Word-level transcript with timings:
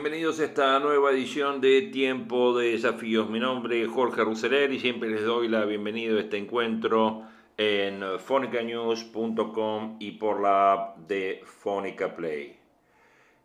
Bienvenidos 0.00 0.38
a 0.38 0.44
esta 0.44 0.78
nueva 0.78 1.10
edición 1.10 1.60
de 1.60 1.82
Tiempo 1.82 2.56
de 2.56 2.70
Desafíos. 2.70 3.28
Mi 3.28 3.40
nombre 3.40 3.82
es 3.82 3.88
Jorge 3.88 4.22
Ruseler 4.22 4.72
y 4.72 4.78
siempre 4.78 5.10
les 5.10 5.24
doy 5.24 5.48
la 5.48 5.64
bienvenida 5.64 6.16
a 6.16 6.20
este 6.20 6.36
encuentro 6.36 7.24
en 7.56 8.04
fonicanews.com 8.20 9.96
y 9.98 10.12
por 10.12 10.40
la 10.40 10.72
app 10.72 10.98
de 10.98 11.42
Fonica 11.44 12.14
Play. 12.14 12.56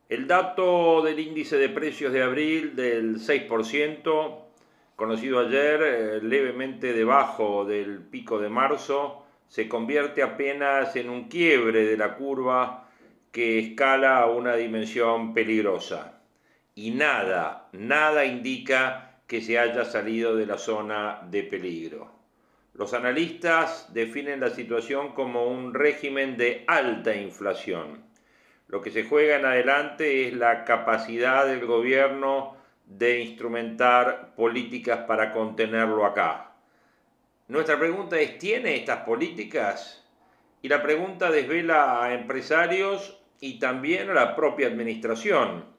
El 0.07 0.27
dato 0.27 1.01
del 1.01 1.19
índice 1.19 1.57
de 1.57 1.69
precios 1.69 2.13
de 2.13 2.21
abril 2.21 2.75
del 2.75 3.15
6%, 3.15 4.39
conocido 4.95 5.39
ayer 5.39 5.81
eh, 5.81 6.19
levemente 6.21 6.93
debajo 6.93 7.65
del 7.65 7.97
pico 7.97 8.37
de 8.37 8.49
marzo, 8.49 9.25
se 9.47 9.67
convierte 9.67 10.21
apenas 10.21 10.95
en 10.97 11.09
un 11.09 11.29
quiebre 11.29 11.83
de 11.83 11.97
la 11.97 12.15
curva 12.15 12.91
que 13.31 13.57
escala 13.57 14.19
a 14.19 14.27
una 14.27 14.55
dimensión 14.55 15.33
peligrosa. 15.33 16.12
Y 16.75 16.91
nada, 16.91 17.69
nada 17.71 18.25
indica 18.25 19.19
que 19.27 19.41
se 19.41 19.59
haya 19.59 19.85
salido 19.85 20.35
de 20.35 20.45
la 20.45 20.57
zona 20.57 21.21
de 21.29 21.43
peligro. 21.43 22.11
Los 22.73 22.95
analistas 22.95 23.93
definen 23.93 24.39
la 24.39 24.49
situación 24.49 25.13
como 25.13 25.45
un 25.45 25.75
régimen 25.75 26.37
de 26.37 26.63
alta 26.67 27.15
inflación. 27.15 28.03
Lo 28.67 28.81
que 28.81 28.89
se 28.89 29.03
juega 29.03 29.35
en 29.35 29.45
adelante 29.45 30.27
es 30.27 30.33
la 30.33 30.65
capacidad 30.65 31.45
del 31.45 31.65
gobierno 31.67 32.57
de 32.87 33.19
instrumentar 33.19 34.33
políticas 34.35 35.01
para 35.07 35.31
contenerlo 35.31 36.05
acá. 36.05 36.55
Nuestra 37.47 37.77
pregunta 37.77 38.19
es, 38.19 38.39
¿tiene 38.39 38.75
estas 38.75 39.01
políticas? 39.01 40.03
Y 40.63 40.69
la 40.69 40.81
pregunta 40.81 41.29
desvela 41.29 42.03
a 42.03 42.13
empresarios 42.15 43.21
y 43.39 43.59
también 43.59 44.09
a 44.09 44.13
la 44.13 44.35
propia 44.35 44.67
administración. 44.67 45.72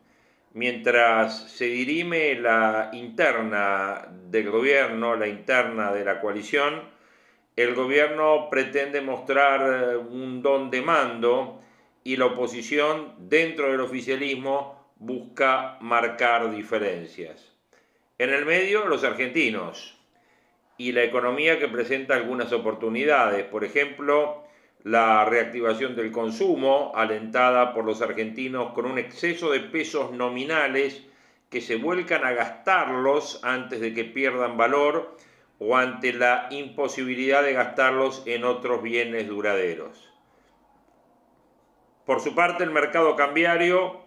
Mientras 0.55 1.50
se 1.50 1.64
dirime 1.64 2.36
la 2.36 2.91
interna 2.92 4.06
del 4.30 4.50
gobierno, 4.50 5.16
la 5.16 5.27
interna 5.27 5.92
de 5.92 6.05
la 6.05 6.20
coalición, 6.20 6.83
el 7.56 7.74
gobierno 7.74 8.48
pretende 8.48 9.00
mostrar 9.00 9.60
eh, 9.62 9.97
un 9.97 10.42
don 10.42 10.70
de 10.70 10.80
mando 10.80 11.60
y 12.05 12.16
la 12.16 12.27
oposición 12.27 13.14
dentro 13.19 13.72
del 13.72 13.80
oficialismo 13.80 14.92
busca 14.94 15.77
marcar 15.80 16.48
diferencias. 16.55 17.52
En 18.19 18.30
el 18.30 18.47
medio, 18.47 18.86
los 18.86 19.02
argentinos 19.02 19.98
y 20.78 20.92
la 20.92 21.02
economía 21.02 21.58
que 21.58 21.66
presenta 21.66 22.14
algunas 22.14 22.53
oportunidades, 22.53 23.44
por 23.44 23.64
ejemplo, 23.64 24.44
la 24.84 25.25
reactivación 25.25 25.97
del 25.97 26.12
consumo, 26.12 26.93
alentada 26.95 27.72
por 27.72 27.87
los 27.87 28.03
argentinos 28.03 28.72
con 28.75 28.84
un 28.84 28.99
exceso 28.99 29.50
de 29.50 29.61
pesos 29.61 30.12
nominales 30.12 31.03
que 31.49 31.62
se 31.62 31.77
vuelcan 31.77 32.25
a 32.25 32.33
gastarlos 32.33 33.41
antes 33.43 33.81
de 33.81 33.94
que 33.94 34.05
pierdan 34.05 34.59
valor 34.59 35.17
o 35.59 35.77
ante 35.77 36.12
la 36.12 36.49
imposibilidad 36.50 37.43
de 37.43 37.55
gastarlos 37.55 38.23
en 38.27 38.44
otros 38.44 38.83
bienes 38.83 39.27
duraderos. 39.27 40.12
Por 42.05 42.21
su 42.21 42.34
parte, 42.34 42.65
el 42.65 42.71
mercado 42.71 43.17
cambiario 43.17 44.05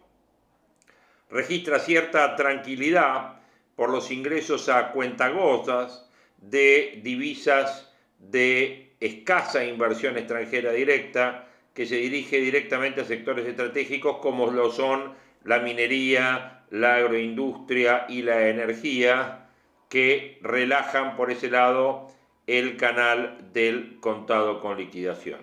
registra 1.32 1.80
cierta 1.80 2.36
tranquilidad 2.36 3.42
por 3.76 3.90
los 3.90 4.12
ingresos 4.12 4.70
a 4.70 4.92
cuentagotas 4.92 6.08
de 6.38 7.00
divisas 7.04 7.92
de 8.20 8.87
escasa 9.00 9.64
inversión 9.64 10.18
extranjera 10.18 10.72
directa 10.72 11.48
que 11.74 11.86
se 11.86 11.96
dirige 11.96 12.38
directamente 12.40 13.02
a 13.02 13.06
sectores 13.06 13.46
estratégicos 13.46 14.18
como 14.18 14.50
lo 14.52 14.72
son 14.72 15.14
la 15.44 15.60
minería, 15.60 16.64
la 16.72 16.96
agroindustria 16.96 18.06
y 18.10 18.24
la 18.24 18.50
energía, 18.50 19.48
que 19.90 20.40
relajan 20.42 21.16
por 21.16 21.32
ese 21.32 21.50
lado 21.50 22.08
el 22.48 22.78
canal 22.78 23.38
del 23.54 24.00
contado 24.00 24.60
con 24.60 24.78
liquidación. 24.78 25.40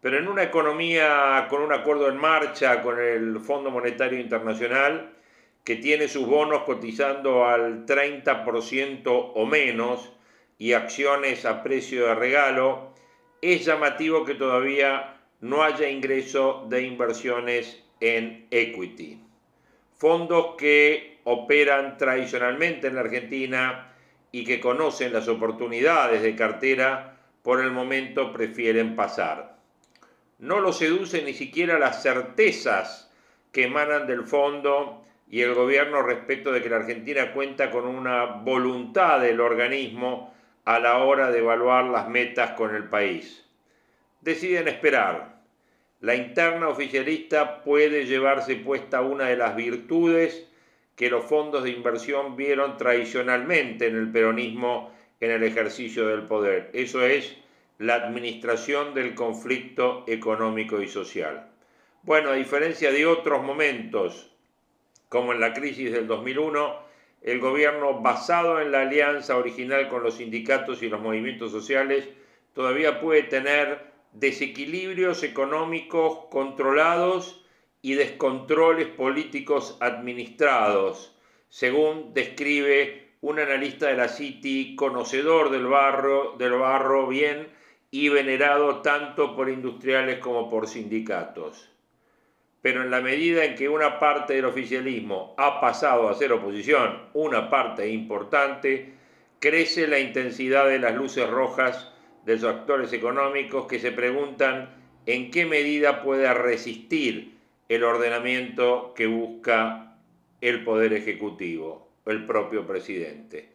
Pero 0.00 0.18
en 0.18 0.28
una 0.28 0.42
economía 0.42 1.46
con 1.50 1.62
un 1.62 1.72
acuerdo 1.72 2.08
en 2.08 2.16
marcha 2.16 2.82
con 2.82 2.98
el 2.98 3.38
Fondo 3.40 3.70
Monetario 3.70 4.18
Internacional, 4.18 5.12
que 5.62 5.76
tiene 5.76 6.08
sus 6.08 6.26
bonos 6.26 6.62
cotizando 6.62 7.46
al 7.46 7.84
30% 7.84 9.32
o 9.34 9.46
menos, 9.46 10.10
y 10.60 10.74
acciones 10.74 11.46
a 11.46 11.62
precio 11.62 12.06
de 12.06 12.14
regalo, 12.14 12.92
es 13.40 13.64
llamativo 13.64 14.26
que 14.26 14.34
todavía 14.34 15.16
no 15.40 15.62
haya 15.62 15.88
ingreso 15.88 16.66
de 16.68 16.82
inversiones 16.82 17.82
en 17.98 18.46
equity. 18.50 19.18
Fondos 19.96 20.56
que 20.58 21.18
operan 21.24 21.96
tradicionalmente 21.96 22.88
en 22.88 22.96
la 22.96 23.00
Argentina 23.00 23.94
y 24.32 24.44
que 24.44 24.60
conocen 24.60 25.14
las 25.14 25.28
oportunidades 25.28 26.20
de 26.20 26.36
cartera, 26.36 27.16
por 27.42 27.62
el 27.62 27.70
momento 27.70 28.30
prefieren 28.30 28.94
pasar. 28.94 29.56
No 30.40 30.60
lo 30.60 30.74
seduce 30.74 31.22
ni 31.22 31.32
siquiera 31.32 31.78
las 31.78 32.02
certezas 32.02 33.10
que 33.50 33.64
emanan 33.64 34.06
del 34.06 34.24
fondo 34.24 35.06
y 35.26 35.40
el 35.40 35.54
gobierno 35.54 36.02
respecto 36.02 36.52
de 36.52 36.62
que 36.62 36.68
la 36.68 36.76
Argentina 36.76 37.32
cuenta 37.32 37.70
con 37.70 37.86
una 37.86 38.26
voluntad 38.26 39.20
del 39.20 39.40
organismo 39.40 40.34
a 40.64 40.78
la 40.78 40.98
hora 40.98 41.30
de 41.30 41.38
evaluar 41.38 41.84
las 41.84 42.08
metas 42.08 42.52
con 42.52 42.74
el 42.74 42.84
país. 42.84 43.44
Deciden 44.20 44.68
esperar. 44.68 45.40
La 46.00 46.14
interna 46.14 46.68
oficialista 46.68 47.62
puede 47.62 48.06
llevarse 48.06 48.56
puesta 48.56 49.02
una 49.02 49.28
de 49.28 49.36
las 49.36 49.56
virtudes 49.56 50.46
que 50.96 51.10
los 51.10 51.24
fondos 51.24 51.64
de 51.64 51.70
inversión 51.70 52.36
vieron 52.36 52.76
tradicionalmente 52.76 53.86
en 53.86 53.96
el 53.96 54.12
peronismo 54.12 54.92
en 55.20 55.30
el 55.30 55.42
ejercicio 55.42 56.08
del 56.08 56.22
poder. 56.22 56.70
Eso 56.72 57.04
es 57.04 57.36
la 57.78 57.94
administración 57.94 58.94
del 58.94 59.14
conflicto 59.14 60.04
económico 60.06 60.80
y 60.82 60.88
social. 60.88 61.48
Bueno, 62.02 62.30
a 62.30 62.34
diferencia 62.34 62.90
de 62.92 63.06
otros 63.06 63.42
momentos, 63.42 64.30
como 65.08 65.32
en 65.32 65.40
la 65.40 65.52
crisis 65.52 65.92
del 65.92 66.06
2001, 66.06 66.89
el 67.22 67.38
gobierno, 67.38 68.00
basado 68.00 68.60
en 68.60 68.72
la 68.72 68.82
alianza 68.82 69.36
original 69.36 69.88
con 69.88 70.02
los 70.02 70.14
sindicatos 70.14 70.82
y 70.82 70.88
los 70.88 71.00
movimientos 71.00 71.52
sociales, 71.52 72.08
todavía 72.54 73.00
puede 73.00 73.24
tener 73.24 73.90
desequilibrios 74.12 75.22
económicos 75.22 76.26
controlados 76.30 77.44
y 77.82 77.94
descontroles 77.94 78.88
políticos 78.88 79.76
administrados, 79.80 81.16
según 81.48 82.12
describe 82.14 83.08
un 83.20 83.38
analista 83.38 83.88
de 83.88 83.96
la 83.96 84.08
City, 84.08 84.74
conocedor 84.76 85.50
del 85.50 85.66
barro, 85.66 86.36
del 86.38 86.52
barro 86.52 87.06
bien 87.06 87.48
y 87.90 88.08
venerado 88.08 88.80
tanto 88.80 89.36
por 89.36 89.50
industriales 89.50 90.18
como 90.18 90.48
por 90.48 90.68
sindicatos 90.68 91.70
pero 92.62 92.82
en 92.82 92.90
la 92.90 93.00
medida 93.00 93.44
en 93.44 93.54
que 93.54 93.68
una 93.68 93.98
parte 93.98 94.34
del 94.34 94.44
oficialismo 94.44 95.34
ha 95.38 95.60
pasado 95.60 96.08
a 96.08 96.14
ser 96.14 96.32
oposición, 96.32 97.08
una 97.14 97.48
parte 97.48 97.88
importante, 97.88 98.92
crece 99.38 99.86
la 99.86 99.98
intensidad 99.98 100.66
de 100.66 100.78
las 100.78 100.94
luces 100.94 101.28
rojas 101.28 101.90
de 102.26 102.34
los 102.34 102.44
actores 102.44 102.92
económicos 102.92 103.66
que 103.66 103.78
se 103.78 103.92
preguntan 103.92 104.68
en 105.06 105.30
qué 105.30 105.46
medida 105.46 106.02
puede 106.02 106.32
resistir 106.34 107.38
el 107.68 107.84
ordenamiento 107.84 108.92
que 108.94 109.06
busca 109.06 109.96
el 110.42 110.64
Poder 110.64 110.92
Ejecutivo, 110.92 111.88
el 112.04 112.26
propio 112.26 112.66
presidente. 112.66 113.48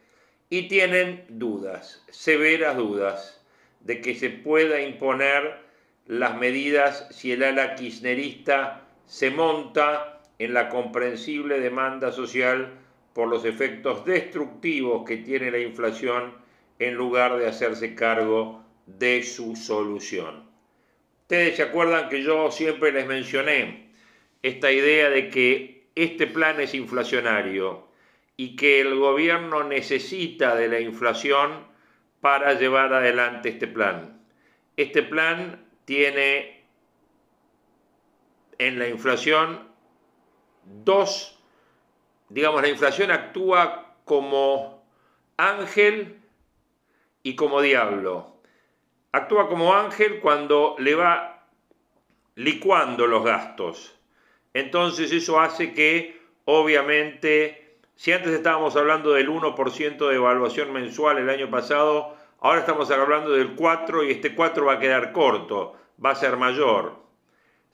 Y 0.50 0.68
tienen 0.68 1.24
dudas, 1.28 2.04
severas 2.10 2.76
dudas, 2.76 3.44
de 3.80 4.00
que 4.00 4.14
se 4.14 4.30
pueda 4.30 4.80
imponer 4.80 5.58
las 6.06 6.36
medidas 6.36 7.06
si 7.10 7.32
el 7.32 7.42
ala 7.42 7.74
kirchnerista 7.74 8.85
se 9.06 9.30
monta 9.30 10.20
en 10.38 10.52
la 10.52 10.68
comprensible 10.68 11.60
demanda 11.60 12.12
social 12.12 12.72
por 13.14 13.28
los 13.28 13.44
efectos 13.44 14.04
destructivos 14.04 15.04
que 15.06 15.16
tiene 15.16 15.50
la 15.50 15.58
inflación 15.58 16.34
en 16.78 16.94
lugar 16.94 17.38
de 17.38 17.46
hacerse 17.46 17.94
cargo 17.94 18.62
de 18.86 19.22
su 19.22 19.56
solución. 19.56 20.44
Ustedes 21.22 21.56
se 21.56 21.62
acuerdan 21.62 22.08
que 22.08 22.22
yo 22.22 22.50
siempre 22.50 22.92
les 22.92 23.06
mencioné 23.06 23.88
esta 24.42 24.70
idea 24.70 25.08
de 25.08 25.28
que 25.30 25.86
este 25.94 26.26
plan 26.26 26.60
es 26.60 26.74
inflacionario 26.74 27.88
y 28.36 28.54
que 28.54 28.80
el 28.80 28.94
gobierno 28.96 29.64
necesita 29.64 30.54
de 30.54 30.68
la 30.68 30.80
inflación 30.80 31.66
para 32.20 32.54
llevar 32.54 32.92
adelante 32.92 33.48
este 33.48 33.66
plan. 33.66 34.20
Este 34.76 35.02
plan 35.02 35.64
tiene 35.84 36.55
en 38.58 38.78
la 38.78 38.88
inflación 38.88 39.68
dos, 40.84 41.38
digamos, 42.28 42.62
la 42.62 42.68
inflación 42.68 43.10
actúa 43.10 43.94
como 44.04 44.84
ángel 45.36 46.20
y 47.22 47.36
como 47.36 47.60
diablo. 47.60 48.36
Actúa 49.12 49.48
como 49.48 49.74
ángel 49.74 50.20
cuando 50.20 50.76
le 50.78 50.94
va 50.94 51.46
licuando 52.34 53.06
los 53.06 53.24
gastos. 53.24 53.98
Entonces 54.54 55.12
eso 55.12 55.40
hace 55.40 55.72
que, 55.72 56.20
obviamente, 56.44 57.78
si 57.94 58.12
antes 58.12 58.32
estábamos 58.32 58.76
hablando 58.76 59.12
del 59.12 59.28
1% 59.28 60.08
de 60.08 60.14
evaluación 60.14 60.72
mensual 60.72 61.18
el 61.18 61.30
año 61.30 61.50
pasado, 61.50 62.16
ahora 62.40 62.60
estamos 62.60 62.90
hablando 62.90 63.32
del 63.32 63.54
4 63.54 64.04
y 64.04 64.12
este 64.12 64.34
4 64.34 64.66
va 64.66 64.74
a 64.74 64.78
quedar 64.78 65.12
corto, 65.12 65.74
va 66.02 66.10
a 66.10 66.14
ser 66.14 66.36
mayor. 66.36 67.05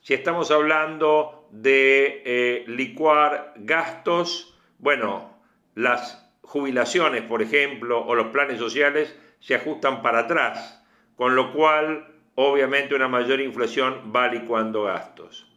Si 0.03 0.13
estamos 0.13 0.51
hablando 0.51 1.47
de 1.51 2.21
eh, 2.25 2.65
licuar 2.67 3.53
gastos, 3.55 4.57
bueno, 4.77 5.39
las 5.75 6.31
jubilaciones, 6.43 7.23
por 7.23 7.41
ejemplo, 7.41 8.05
o 8.05 8.13
los 8.13 8.27
planes 8.27 8.59
sociales 8.59 9.17
se 9.39 9.55
ajustan 9.55 10.01
para 10.01 10.19
atrás 10.19 10.83
con 11.15 11.35
lo 11.35 11.53
cual 11.53 12.07
obviamente 12.35 12.95
una 12.95 13.07
mayor 13.07 13.39
inflación 13.39 14.11
va 14.15 14.27
licuando 14.27 14.83
gastos. 14.83 15.49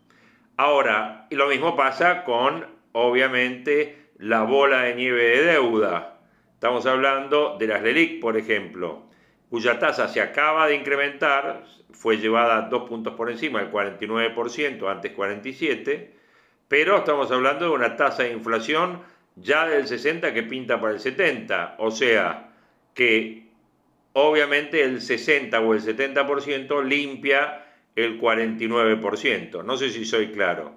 Ahora, 0.56 1.26
y 1.30 1.34
lo 1.34 1.48
mismo 1.48 1.76
pasa 1.76 2.24
con 2.24 2.66
obviamente 2.92 4.10
la 4.18 4.42
bola 4.42 4.82
de 4.82 4.94
nieve 4.94 5.24
de 5.24 5.42
deuda. 5.44 6.20
Estamos 6.54 6.86
hablando 6.86 7.56
de 7.58 7.66
las 7.66 7.82
LELIC, 7.82 8.20
por 8.20 8.36
ejemplo, 8.36 9.05
cuya 9.50 9.78
tasa 9.78 10.08
se 10.08 10.20
acaba 10.20 10.66
de 10.66 10.74
incrementar, 10.74 11.64
fue 11.92 12.18
llevada 12.18 12.68
dos 12.68 12.88
puntos 12.88 13.14
por 13.14 13.30
encima, 13.30 13.60
el 13.60 13.70
49%, 13.70 14.90
antes 14.90 15.16
47%, 15.16 16.08
pero 16.68 16.98
estamos 16.98 17.30
hablando 17.30 17.66
de 17.66 17.70
una 17.70 17.96
tasa 17.96 18.24
de 18.24 18.32
inflación 18.32 19.00
ya 19.36 19.66
del 19.66 19.86
60 19.86 20.34
que 20.34 20.42
pinta 20.42 20.80
para 20.80 20.94
el 20.94 21.00
70, 21.00 21.76
o 21.78 21.90
sea 21.90 22.50
que 22.94 23.46
obviamente 24.14 24.82
el 24.82 25.00
60 25.00 25.60
o 25.60 25.74
el 25.74 25.82
70% 25.82 26.82
limpia 26.82 27.66
el 27.94 28.20
49%. 28.20 29.64
No 29.64 29.76
sé 29.76 29.90
si 29.90 30.04
soy 30.04 30.28
claro. 30.32 30.74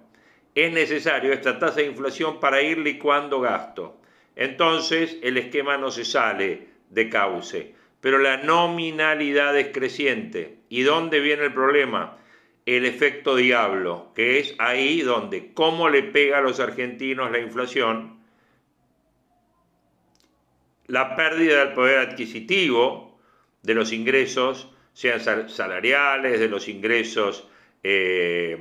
Es 0.55 0.71
necesario 0.73 1.31
esta 1.31 1.57
tasa 1.57 1.77
de 1.77 1.85
inflación 1.85 2.39
para 2.39 2.61
ir 2.61 2.77
licuando 2.79 3.39
gasto. 3.39 4.01
Entonces 4.35 5.17
el 5.21 5.37
esquema 5.37 5.77
no 5.77 5.89
se 5.91 6.05
sale 6.05 6.67
de 6.89 7.09
cauce. 7.09 7.75
Pero 8.01 8.17
la 8.17 8.37
nominalidad 8.37 9.57
es 9.57 9.69
creciente. 9.73 10.59
¿Y 10.69 10.83
dónde 10.83 11.19
viene 11.19 11.45
el 11.45 11.53
problema? 11.53 12.17
El 12.65 12.85
efecto 12.85 13.35
diablo, 13.35 14.11
que 14.15 14.39
es 14.39 14.55
ahí 14.59 15.01
donde, 15.01 15.53
cómo 15.53 15.89
le 15.89 16.03
pega 16.03 16.37
a 16.37 16.41
los 16.41 16.59
argentinos 16.59 17.31
la 17.31 17.39
inflación, 17.39 18.19
la 20.87 21.15
pérdida 21.15 21.65
del 21.65 21.73
poder 21.73 21.99
adquisitivo, 21.99 23.19
de 23.63 23.73
los 23.73 23.91
ingresos, 23.91 24.69
sean 24.93 25.49
salariales, 25.49 26.39
de 26.39 26.47
los 26.47 26.67
ingresos 26.67 27.47
eh, 27.83 28.57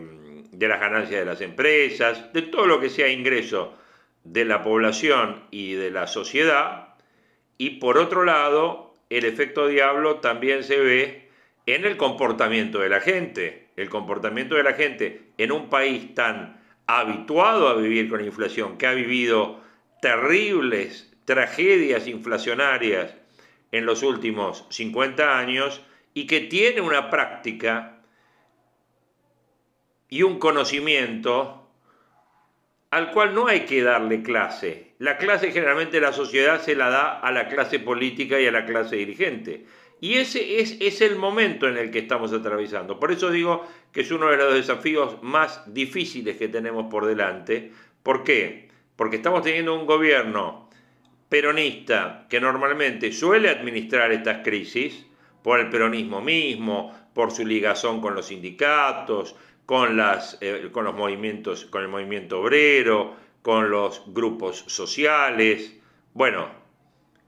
de 0.53 0.69
las 0.69 0.81
ganancias 0.81 1.21
de 1.21 1.27
las 1.27 1.41
empresas, 1.41 2.33
de 2.33 2.43
todo 2.43 2.67
lo 2.67 2.81
que 2.81 2.91
sea 2.91 3.09
ingreso 3.09 3.75
de 4.25 4.45
la 4.45 4.63
población 4.63 5.45
y 5.51 5.75
de 5.75 5.91
la 5.91 6.07
sociedad. 6.07 6.95
Y 7.59 7.79
por 7.79 7.99
otro 7.99 8.25
lado, 8.25 8.88
el 9.11 9.25
efecto 9.25 9.67
diablo 9.69 10.17
también 10.17 10.65
se 10.65 10.79
ve 10.79 11.29
en 11.67 11.85
el 11.85 11.97
comportamiento 11.97 12.81
de 12.81 12.89
la 12.89 13.01
gente. 13.01 13.69
El 13.77 13.89
comportamiento 13.89 14.55
de 14.57 14.63
la 14.63 14.75
gente 14.75 15.23
en 15.39 15.53
un 15.53 15.69
país 15.69 16.15
tan 16.15 16.61
habituado 16.87 17.69
a 17.69 17.75
vivir 17.75 18.09
con 18.09 18.25
inflación, 18.25 18.79
que 18.79 18.87
ha 18.87 18.93
vivido 18.93 19.61
terribles 20.01 21.13
tragedias 21.25 22.07
inflacionarias 22.07 23.15
en 23.73 23.85
los 23.85 24.03
últimos 24.03 24.65
50 24.71 25.39
años 25.39 25.83
y 26.15 26.27
que 26.27 26.41
tiene 26.41 26.81
una 26.81 27.11
práctica 27.11 28.01
y 30.09 30.23
un 30.23 30.39
conocimiento 30.39 31.58
al 32.91 33.11
cual 33.11 33.35
no 33.35 33.47
hay 33.47 33.61
que 33.61 33.83
darle 33.83 34.23
clase. 34.23 34.95
La 34.99 35.19
clase 35.19 35.53
generalmente 35.53 36.01
la 36.01 36.13
sociedad 36.13 36.61
se 36.61 36.75
la 36.75 36.89
da 36.89 37.21
a 37.21 37.31
la 37.33 37.49
clase 37.49 37.79
política 37.79 38.41
y 38.41 38.47
a 38.47 38.53
la 38.53 38.65
clase 38.65 38.97
dirigente. 38.97 39.67
Y 40.01 40.15
ese 40.15 40.61
es, 40.61 41.01
el 41.01 41.17
momento 41.17 41.69
en 41.69 41.77
el 41.77 41.91
que 41.91 41.99
estamos 41.99 42.33
atravesando. 42.33 43.01
Por 43.01 43.11
eso 43.11 43.31
digo 43.31 43.67
que 43.93 44.03
es 44.03 44.11
uno 44.13 44.31
de 44.31 44.37
los 44.37 44.55
desafíos 44.55 45.23
más 45.23 45.63
difíciles 45.73 46.37
que 46.37 46.49
tenemos 46.49 46.87
por 46.89 47.05
delante. 47.05 47.73
¿Por 48.03 48.23
qué? 48.23 48.69
Porque 48.95 49.17
estamos 49.17 49.43
teniendo 49.43 49.75
un 49.75 49.87
gobierno 49.87 50.71
peronista 51.29 52.27
que 52.31 52.41
normalmente 52.41 53.13
suele 53.13 53.51
administrar 53.51 54.13
estas 54.13 54.43
crisis, 54.45 55.05
por 55.43 55.61
el 55.61 55.69
peronismo 55.69 56.21
mismo, 56.21 56.97
por 57.13 57.31
su 57.33 57.45
ligazón 57.45 58.01
con 58.01 58.15
los 58.15 58.27
sindicatos, 58.27 59.35
eh, 60.41 60.69
con 60.73 60.85
los 60.85 60.95
movimientos, 60.95 61.67
con 61.67 61.83
el 61.83 61.89
movimiento 61.89 62.41
obrero, 62.41 63.17
con 63.43 63.71
los 63.71 64.03
grupos 64.07 64.65
sociales. 64.67 65.77
Bueno, 66.15 66.49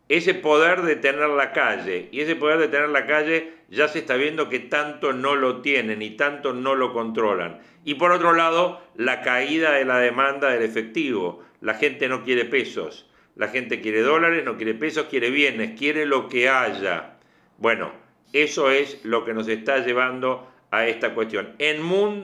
ese 0.08 0.34
poder 0.34 0.82
de 0.82 0.96
tener 0.96 1.28
la 1.28 1.52
calle, 1.52 2.08
y 2.10 2.20
ese 2.20 2.36
poder 2.36 2.58
de 2.58 2.68
tener 2.68 2.88
la 2.88 3.06
calle 3.06 3.52
ya 3.68 3.88
se 3.88 4.00
está 4.00 4.16
viendo 4.16 4.48
que 4.48 4.58
tanto 4.58 5.12
no 5.12 5.36
lo 5.36 5.60
tienen 5.60 6.02
y 6.02 6.10
tanto 6.10 6.52
no 6.52 6.74
lo 6.74 6.92
controlan. 6.92 7.60
Y 7.84 7.94
por 7.94 8.12
otro 8.12 8.32
lado, 8.32 8.80
la 8.96 9.22
caída 9.22 9.72
de 9.72 9.84
la 9.84 9.98
demanda 9.98 10.50
del 10.50 10.62
efectivo. 10.62 11.44
La 11.60 11.74
gente 11.74 12.08
no 12.08 12.24
quiere 12.24 12.46
pesos 12.46 13.10
la 13.40 13.48
gente 13.48 13.80
quiere 13.80 14.02
dólares, 14.02 14.44
no 14.44 14.58
quiere 14.58 14.74
pesos, 14.74 15.06
quiere 15.06 15.30
bienes, 15.30 15.78
quiere 15.78 16.04
lo 16.04 16.28
que 16.28 16.50
haya. 16.50 17.16
Bueno, 17.56 17.90
eso 18.34 18.70
es 18.70 19.02
lo 19.02 19.24
que 19.24 19.32
nos 19.32 19.48
está 19.48 19.78
llevando 19.78 20.49
a 20.70 20.86
esta 20.86 21.14
cuestión. 21.14 21.54
En, 21.58 21.80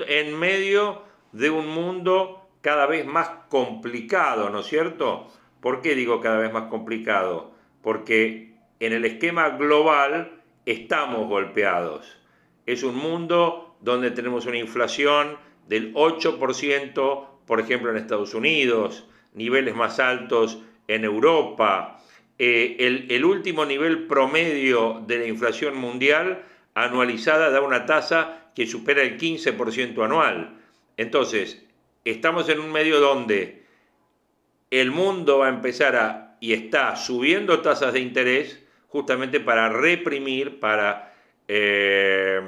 en 0.08 0.38
medio 0.38 1.02
de 1.32 1.50
un 1.50 1.68
mundo 1.68 2.48
cada 2.60 2.86
vez 2.86 3.06
más 3.06 3.28
complicado, 3.48 4.50
¿no 4.50 4.60
es 4.60 4.66
cierto? 4.66 5.30
¿Por 5.60 5.82
qué 5.82 5.94
digo 5.94 6.20
cada 6.20 6.38
vez 6.38 6.52
más 6.52 6.64
complicado? 6.64 7.52
Porque 7.82 8.54
en 8.80 8.92
el 8.92 9.04
esquema 9.04 9.50
global 9.50 10.42
estamos 10.64 11.28
golpeados. 11.28 12.18
Es 12.66 12.82
un 12.82 12.96
mundo 12.96 13.76
donde 13.80 14.10
tenemos 14.10 14.46
una 14.46 14.58
inflación 14.58 15.36
del 15.68 15.94
8%, 15.94 17.28
por 17.46 17.60
ejemplo, 17.60 17.90
en 17.90 17.96
Estados 17.96 18.34
Unidos, 18.34 19.08
niveles 19.34 19.74
más 19.74 20.00
altos 20.00 20.62
en 20.88 21.04
Europa, 21.04 22.00
eh, 22.38 23.06
el, 23.08 23.24
último 23.24 23.64
nivel 23.64 24.06
promedio 24.06 25.02
de 25.06 25.18
la 25.18 25.26
inflación 25.26 25.76
mundial 25.76 26.44
anualizada 26.76 27.50
da 27.50 27.60
una 27.60 27.86
tasa 27.86 28.52
que 28.54 28.68
supera 28.68 29.02
el 29.02 29.18
15% 29.18 30.04
anual. 30.04 30.60
Entonces, 30.96 31.66
estamos 32.04 32.48
en 32.48 32.60
un 32.60 32.70
medio 32.70 33.00
donde 33.00 33.64
el 34.70 34.92
mundo 34.92 35.38
va 35.38 35.46
a 35.46 35.50
empezar 35.50 35.96
a, 35.96 36.36
y 36.38 36.52
está 36.52 36.94
subiendo 36.94 37.60
tasas 37.60 37.92
de 37.92 38.00
interés 38.00 38.62
justamente 38.86 39.40
para 39.40 39.68
reprimir, 39.68 40.60
para 40.60 41.12
eh, 41.48 42.40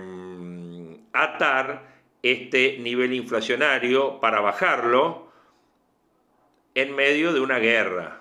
atar 1.12 1.88
este 2.22 2.78
nivel 2.78 3.12
inflacionario, 3.12 4.20
para 4.20 4.40
bajarlo 4.40 5.32
en 6.74 6.94
medio 6.94 7.32
de 7.32 7.40
una 7.40 7.58
guerra 7.58 8.18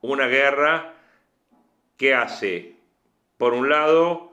una 0.00 0.26
guerra 0.26 0.94
que 1.96 2.14
hace, 2.14 2.76
por 3.36 3.52
un 3.52 3.68
lado, 3.68 4.27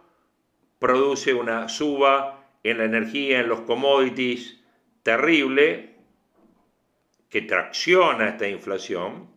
produce 0.86 1.34
una 1.34 1.68
suba 1.68 2.46
en 2.62 2.78
la 2.78 2.84
energía, 2.84 3.40
en 3.40 3.50
los 3.50 3.62
commodities 3.62 4.60
terrible, 5.02 5.96
que 7.28 7.42
tracciona 7.42 8.30
esta 8.30 8.48
inflación, 8.48 9.28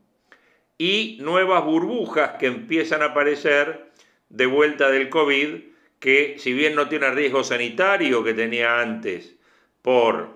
y 0.76 1.16
nuevas 1.22 1.64
burbujas 1.64 2.32
que 2.32 2.48
empiezan 2.48 3.00
a 3.00 3.06
aparecer 3.06 3.90
de 4.28 4.44
vuelta 4.44 4.90
del 4.90 5.08
COVID, 5.08 5.60
que 5.98 6.34
si 6.36 6.52
bien 6.52 6.74
no 6.74 6.90
tiene 6.90 7.12
riesgo 7.12 7.42
sanitario 7.42 8.22
que 8.22 8.34
tenía 8.34 8.82
antes 8.82 9.34
por 9.80 10.28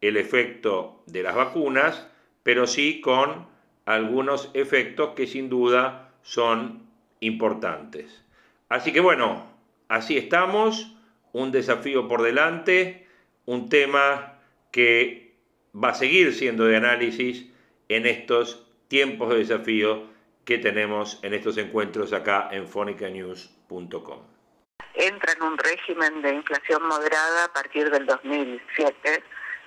el 0.00 0.16
efecto 0.16 1.02
de 1.04 1.24
las 1.24 1.34
vacunas, 1.34 2.08
pero 2.42 2.66
sí 2.66 3.02
con 3.02 3.46
algunos 3.84 4.50
efectos 4.54 5.10
que 5.14 5.26
sin 5.26 5.50
duda 5.50 6.14
son 6.22 6.88
importantes. 7.20 8.24
Así 8.70 8.94
que 8.94 9.00
bueno, 9.00 9.53
así 9.88 10.16
estamos, 10.16 10.96
un 11.32 11.52
desafío 11.52 12.08
por 12.08 12.22
delante, 12.22 13.06
un 13.46 13.68
tema 13.68 14.38
que 14.70 15.34
va 15.74 15.90
a 15.90 15.94
seguir 15.94 16.34
siendo 16.34 16.64
de 16.64 16.76
análisis 16.76 17.46
en 17.88 18.06
estos 18.06 18.66
tiempos 18.88 19.30
de 19.30 19.38
desafío 19.38 20.04
que 20.44 20.58
tenemos 20.58 21.18
en 21.22 21.34
estos 21.34 21.56
encuentros 21.58 22.12
acá 22.12 22.48
en 22.52 22.66
fonicanews.com. 22.68 24.20
Entra 24.94 25.32
en 25.32 25.42
un 25.42 25.58
régimen 25.58 26.22
de 26.22 26.34
inflación 26.34 26.86
moderada 26.86 27.46
a 27.46 27.52
partir 27.52 27.90
del 27.90 28.06
2007, 28.06 29.22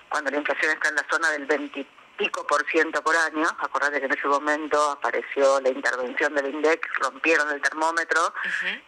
cuando 0.10 0.32
la 0.32 0.38
inflación 0.38 0.72
está 0.72 0.90
en 0.90 0.96
la 0.96 1.06
zona 1.10 1.32
del 1.32 1.46
20 1.46 1.86
pico 2.18 2.46
por 2.46 2.66
ciento 2.70 3.02
por 3.02 3.16
año. 3.16 3.48
Acordate 3.60 4.00
que 4.00 4.08
en 4.08 4.14
ese 4.14 4.28
momento 4.28 4.92
apareció 4.92 5.62
la 5.62 5.70
intervención 5.70 6.34
del 6.36 6.48
INDEC, 6.48 6.86
rompieron 7.00 7.50
el 7.52 7.62
termómetro, 7.62 8.34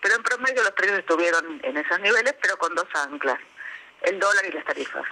pero 0.01 0.15
en 0.15 0.23
promedio 0.23 0.63
los 0.63 0.71
precios 0.71 0.99
estuvieron 0.99 1.61
en 1.63 1.77
esos 1.77 1.99
niveles, 1.99 2.35
pero 2.41 2.57
con 2.57 2.75
dos 2.75 2.87
anclas, 2.93 3.39
el 4.01 4.19
dólar 4.19 4.45
y 4.45 4.51
las 4.51 4.65
tarifas, 4.65 5.05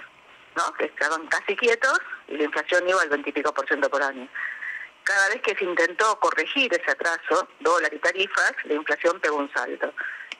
¿no? 0.56 0.72
que 0.74 0.86
estaban 0.86 1.26
casi 1.28 1.56
quietos 1.56 1.98
y 2.26 2.36
la 2.36 2.44
inflación 2.44 2.88
iba 2.88 3.00
al 3.00 3.08
20 3.08 3.30
y 3.30 3.32
pico 3.32 3.54
por 3.54 3.66
ciento 3.66 3.88
por 3.88 4.02
año. 4.02 4.28
Cada 5.04 5.28
vez 5.30 5.40
que 5.40 5.54
se 5.54 5.64
intentó 5.64 6.20
corregir 6.20 6.72
ese 6.74 6.90
atraso, 6.90 7.48
dólar 7.60 7.94
y 7.94 7.98
tarifas, 7.98 8.52
la 8.64 8.74
inflación 8.74 9.18
pegó 9.20 9.36
un 9.36 9.50
salto. 9.54 9.94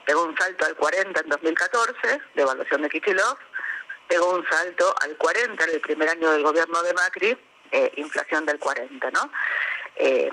Pegó 0.04 0.24
un 0.24 0.36
salto 0.36 0.66
al 0.66 0.74
40 0.74 1.20
en 1.20 1.28
2014, 1.28 2.20
de 2.34 2.42
evaluación 2.42 2.82
de 2.82 2.90
Kichilov, 2.90 3.38
pegó 4.08 4.34
un 4.34 4.46
salto 4.48 4.94
al 5.00 5.16
40 5.16 5.64
en 5.64 5.70
el 5.70 5.80
primer 5.80 6.08
año 6.08 6.30
del 6.32 6.42
gobierno 6.42 6.82
de 6.82 6.94
Macri, 6.94 7.38
eh, 7.72 7.92
inflación 7.96 8.46
del 8.46 8.58
40, 8.58 9.10
¿no? 9.10 9.30
Eh, 9.96 10.30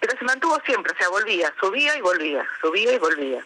pero 0.00 0.18
se 0.18 0.24
mantuvo 0.24 0.58
siempre, 0.64 0.92
o 0.92 0.96
sea, 0.96 1.08
volvía, 1.08 1.52
subía 1.60 1.96
y 1.96 2.00
volvía, 2.00 2.48
subía 2.60 2.92
y 2.92 2.98
volvía. 2.98 3.44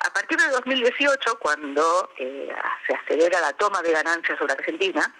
A 0.00 0.10
partir 0.12 0.38
de 0.38 0.48
2018, 0.48 1.38
cuando 1.38 2.10
eh, 2.18 2.54
se 2.86 2.94
acelera 2.94 3.40
la 3.40 3.52
toma 3.52 3.82
de 3.82 3.92
ganancias 3.92 4.38
sobre 4.38 4.54
Argentina, 4.54 5.14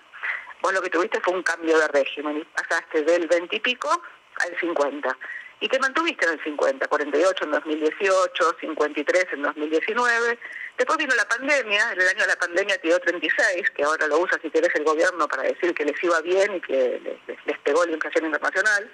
vos 0.62 0.72
lo 0.72 0.82
que 0.82 0.90
tuviste 0.90 1.20
fue 1.20 1.34
un 1.34 1.42
cambio 1.42 1.78
de 1.78 1.88
régimen 1.88 2.38
y 2.38 2.44
pasaste 2.44 3.02
del 3.02 3.26
20 3.26 3.56
y 3.56 3.60
pico 3.60 4.02
al 4.40 4.58
50 4.58 5.16
y 5.64 5.68
te 5.68 5.78
mantuviste 5.78 6.26
en 6.26 6.32
el 6.32 6.44
50, 6.44 6.88
48 6.88 7.44
en 7.44 7.50
2018, 7.50 8.56
53 8.60 9.26
en 9.32 9.42
2019. 9.42 10.38
Después 10.76 10.98
vino 10.98 11.14
la 11.14 11.24
pandemia, 11.28 11.92
en 11.92 12.00
el 12.00 12.08
año 12.08 12.22
de 12.22 12.26
la 12.26 12.36
pandemia 12.36 12.76
dio 12.82 12.98
36, 12.98 13.70
que 13.70 13.84
ahora 13.84 14.08
lo 14.08 14.18
usa 14.18 14.38
si 14.42 14.50
querés 14.50 14.74
el 14.74 14.82
gobierno 14.82 15.28
para 15.28 15.44
decir 15.44 15.72
que 15.72 15.84
les 15.84 16.02
iba 16.02 16.20
bien 16.20 16.56
y 16.56 16.60
que 16.60 17.00
les, 17.46 17.58
pegó 17.60 17.86
la 17.86 17.92
inflación 17.92 18.26
internacional. 18.26 18.90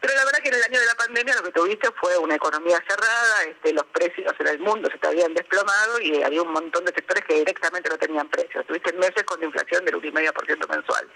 Pero 0.00 0.14
la 0.14 0.24
verdad 0.26 0.40
que 0.40 0.50
en 0.50 0.54
el 0.56 0.62
año 0.64 0.78
de 0.78 0.86
la 0.86 0.94
pandemia 0.94 1.34
lo 1.34 1.42
que 1.42 1.52
tuviste 1.52 1.88
fue 1.98 2.18
una 2.18 2.34
economía 2.34 2.76
cerrada, 2.86 3.44
este, 3.44 3.72
los 3.72 3.84
precios 3.86 4.34
en 4.38 4.48
el 4.48 4.58
mundo 4.58 4.90
se 4.90 4.98
te 4.98 5.08
habían 5.08 5.32
desplomado 5.32 5.98
y 5.98 6.22
había 6.22 6.42
un 6.42 6.52
montón 6.52 6.84
de 6.84 6.92
sectores 6.92 7.24
que 7.24 7.36
directamente 7.36 7.88
no 7.88 7.96
tenían 7.96 8.28
precios. 8.28 8.66
Tuviste 8.66 8.92
meses 8.92 9.24
con 9.24 9.42
inflación 9.42 9.82
del 9.86 9.94
1,5% 9.94 10.68
mensual. 10.68 11.10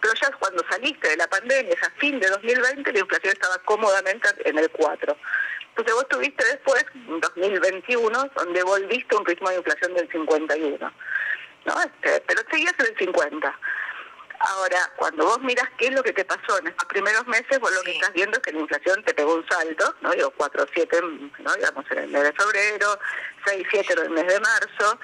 Pero 0.00 0.14
ya 0.20 0.30
cuando 0.32 0.64
saliste 0.68 1.08
de 1.08 1.16
la 1.16 1.28
pandemia, 1.28 1.76
a 1.80 2.00
fin 2.00 2.18
de 2.18 2.28
2020, 2.28 2.92
la 2.92 2.98
inflación 2.98 3.32
estaba 3.32 3.58
cómodamente 3.58 4.28
en 4.44 4.58
el 4.58 4.68
4. 4.70 5.16
Entonces 5.76 5.94
vos 5.94 6.08
tuviste 6.08 6.44
después, 6.44 6.84
en 6.94 7.20
2021, 7.20 8.30
donde 8.36 8.62
volviste 8.62 9.14
a 9.14 9.18
un 9.18 9.24
ritmo 9.24 9.48
de 9.48 9.56
inflación 9.56 9.94
del 9.94 10.10
51. 10.10 10.92
¿no? 11.64 11.74
Este, 11.80 12.22
pero 12.26 12.42
seguías 12.50 12.74
en 12.78 12.86
el 12.86 12.98
50. 12.98 13.58
Ahora, 14.38 14.92
cuando 14.96 15.24
vos 15.24 15.40
miras 15.40 15.68
qué 15.78 15.86
es 15.86 15.94
lo 15.94 16.02
que 16.02 16.12
te 16.12 16.24
pasó 16.24 16.58
en 16.58 16.66
estos 16.66 16.84
primeros 16.86 17.26
meses, 17.26 17.60
vos 17.60 17.72
lo 17.72 17.80
que 17.82 17.92
estás 17.92 18.12
viendo 18.12 18.36
es 18.36 18.42
que 18.42 18.52
la 18.52 18.60
inflación 18.60 19.02
te 19.04 19.14
pegó 19.14 19.34
un 19.34 19.46
salto, 19.48 19.94
¿no? 20.02 20.10
Digo, 20.10 20.32
4, 20.36 20.66
7, 20.74 21.00
¿no? 21.38 21.54
digamos, 21.54 21.84
en 21.90 21.98
el 21.98 22.08
mes 22.08 22.24
de 22.24 22.32
febrero, 22.32 22.98
6, 23.46 23.66
7 23.70 23.92
en 23.92 23.98
el 24.00 24.10
mes 24.10 24.26
de 24.26 24.40
marzo, 24.40 24.98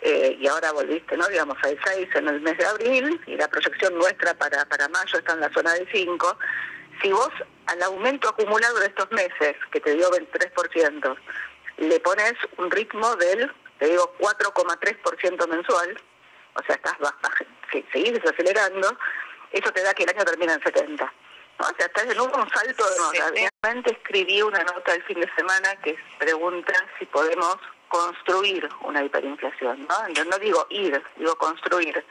eh, 0.00 0.36
y 0.38 0.46
ahora 0.46 0.70
volviste, 0.72 1.16
¿no? 1.16 1.26
Digamos, 1.28 1.58
al 1.64 1.78
6 1.84 2.08
en 2.14 2.28
el 2.28 2.40
mes 2.40 2.56
de 2.56 2.66
abril, 2.66 3.20
y 3.26 3.36
la 3.36 3.48
proyección 3.48 3.98
nuestra 3.98 4.34
para, 4.34 4.64
para 4.66 4.88
mayo 4.88 5.18
está 5.18 5.32
en 5.32 5.40
la 5.40 5.52
zona 5.52 5.72
del 5.74 5.88
5. 5.92 6.38
Si 7.04 7.12
vos 7.12 7.28
al 7.66 7.82
aumento 7.82 8.30
acumulado 8.30 8.78
de 8.80 8.86
estos 8.86 9.12
meses, 9.12 9.56
que 9.70 9.78
te 9.78 9.94
dio 9.94 10.10
23%, 10.10 11.16
le 11.76 12.00
pones 12.00 12.32
un 12.56 12.70
ritmo 12.70 13.14
del, 13.16 13.52
te 13.78 13.88
digo, 13.88 14.14
4,3% 14.18 15.46
mensual, 15.48 16.00
o 16.54 16.62
sea, 16.62 16.76
estás 16.76 16.96
si 17.70 17.84
seguís 17.92 18.14
desacelerando, 18.14 18.96
eso 19.52 19.70
te 19.72 19.82
da 19.82 19.92
que 19.92 20.04
el 20.04 20.16
año 20.16 20.24
termina 20.24 20.54
en 20.54 20.62
70. 20.62 21.04
¿no? 21.04 21.66
O 21.66 21.76
sea, 21.76 21.84
estás 21.84 22.04
en 22.04 22.18
un 22.18 22.50
salto 22.50 22.88
de 22.88 22.98
nota. 22.98 23.50
Realmente 23.62 23.92
escribí 23.92 24.40
una 24.40 24.64
nota 24.64 24.94
el 24.94 25.02
fin 25.02 25.20
de 25.20 25.30
semana 25.36 25.76
que 25.82 25.98
pregunta 26.18 26.72
si 26.98 27.04
podemos 27.04 27.58
construir 27.88 28.66
una 28.80 29.04
hiperinflación, 29.04 29.86
¿no? 29.86 30.24
no 30.24 30.38
digo 30.38 30.66
ir, 30.70 31.02
digo 31.16 31.36
construir. 31.36 32.02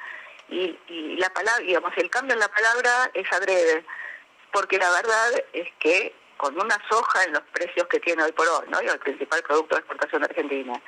Y, 0.50 0.78
y 0.88 1.18
la 1.18 1.32
palabra, 1.32 1.64
digamos, 1.64 1.94
el 1.98 2.12
cambio 2.12 2.36
en 2.36 2.42
la 2.42 2.50
palabra 2.50 3.10
es 3.16 3.32
adrede 3.34 3.84
porque 4.54 4.78
la 4.78 4.90
verdad 4.92 5.44
es 5.52 5.68
que 5.80 6.16
con 6.38 6.60
una 6.60 6.78
soja 6.90 7.24
en 7.24 7.34
los 7.34 7.44
precios 7.52 7.88
que 7.88 8.00
tiene 8.00 8.24
hoy 8.24 8.32
por 8.32 8.48
hoy, 8.48 8.68
¿no? 8.70 8.80
el 8.80 9.00
principal 9.00 9.42
producto 9.44 9.76
de 9.76 9.80
exportación 9.80 10.22
de 10.22 10.28
Argentina, 10.28 10.82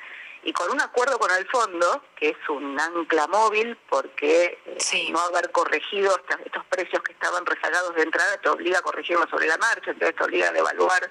y 0.44 0.52
con 0.52 0.70
un 0.70 0.80
acuerdo 0.80 1.18
con 1.18 1.30
el 1.32 1.44
fondo, 1.48 2.04
que 2.14 2.28
es 2.28 2.48
un 2.48 2.78
ancla 2.78 3.26
móvil, 3.26 3.76
porque 3.88 4.60
eh, 4.64 5.08
no 5.10 5.18
haber 5.18 5.50
corregido 5.50 6.16
estos 6.44 6.64
precios 6.66 7.02
que 7.02 7.12
estaban 7.12 7.44
rezagados 7.44 7.96
de 7.96 8.02
entrada 8.02 8.36
te 8.40 8.48
obliga 8.48 8.78
a 8.78 8.82
corregirlos 8.82 9.28
sobre 9.28 9.48
la 9.48 9.58
marcha, 9.58 9.90
entonces 9.90 10.14
te 10.14 10.22
obliga 10.22 10.50
a 10.50 10.52
devaluar 10.52 11.10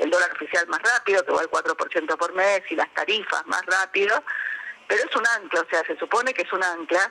el 0.00 0.10
dólar 0.10 0.32
oficial 0.32 0.66
más 0.68 0.82
rápido, 0.82 1.24
que 1.24 1.32
va 1.32 1.40
al 1.40 1.50
4% 1.50 2.16
por 2.18 2.34
mes, 2.34 2.60
y 2.68 2.76
las 2.76 2.92
tarifas 2.92 3.46
más 3.46 3.64
rápido 3.64 4.22
pero 4.86 5.02
es 5.02 5.16
un 5.16 5.26
ancla, 5.26 5.60
o 5.60 5.68
sea, 5.68 5.84
se 5.86 5.96
supone 5.96 6.34
que 6.34 6.42
es 6.42 6.52
un 6.52 6.62
ancla. 6.62 7.10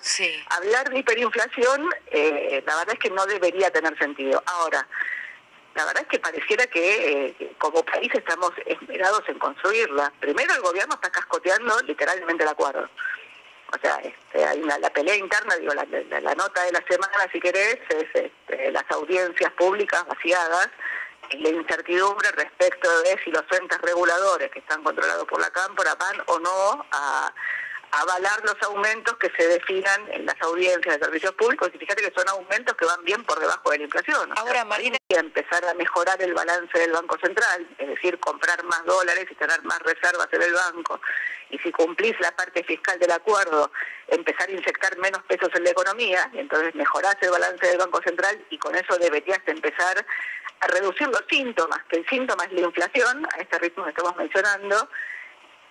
Hablar 0.50 0.90
de 0.90 1.00
hiperinflación, 1.00 1.90
eh, 2.12 2.64
la 2.66 2.76
verdad 2.78 2.94
es 2.94 3.00
que 3.00 3.10
no 3.10 3.26
debería 3.26 3.72
tener 3.72 3.98
sentido. 3.98 4.42
Ahora, 4.46 4.88
la 5.76 5.86
verdad 5.86 6.04
es 6.04 6.08
que 6.08 6.20
pareciera 6.20 6.68
que 6.68 7.36
eh, 7.40 7.56
como 7.58 7.84
país 7.84 8.12
estamos 8.14 8.52
esmerados 8.66 9.24
en 9.28 9.40
construirla. 9.40 10.14
Primero 10.20 10.54
el 10.54 10.62
gobierno 10.62 10.96
está 10.96 11.10
cascoteando 11.10 11.80
literalmente 11.82 12.44
el 12.44 12.50
acuerdo. 12.50 12.88
O 13.76 13.80
sea, 13.82 13.96
este, 14.04 14.46
hay 14.46 14.62
una, 14.62 14.78
la 14.78 14.92
pelea 14.92 15.16
interna, 15.16 15.56
digo, 15.56 15.74
la, 15.74 16.36
nota 16.36 16.64
de 16.64 16.72
la 16.72 16.84
semana, 16.88 17.28
si 17.32 17.40
querés, 17.40 17.80
es 17.90 18.06
este, 18.14 18.72
las 18.72 18.84
audiencias 18.92 19.52
públicas 19.54 20.06
vaciadas 20.06 20.70
la 21.40 21.50
incertidumbre 21.50 22.32
respecto 22.32 22.90
de 23.02 23.20
si 23.24 23.32
los 23.32 23.44
entes 23.52 23.80
reguladores 23.82 24.52
que 24.52 24.60
están 24.60 24.84
controlados 24.84 25.26
por 25.26 25.40
la 25.40 25.50
Cámpora 25.50 25.96
van 25.96 26.22
o 26.28 26.40
no 26.40 26.86
a 26.92 27.34
avalar 28.02 28.44
los 28.44 28.56
aumentos 28.64 29.16
que 29.18 29.32
se 29.38 29.48
definan 29.48 30.12
en 30.12 30.26
las 30.26 30.40
audiencias 30.42 31.00
de 31.00 31.06
servicios 31.06 31.34
públicos 31.34 31.70
y 31.74 31.78
fíjate 31.78 32.02
que 32.02 32.14
son 32.16 32.28
aumentos 32.30 32.76
que 32.76 32.86
van 32.86 33.04
bien 33.04 33.24
por 33.24 33.40
debajo 33.40 33.70
de 33.72 33.78
la 33.80 33.84
inflación. 33.84 34.30
Ahora, 34.38 34.66
Marina... 34.66 34.98
empezar 35.10 35.64
a 35.66 35.74
mejorar 35.76 36.20
el 36.22 36.34
balance 36.34 36.78
del 36.78 36.92
Banco 36.92 37.18
Central, 37.20 37.68
es 37.78 37.88
decir, 37.88 38.20
comprar 38.20 38.64
más 38.64 38.84
dólares 38.86 39.28
y 39.30 39.36
tener 39.36 39.62
más 39.64 39.80
reservas 39.80 40.28
en 40.32 40.42
el 40.42 40.54
banco. 40.54 41.00
Y 41.52 41.60
si 41.60 41.72
cumplís 41.72 42.20
la 42.20 42.32
parte 42.36 42.64
fiscal 42.64 42.98
del 42.98 43.12
acuerdo, 43.12 43.72
empezar 44.08 44.50
a 44.50 44.52
inyectar 44.52 44.98
menos 44.98 45.22
pesos 45.24 45.50
en 45.54 45.64
la 45.64 45.70
economía, 45.70 46.30
y 46.34 46.40
entonces 46.40 46.74
mejorás 46.74 47.16
el 47.22 47.30
balance 47.30 47.68
del 47.68 47.78
Banco 47.78 48.02
Central 48.04 48.44
y 48.50 48.58
con 48.58 48.76
eso 48.76 48.98
deberías 48.98 49.40
empezar 49.46 50.04
a 50.62 50.68
reducir 50.68 51.08
los 51.10 51.24
síntomas, 51.30 51.80
que 51.90 51.98
el 51.98 52.08
síntoma 52.08 52.46
es 52.46 52.54
la 52.54 52.62
inflación, 52.62 53.28
a 53.34 53.38
este 53.38 53.60
ritmo 53.60 53.84
que 53.84 53.92
estamos 53.92 54.16
mencionando, 54.16 54.90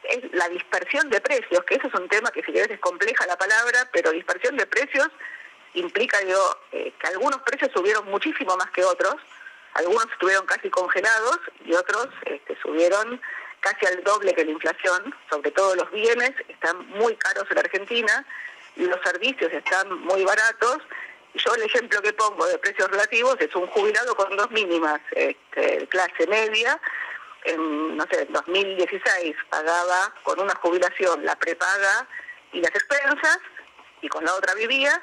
es 0.04 0.32
la 0.32 0.48
dispersión 0.48 1.08
de 1.10 1.20
precios, 1.20 1.64
que 1.64 1.76
eso 1.76 1.88
es 1.88 1.94
un 1.94 2.08
tema 2.08 2.30
que 2.30 2.42
si 2.42 2.52
querés 2.52 2.70
es 2.70 2.80
compleja 2.80 3.26
la 3.26 3.36
palabra, 3.36 3.88
pero 3.92 4.10
dispersión 4.10 4.56
de 4.56 4.66
precios 4.66 5.08
implica 5.74 6.18
digo, 6.20 6.56
eh, 6.72 6.92
que 6.98 7.06
algunos 7.08 7.40
precios 7.42 7.70
subieron 7.74 8.06
muchísimo 8.10 8.56
más 8.56 8.70
que 8.70 8.84
otros, 8.84 9.16
algunos 9.74 10.06
estuvieron 10.12 10.44
casi 10.46 10.68
congelados 10.68 11.38
y 11.64 11.72
otros 11.74 12.08
este, 12.26 12.56
subieron 12.60 13.20
casi 13.60 13.86
al 13.86 14.02
doble 14.02 14.34
que 14.34 14.44
la 14.44 14.50
inflación, 14.50 15.14
sobre 15.30 15.50
todo 15.52 15.76
los 15.76 15.90
bienes 15.92 16.32
están 16.48 16.86
muy 16.90 17.14
caros 17.16 17.46
en 17.50 17.58
Argentina, 17.58 18.26
los 18.76 19.00
servicios 19.02 19.52
están 19.52 20.00
muy 20.00 20.24
baratos. 20.24 20.78
Yo 21.34 21.54
el 21.54 21.62
ejemplo 21.62 22.02
que 22.02 22.12
pongo 22.12 22.44
de 22.46 22.58
precios 22.58 22.90
relativos 22.90 23.36
es 23.40 23.54
un 23.54 23.66
jubilado 23.68 24.14
con 24.16 24.36
dos 24.36 24.50
mínimas, 24.50 25.00
este, 25.12 25.86
clase 25.88 26.26
media, 26.26 26.78
en, 27.44 27.96
no 27.96 28.04
sé, 28.10 28.26
2016 28.30 29.36
pagaba 29.50 30.14
con 30.22 30.40
una 30.40 30.54
jubilación 30.56 31.24
la 31.24 31.36
prepaga 31.36 32.06
y 32.52 32.60
las 32.60 32.70
expensas, 32.70 33.38
y 34.00 34.08
con 34.08 34.24
la 34.24 34.34
otra 34.34 34.54
vivía, 34.54 35.02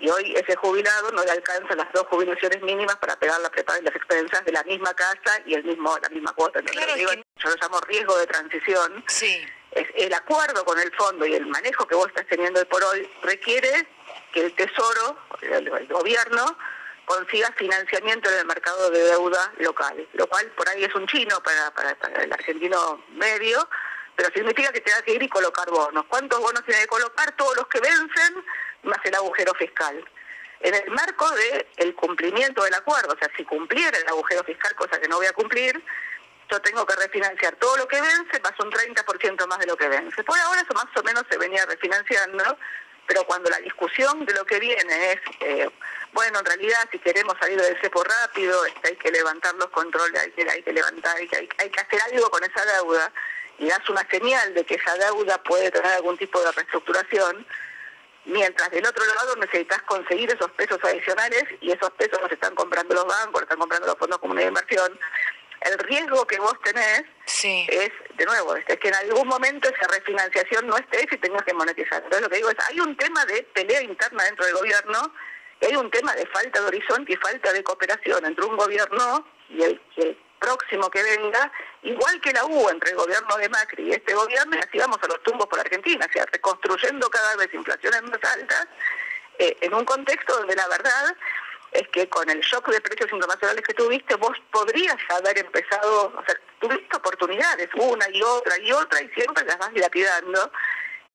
y 0.00 0.08
hoy 0.08 0.34
ese 0.36 0.54
jubilado 0.56 1.10
no 1.12 1.24
le 1.24 1.30
alcanza 1.30 1.74
las 1.74 1.92
dos 1.92 2.06
jubilaciones 2.08 2.62
mínimas 2.62 2.96
para 2.96 3.18
pegar 3.18 3.40
la 3.40 3.50
prepaga 3.50 3.80
y 3.80 3.82
las 3.82 3.96
expensas 3.96 4.44
de 4.44 4.52
la 4.52 4.62
misma 4.62 4.94
casa 4.94 5.40
y 5.44 5.54
el 5.54 5.64
mismo 5.64 5.98
la 6.00 6.08
misma 6.08 6.32
cuota. 6.34 6.60
Yo 6.60 7.50
lo 7.50 7.56
llamo 7.56 7.80
riesgo 7.80 8.16
de 8.18 8.26
transición. 8.26 9.04
Sí. 9.08 9.44
Es 9.72 9.86
el 9.96 10.14
acuerdo 10.14 10.64
con 10.64 10.78
el 10.78 10.94
fondo 10.94 11.26
y 11.26 11.34
el 11.34 11.46
manejo 11.46 11.86
que 11.86 11.94
vos 11.94 12.08
estás 12.08 12.26
teniendo 12.28 12.60
hoy 12.60 12.66
por 12.66 12.82
hoy 12.84 13.10
requiere 13.22 13.86
que 14.32 14.46
el 14.46 14.54
Tesoro, 14.54 15.18
el 15.42 15.88
gobierno, 15.88 16.56
consiga 17.08 17.50
financiamiento 17.52 18.30
en 18.30 18.40
el 18.40 18.46
mercado 18.46 18.90
de 18.90 19.02
deuda 19.02 19.52
local, 19.58 20.06
lo 20.12 20.26
cual 20.26 20.46
por 20.52 20.68
ahí 20.68 20.84
es 20.84 20.94
un 20.94 21.06
chino 21.06 21.42
para, 21.42 21.70
para, 21.70 21.96
el 22.22 22.30
argentino 22.30 23.02
medio, 23.14 23.66
pero 24.14 24.28
significa 24.34 24.70
que 24.72 24.82
tenga 24.82 25.00
que 25.02 25.14
ir 25.14 25.22
y 25.22 25.28
colocar 25.28 25.70
bonos. 25.70 26.04
¿Cuántos 26.06 26.38
bonos 26.38 26.62
tiene 26.64 26.82
que 26.82 26.86
colocar? 26.86 27.32
Todos 27.32 27.56
los 27.56 27.66
que 27.68 27.80
vencen, 27.80 28.44
más 28.82 28.98
el 29.04 29.14
agujero 29.14 29.54
fiscal. 29.54 30.04
En 30.60 30.74
el 30.74 30.90
marco 30.90 31.30
del 31.30 31.66
el 31.76 31.94
cumplimiento 31.94 32.62
del 32.62 32.74
acuerdo, 32.74 33.14
o 33.14 33.18
sea, 33.18 33.30
si 33.36 33.44
cumpliera 33.44 33.96
el 33.96 34.08
agujero 34.08 34.44
fiscal, 34.44 34.74
cosa 34.74 35.00
que 35.00 35.08
no 35.08 35.16
voy 35.16 35.26
a 35.26 35.32
cumplir, 35.32 35.82
yo 36.50 36.60
tengo 36.60 36.84
que 36.84 36.96
refinanciar 36.96 37.56
todo 37.56 37.76
lo 37.78 37.88
que 37.88 38.00
vence 38.00 38.40
más 38.40 38.52
un 38.60 38.70
30% 38.70 39.46
más 39.46 39.58
de 39.58 39.66
lo 39.66 39.76
que 39.76 39.88
vence. 39.88 40.22
Por 40.24 40.38
ahora 40.38 40.60
eso 40.60 40.74
más 40.74 40.94
o 40.94 41.02
menos 41.02 41.24
se 41.30 41.38
venía 41.38 41.64
refinanciando, 41.64 42.58
pero 43.06 43.24
cuando 43.24 43.48
la 43.48 43.58
discusión 43.58 44.26
de 44.26 44.34
lo 44.34 44.44
que 44.44 44.58
viene 44.58 45.12
es, 45.12 45.20
eh, 45.40 45.70
bueno, 46.12 46.38
en 46.38 46.44
realidad 46.44 46.88
si 46.90 46.98
queremos 46.98 47.36
salir 47.38 47.60
del 47.60 47.80
cepo 47.80 48.02
rápido, 48.02 48.64
es 48.66 48.74
que 48.74 48.88
hay 48.88 48.96
que 48.96 49.10
levantar 49.10 49.54
los 49.54 49.68
controles, 49.68 50.20
hay 50.20 50.30
que, 50.32 50.50
hay 50.50 50.62
que 50.62 50.72
levantar, 50.72 51.16
hay 51.16 51.28
que, 51.28 51.36
hay, 51.36 51.70
que 51.70 51.80
hacer 51.80 52.00
algo 52.12 52.30
con 52.30 52.42
esa 52.44 52.64
deuda, 52.64 53.12
y 53.58 53.68
das 53.68 53.88
una 53.88 54.06
señal 54.08 54.54
de 54.54 54.64
que 54.64 54.76
esa 54.76 54.94
deuda 54.96 55.42
puede 55.42 55.70
tener 55.70 55.92
algún 55.92 56.16
tipo 56.16 56.40
de 56.40 56.52
reestructuración, 56.52 57.46
mientras 58.24 58.70
del 58.70 58.86
otro 58.86 59.04
lado 59.04 59.36
necesitas 59.36 59.82
conseguir 59.82 60.30
esos 60.30 60.50
pesos 60.52 60.78
adicionales 60.82 61.44
y 61.60 61.72
esos 61.72 61.90
pesos 61.92 62.20
los 62.20 62.30
están 62.30 62.54
comprando 62.54 62.94
los 62.94 63.06
bancos, 63.06 63.32
los 63.32 63.42
están 63.42 63.58
comprando 63.58 63.86
los 63.86 63.98
fondos 63.98 64.18
comunes 64.18 64.44
de 64.44 64.48
inversión, 64.48 64.98
el 65.60 65.78
riesgo 65.78 66.26
que 66.26 66.38
vos 66.38 66.54
tenés 66.62 67.02
es, 67.42 67.90
de 68.16 68.24
nuevo, 68.24 68.54
es 68.56 68.64
que 68.64 68.88
en 68.88 68.94
algún 68.94 69.26
momento 69.26 69.68
esa 69.68 69.88
refinanciación 69.88 70.66
no 70.66 70.76
esté 70.76 71.02
y 71.10 71.16
tengas 71.18 71.42
que 71.42 71.54
monetizar. 71.54 72.02
Entonces 72.02 72.22
lo 72.22 72.28
que 72.28 72.36
digo 72.36 72.50
es, 72.50 72.56
hay 72.68 72.80
un 72.80 72.96
tema 72.96 73.24
de 73.26 73.42
pelea 73.42 73.82
interna 73.82 74.24
dentro 74.24 74.44
del 74.46 74.54
gobierno, 74.54 75.12
hay 75.66 75.76
un 75.76 75.90
tema 75.90 76.14
de 76.14 76.26
falta 76.26 76.60
de 76.60 76.66
horizonte 76.66 77.12
y 77.12 77.16
falta 77.16 77.52
de 77.52 77.64
cooperación 77.64 78.24
entre 78.24 78.44
un 78.44 78.56
gobierno 78.56 79.26
y 79.48 79.62
el, 79.62 79.80
próximo 80.38 80.88
que 80.88 81.02
venga, 81.02 81.50
igual 81.82 82.20
que 82.20 82.32
la 82.32 82.44
hubo 82.44 82.70
entre 82.70 82.90
el 82.90 82.96
gobierno 82.96 83.36
de 83.38 83.48
Macri 83.48 83.88
y 83.88 83.90
este 83.90 84.14
gobierno, 84.14 84.54
y 84.54 84.60
así 84.60 84.78
vamos 84.78 84.98
a 85.02 85.08
los 85.08 85.20
tumbos 85.24 85.48
por 85.48 85.58
Argentina, 85.58 86.06
o 86.08 86.12
sea, 86.12 86.24
reconstruyendo 86.26 87.10
cada 87.10 87.34
vez 87.34 87.52
inflaciones 87.52 88.02
más 88.02 88.20
altas, 88.22 88.68
eh, 89.40 89.56
en 89.60 89.74
un 89.74 89.84
contexto 89.84 90.36
donde 90.36 90.54
la 90.54 90.68
verdad 90.68 91.16
es 91.72 91.88
que 91.88 92.08
con 92.08 92.28
el 92.30 92.40
shock 92.40 92.68
de 92.68 92.80
precios 92.80 93.12
internacionales 93.12 93.62
que 93.66 93.74
tuviste, 93.74 94.14
vos 94.14 94.36
podrías 94.50 94.96
haber 95.10 95.38
empezado, 95.38 96.12
o 96.16 96.24
sea, 96.24 96.34
tuviste 96.60 96.96
oportunidades, 96.96 97.68
una 97.74 98.08
y 98.10 98.22
otra 98.22 98.58
y 98.58 98.72
otra, 98.72 99.02
y 99.02 99.08
siempre 99.10 99.44
las 99.44 99.58
vas 99.58 99.72
dilapidando. 99.74 100.52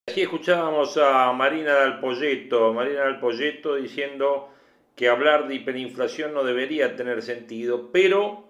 Aquí 0.05 0.21
escuchábamos 0.21 0.97
a 0.97 1.31
Marina 1.31 1.79
del 1.79 1.99
Polleto, 1.99 2.73
Marina 2.73 3.05
del 3.05 3.19
Polleto 3.19 3.75
diciendo 3.75 4.49
que 4.97 5.07
hablar 5.07 5.47
de 5.47 5.55
hiperinflación 5.55 6.33
no 6.33 6.43
debería 6.43 6.97
tener 6.97 7.21
sentido, 7.21 7.89
pero 7.91 8.43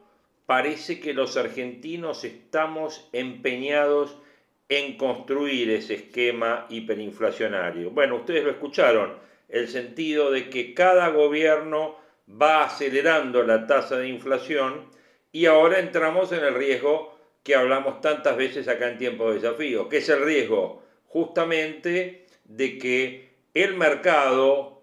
parece 0.48 1.00
que 1.00 1.14
los 1.14 1.38
argentinos 1.38 2.24
estamos 2.24 3.08
empeñados 3.14 4.18
en 4.68 4.98
construir 4.98 5.70
ese 5.70 5.94
esquema 5.94 6.66
hiperinflacionario. 6.70 7.92
Bueno, 7.92 8.16
ustedes 8.16 8.44
lo 8.44 8.50
escucharon 8.50 9.20
el 9.48 9.68
sentido 9.68 10.32
de 10.32 10.50
que 10.50 10.74
cada 10.74 11.10
gobierno 11.10 11.98
va 12.28 12.64
acelerando 12.64 13.44
la 13.44 13.68
tasa 13.68 13.98
de 13.98 14.10
inflación 14.10 14.90
y 15.32 15.46
ahora 15.46 15.78
entramos 15.78 16.32
en 16.32 16.44
el 16.44 16.56
riesgo 16.56 17.16
que 17.44 17.56
hablamos 17.56 18.02
tantas 18.02 18.36
veces 18.36 18.68
acá 18.68 18.90
en 18.90 18.98
tiempo 18.98 19.30
de 19.30 19.36
desafío, 19.36 19.88
que 19.88 19.98
es 19.98 20.10
el 20.10 20.26
riesgo 20.26 20.83
justamente 21.14 22.26
de 22.46 22.80
que 22.80 23.30
el 23.54 23.76
mercado, 23.76 24.82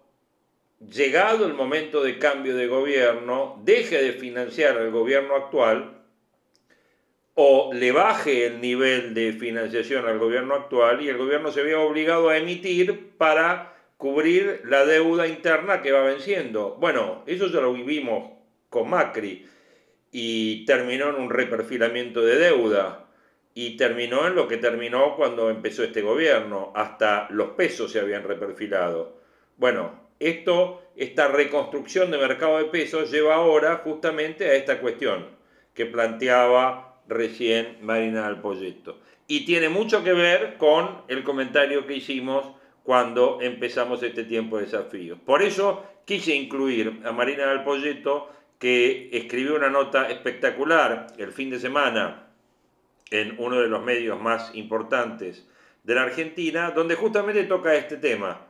llegado 0.79 1.45
el 1.45 1.53
momento 1.53 2.01
de 2.01 2.17
cambio 2.19 2.55
de 2.55 2.67
gobierno, 2.67 3.61
deje 3.65 4.01
de 4.01 4.13
financiar 4.13 4.77
al 4.77 4.91
gobierno 4.91 5.35
actual 5.35 5.97
o 7.33 7.73
le 7.73 7.91
baje 7.91 8.45
el 8.45 8.61
nivel 8.61 9.13
de 9.13 9.33
financiación 9.33 10.05
al 10.05 10.19
gobierno 10.19 10.55
actual 10.55 11.01
y 11.01 11.09
el 11.09 11.17
gobierno 11.17 11.51
se 11.51 11.63
vea 11.63 11.79
obligado 11.79 12.29
a 12.29 12.37
emitir 12.37 13.09
para 13.17 13.75
cubrir 13.97 14.61
la 14.63 14.85
deuda 14.85 15.27
interna 15.27 15.81
que 15.81 15.91
va 15.91 16.03
venciendo. 16.03 16.77
Bueno, 16.79 17.23
eso 17.25 17.47
ya 17.47 17.59
lo 17.59 17.73
vivimos 17.73 18.31
con 18.69 18.89
Macri 18.89 19.45
y 20.13 20.63
terminó 20.63 21.09
en 21.09 21.15
un 21.15 21.29
reperfilamiento 21.29 22.21
de 22.21 22.37
deuda 22.37 23.00
y 23.53 23.77
terminó 23.77 24.27
en 24.27 24.35
lo 24.35 24.47
que 24.47 24.57
terminó 24.57 25.15
cuando 25.15 25.49
empezó 25.49 25.83
este 25.83 26.01
gobierno, 26.01 26.71
hasta 26.75 27.27
los 27.31 27.49
pesos 27.49 27.91
se 27.91 27.99
habían 27.99 28.23
reperfilado. 28.23 29.17
Bueno, 29.57 29.99
esto, 30.19 30.81
esta 30.95 31.27
reconstrucción 31.27 32.11
de 32.11 32.17
mercado 32.17 32.57
de 32.57 32.65
pesos 32.65 33.11
lleva 33.11 33.35
ahora 33.35 33.81
justamente 33.83 34.47
a 34.47 34.53
esta 34.53 34.79
cuestión 34.79 35.27
que 35.73 35.85
planteaba 35.85 37.01
recién 37.07 37.77
Marina 37.81 38.27
del 38.27 38.39
Proyecto. 38.39 38.99
Y 39.27 39.45
tiene 39.45 39.69
mucho 39.69 40.03
que 40.03 40.13
ver 40.13 40.57
con 40.57 41.03
el 41.07 41.23
comentario 41.23 41.87
que 41.87 41.95
hicimos 41.95 42.51
cuando 42.83 43.39
empezamos 43.41 44.01
este 44.03 44.23
tiempo 44.23 44.57
de 44.57 44.65
desafío. 44.65 45.17
Por 45.25 45.41
eso 45.41 45.85
quise 46.05 46.35
incluir 46.35 47.01
a 47.05 47.11
Marina 47.11 47.47
del 47.47 47.63
Polleto, 47.63 48.29
que 48.59 49.09
escribió 49.11 49.55
una 49.55 49.69
nota 49.69 50.09
espectacular 50.09 51.07
el 51.17 51.31
fin 51.31 51.49
de 51.49 51.59
semana 51.59 52.30
en 53.11 53.35
uno 53.37 53.59
de 53.59 53.67
los 53.67 53.83
medios 53.83 54.19
más 54.19 54.55
importantes 54.55 55.47
de 55.83 55.95
la 55.95 56.03
Argentina, 56.03 56.71
donde 56.71 56.95
justamente 56.95 57.43
toca 57.43 57.75
este 57.75 57.97
tema. 57.97 58.47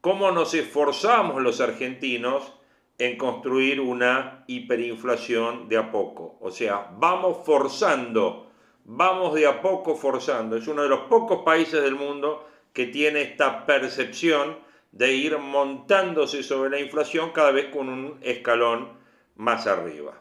Cómo 0.00 0.30
nos 0.30 0.54
esforzamos 0.54 1.42
los 1.42 1.60
argentinos 1.60 2.52
en 2.98 3.18
construir 3.18 3.80
una 3.80 4.44
hiperinflación 4.46 5.68
de 5.68 5.76
a 5.76 5.90
poco. 5.90 6.38
O 6.40 6.50
sea, 6.50 6.90
vamos 6.96 7.44
forzando, 7.44 8.50
vamos 8.84 9.34
de 9.34 9.46
a 9.46 9.60
poco 9.60 9.96
forzando. 9.96 10.56
Es 10.56 10.66
uno 10.68 10.82
de 10.82 10.88
los 10.88 11.00
pocos 11.00 11.42
países 11.44 11.82
del 11.82 11.94
mundo 11.94 12.48
que 12.72 12.86
tiene 12.86 13.22
esta 13.22 13.66
percepción 13.66 14.58
de 14.92 15.12
ir 15.12 15.36
montándose 15.38 16.42
sobre 16.42 16.70
la 16.70 16.78
inflación 16.78 17.30
cada 17.32 17.50
vez 17.50 17.66
con 17.66 17.88
un 17.88 18.18
escalón 18.22 18.92
más 19.34 19.66
arriba. 19.66 20.14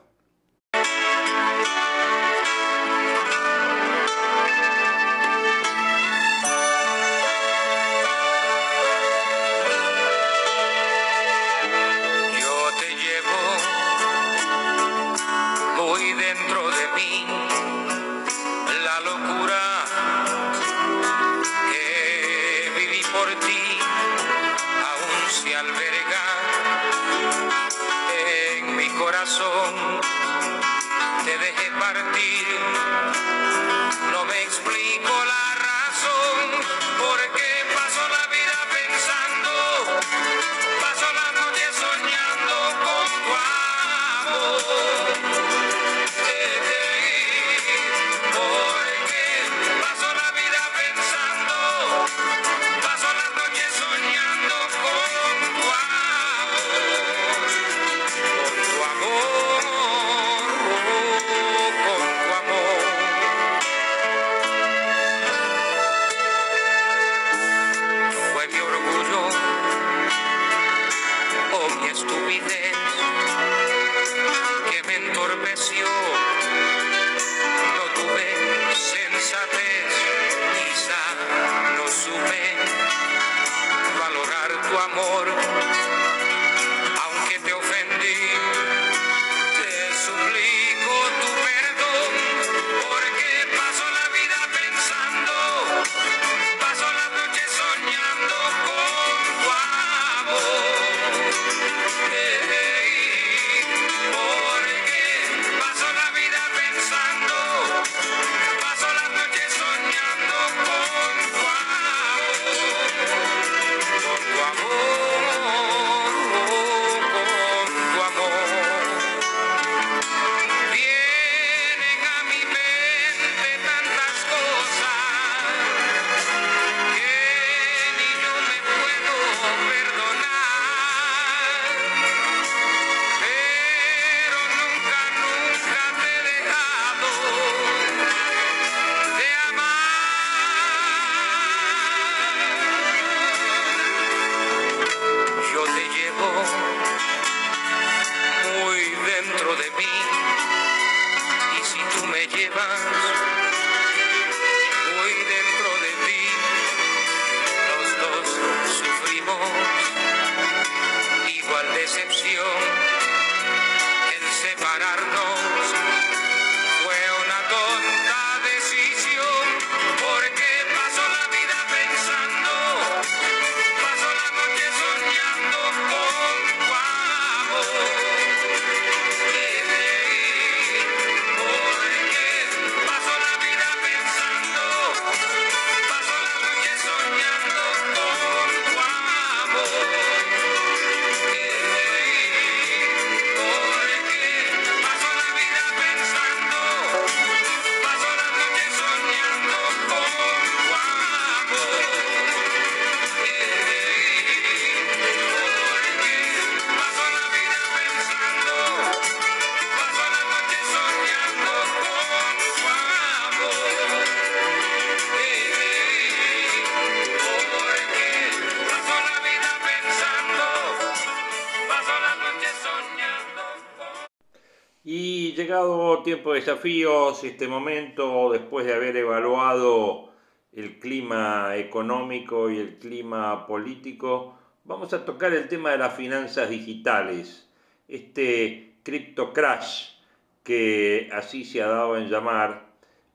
De 226.34 226.40
desafíos, 226.40 227.24
este 227.24 227.48
momento, 227.48 228.32
después 228.32 228.66
de 228.66 228.74
haber 228.74 228.98
evaluado 228.98 230.12
el 230.52 230.80
clima 230.80 231.56
económico 231.56 232.50
y 232.50 232.58
el 232.58 232.78
clima 232.80 233.46
político, 233.46 234.38
vamos 234.64 234.94
a 234.94 235.06
tocar 235.06 235.34
el 235.34 235.48
tema 235.48 235.72
de 235.72 235.78
las 235.78 235.94
finanzas 235.96 236.50
digitales, 236.50 237.50
este 237.88 238.78
cripto 238.84 239.34
crash 239.34 239.96
que 240.44 241.10
así 241.12 241.44
se 241.44 241.62
ha 241.62 241.68
dado 241.68 241.98
en 241.98 242.10
llamar, 242.10 242.66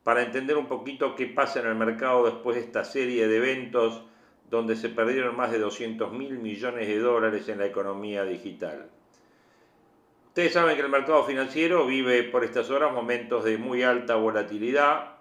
para 0.03 0.23
entender 0.23 0.57
un 0.57 0.67
poquito 0.67 1.15
qué 1.15 1.27
pasa 1.27 1.61
en 1.61 1.67
el 1.67 1.75
mercado 1.75 2.25
después 2.25 2.57
de 2.57 2.63
esta 2.63 2.85
serie 2.85 3.29
de 3.29 3.37
eventos 3.37 4.03
donde 4.51 4.75
se 4.75 4.89
perdieron 4.89 5.37
más 5.37 5.53
de 5.53 5.59
200 5.59 6.13
mil 6.13 6.39
millones 6.39 6.89
de 6.89 6.99
dólares 6.99 7.49
en 7.49 7.59
la 7.59 7.67
economía 7.67 8.25
digital. 8.25 8.91
Ustedes 10.31 10.53
saben 10.53 10.77
que 10.77 10.83
el 10.83 10.89
mercado 10.89 11.25
financiero 11.25 11.87
vive 11.87 12.23
por 12.23 12.45
estas 12.45 12.71
horas 12.71 12.93
momentos 12.93 13.43
de 13.43 13.59
muy 13.59 13.83
alta 13.83 14.15
volatilidad, 14.15 15.17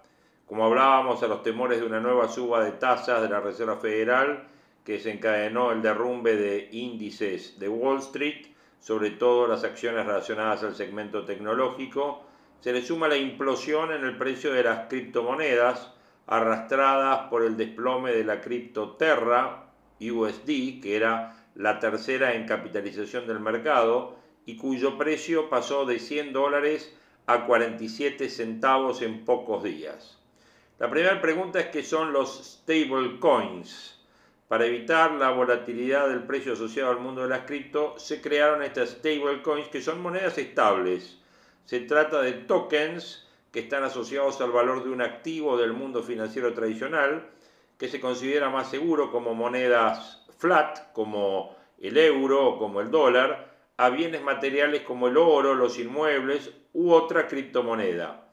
como 0.46 0.64
hablábamos 0.64 1.24
a 1.24 1.28
los 1.28 1.42
temores 1.42 1.80
de 1.80 1.88
una 1.88 2.00
nueva 2.00 2.28
suba 2.28 2.64
de 2.64 2.74
tasas 2.74 3.24
de 3.24 3.28
la 3.28 3.40
Reserva 3.40 3.78
Federal 3.78 4.44
que 4.86 4.94
desencadenó 4.94 5.72
el 5.72 5.82
derrumbe 5.82 6.36
de 6.36 6.70
índices 6.74 7.58
de 7.58 7.68
Wall 7.68 7.98
Street, 7.98 8.50
sobre 8.80 9.10
todo 9.10 9.48
las 9.48 9.64
acciones 9.64 10.06
relacionadas 10.06 10.64
al 10.64 10.76
segmento 10.76 11.26
tecnológico, 11.26 12.24
se 12.60 12.72
le 12.72 12.84
suma 12.84 13.08
la 13.08 13.18
implosión 13.18 13.92
en 13.92 14.04
el 14.04 14.16
precio 14.16 14.54
de 14.54 14.64
las 14.64 14.90
criptomonedas 14.90 15.92
arrastradas 16.28 17.30
por 17.32 17.44
el 17.44 17.58
desplome 17.58 18.12
de 18.12 18.26
la 18.26 18.42
cripto 18.42 18.92
Terra 18.92 19.72
USD, 20.00 20.82
que 20.84 20.96
era 20.96 21.36
la 21.56 21.80
tercera 21.80 22.36
en 22.36 22.46
capitalización 22.46 23.26
del 23.26 23.40
mercado, 23.40 24.19
y 24.46 24.58
cuyo 24.58 24.98
precio 24.98 25.50
pasó 25.50 25.86
de 25.86 26.00
100 26.00 26.34
dólares 26.34 26.96
a 27.26 27.46
47 27.46 28.30
centavos 28.30 29.02
en 29.02 29.24
pocos 29.26 29.64
días. 29.64 30.18
La 30.80 30.90
primera 30.90 31.22
pregunta 31.22 31.60
es 31.60 31.68
qué 31.68 31.84
son 31.84 32.14
los 32.14 32.60
stable 32.64 33.20
coins. 33.20 34.00
Para 34.48 34.66
evitar 34.66 35.12
la 35.12 35.30
volatilidad 35.30 36.10
del 36.10 36.24
precio 36.24 36.54
asociado 36.54 36.90
al 36.90 37.00
mundo 37.00 37.22
de 37.22 37.30
las 37.30 37.46
cripto, 37.46 38.00
se 38.00 38.22
crearon 38.22 38.64
estas 38.64 38.92
stable 38.92 39.44
coins 39.44 39.68
que 39.68 39.82
son 39.82 40.02
monedas 40.02 40.38
estables. 40.38 41.20
Se 41.66 41.82
trata 41.82 42.22
de 42.22 42.34
tokens 42.34 43.28
que 43.52 43.60
están 43.60 43.84
asociados 43.84 44.42
al 44.42 44.52
valor 44.52 44.84
de 44.84 44.90
un 44.90 45.02
activo 45.02 45.58
del 45.58 45.74
mundo 45.74 46.02
financiero 46.02 46.54
tradicional, 46.54 47.30
que 47.78 47.90
se 47.90 48.00
considera 48.00 48.50
más 48.50 48.70
seguro 48.70 49.12
como 49.12 49.36
monedas 49.36 50.26
flat, 50.38 50.92
como 50.94 51.56
el 51.80 51.98
euro 51.98 52.50
o 52.50 52.58
como 52.58 52.82
el 52.82 52.90
dólar, 52.90 53.49
a 53.80 53.90
bienes 53.90 54.22
materiales 54.22 54.82
como 54.82 55.08
el 55.08 55.16
oro, 55.16 55.54
los 55.54 55.80
inmuebles 55.80 56.52
u 56.74 56.92
otra 56.92 57.30
criptomoneda. 57.30 58.28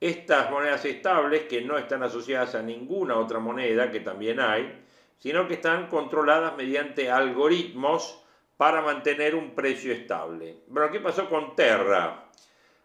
Estas 0.00 0.50
monedas 0.50 0.84
estables, 0.84 1.42
que 1.42 1.60
no 1.60 1.78
están 1.78 2.02
asociadas 2.02 2.56
a 2.56 2.62
ninguna 2.62 3.16
otra 3.16 3.38
moneda, 3.38 3.92
que 3.92 4.00
también 4.00 4.40
hay, 4.40 4.82
sino 5.18 5.46
que 5.46 5.54
están 5.54 5.86
controladas 5.86 6.56
mediante 6.56 7.08
algoritmos 7.08 8.20
para 8.56 8.82
mantener 8.82 9.36
un 9.36 9.54
precio 9.54 9.92
estable. 9.92 10.56
Pero 10.74 10.90
¿qué 10.90 10.98
pasó 10.98 11.28
con 11.28 11.54
Terra? 11.54 12.24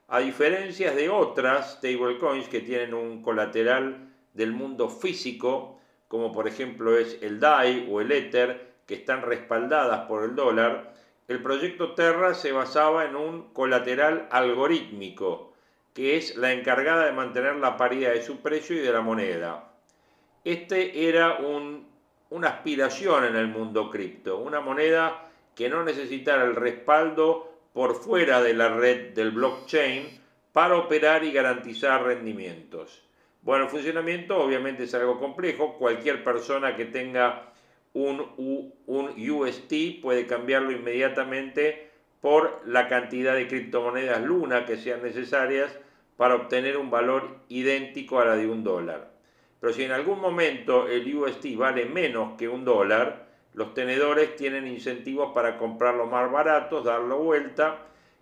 A 0.07 0.19
diferencia 0.19 0.91
de 0.91 1.09
otras 1.09 1.79
stablecoins 1.79 2.47
que 2.49 2.59
tienen 2.59 2.93
un 2.93 3.23
colateral 3.23 4.13
del 4.31 4.51
mundo 4.51 4.89
físico, 4.89 5.79
como 6.07 6.31
por 6.31 6.47
ejemplo 6.47 6.95
es 6.99 7.17
el 7.23 7.39
DAI 7.39 7.87
o 7.89 7.99
el 7.99 8.11
Ether, 8.11 8.75
que 8.85 8.93
están 8.93 9.23
respaldadas 9.23 10.01
por 10.01 10.23
el 10.23 10.35
dólar, 10.35 10.93
el 11.27 11.41
proyecto 11.41 11.93
Terra 11.93 12.33
se 12.33 12.51
basaba 12.51 13.05
en 13.05 13.15
un 13.15 13.53
colateral 13.53 14.27
algorítmico, 14.31 15.53
que 15.93 16.17
es 16.17 16.35
la 16.35 16.51
encargada 16.51 17.05
de 17.05 17.13
mantener 17.13 17.55
la 17.55 17.77
paridad 17.77 18.11
de 18.11 18.21
su 18.21 18.41
precio 18.41 18.75
y 18.75 18.79
de 18.79 18.93
la 18.93 19.01
moneda. 19.01 19.71
Este 20.43 21.09
era 21.09 21.39
una 22.29 22.47
aspiración 22.47 23.23
en 23.23 23.35
el 23.35 23.47
mundo 23.47 23.89
cripto, 23.89 24.37
una 24.37 24.61
moneda 24.61 25.23
que 25.55 25.69
no 25.69 25.83
necesitara 25.83 26.43
el 26.43 26.55
respaldo 26.55 27.51
por 27.73 27.95
fuera 27.95 28.41
de 28.41 28.53
la 28.53 28.69
red 28.69 29.13
del 29.13 29.31
blockchain 29.31 30.21
para 30.53 30.77
operar 30.77 31.23
y 31.23 31.31
garantizar 31.31 32.03
rendimientos. 32.03 33.03
Bueno, 33.41 33.65
el 33.65 33.69
funcionamiento 33.69 34.37
obviamente 34.37 34.83
es 34.83 34.93
algo 34.93 35.19
complejo, 35.19 35.77
cualquier 35.77 36.23
persona 36.23 36.75
que 36.75 36.85
tenga 36.85 37.51
un, 37.95 38.73
un 38.85 39.31
UST 39.31 40.01
puede 40.01 40.27
cambiarlo 40.27 40.71
inmediatamente 40.71 41.89
por 42.21 42.61
la 42.65 42.87
cantidad 42.87 43.33
de 43.35 43.47
criptomonedas 43.47 44.21
Luna 44.21 44.65
que 44.65 44.77
sean 44.77 45.01
necesarias 45.01 45.71
para 46.17 46.35
obtener 46.35 46.77
un 46.77 46.91
valor 46.91 47.37
idéntico 47.49 48.19
a 48.19 48.25
la 48.25 48.35
de 48.35 48.47
un 48.47 48.63
dólar. 48.63 49.11
Pero 49.59 49.73
si 49.73 49.83
en 49.83 49.91
algún 49.91 50.19
momento 50.19 50.87
el 50.87 51.15
UST 51.15 51.55
vale 51.55 51.85
menos 51.85 52.37
que 52.37 52.49
un 52.49 52.65
dólar, 52.65 53.25
los 53.53 53.73
tenedores 53.73 54.35
tienen 54.35 54.67
incentivos 54.67 55.31
para 55.33 55.57
comprarlos 55.57 56.11
más 56.11 56.29
baratos, 56.29 56.83
darlo 56.83 57.19
vuelta 57.19 57.79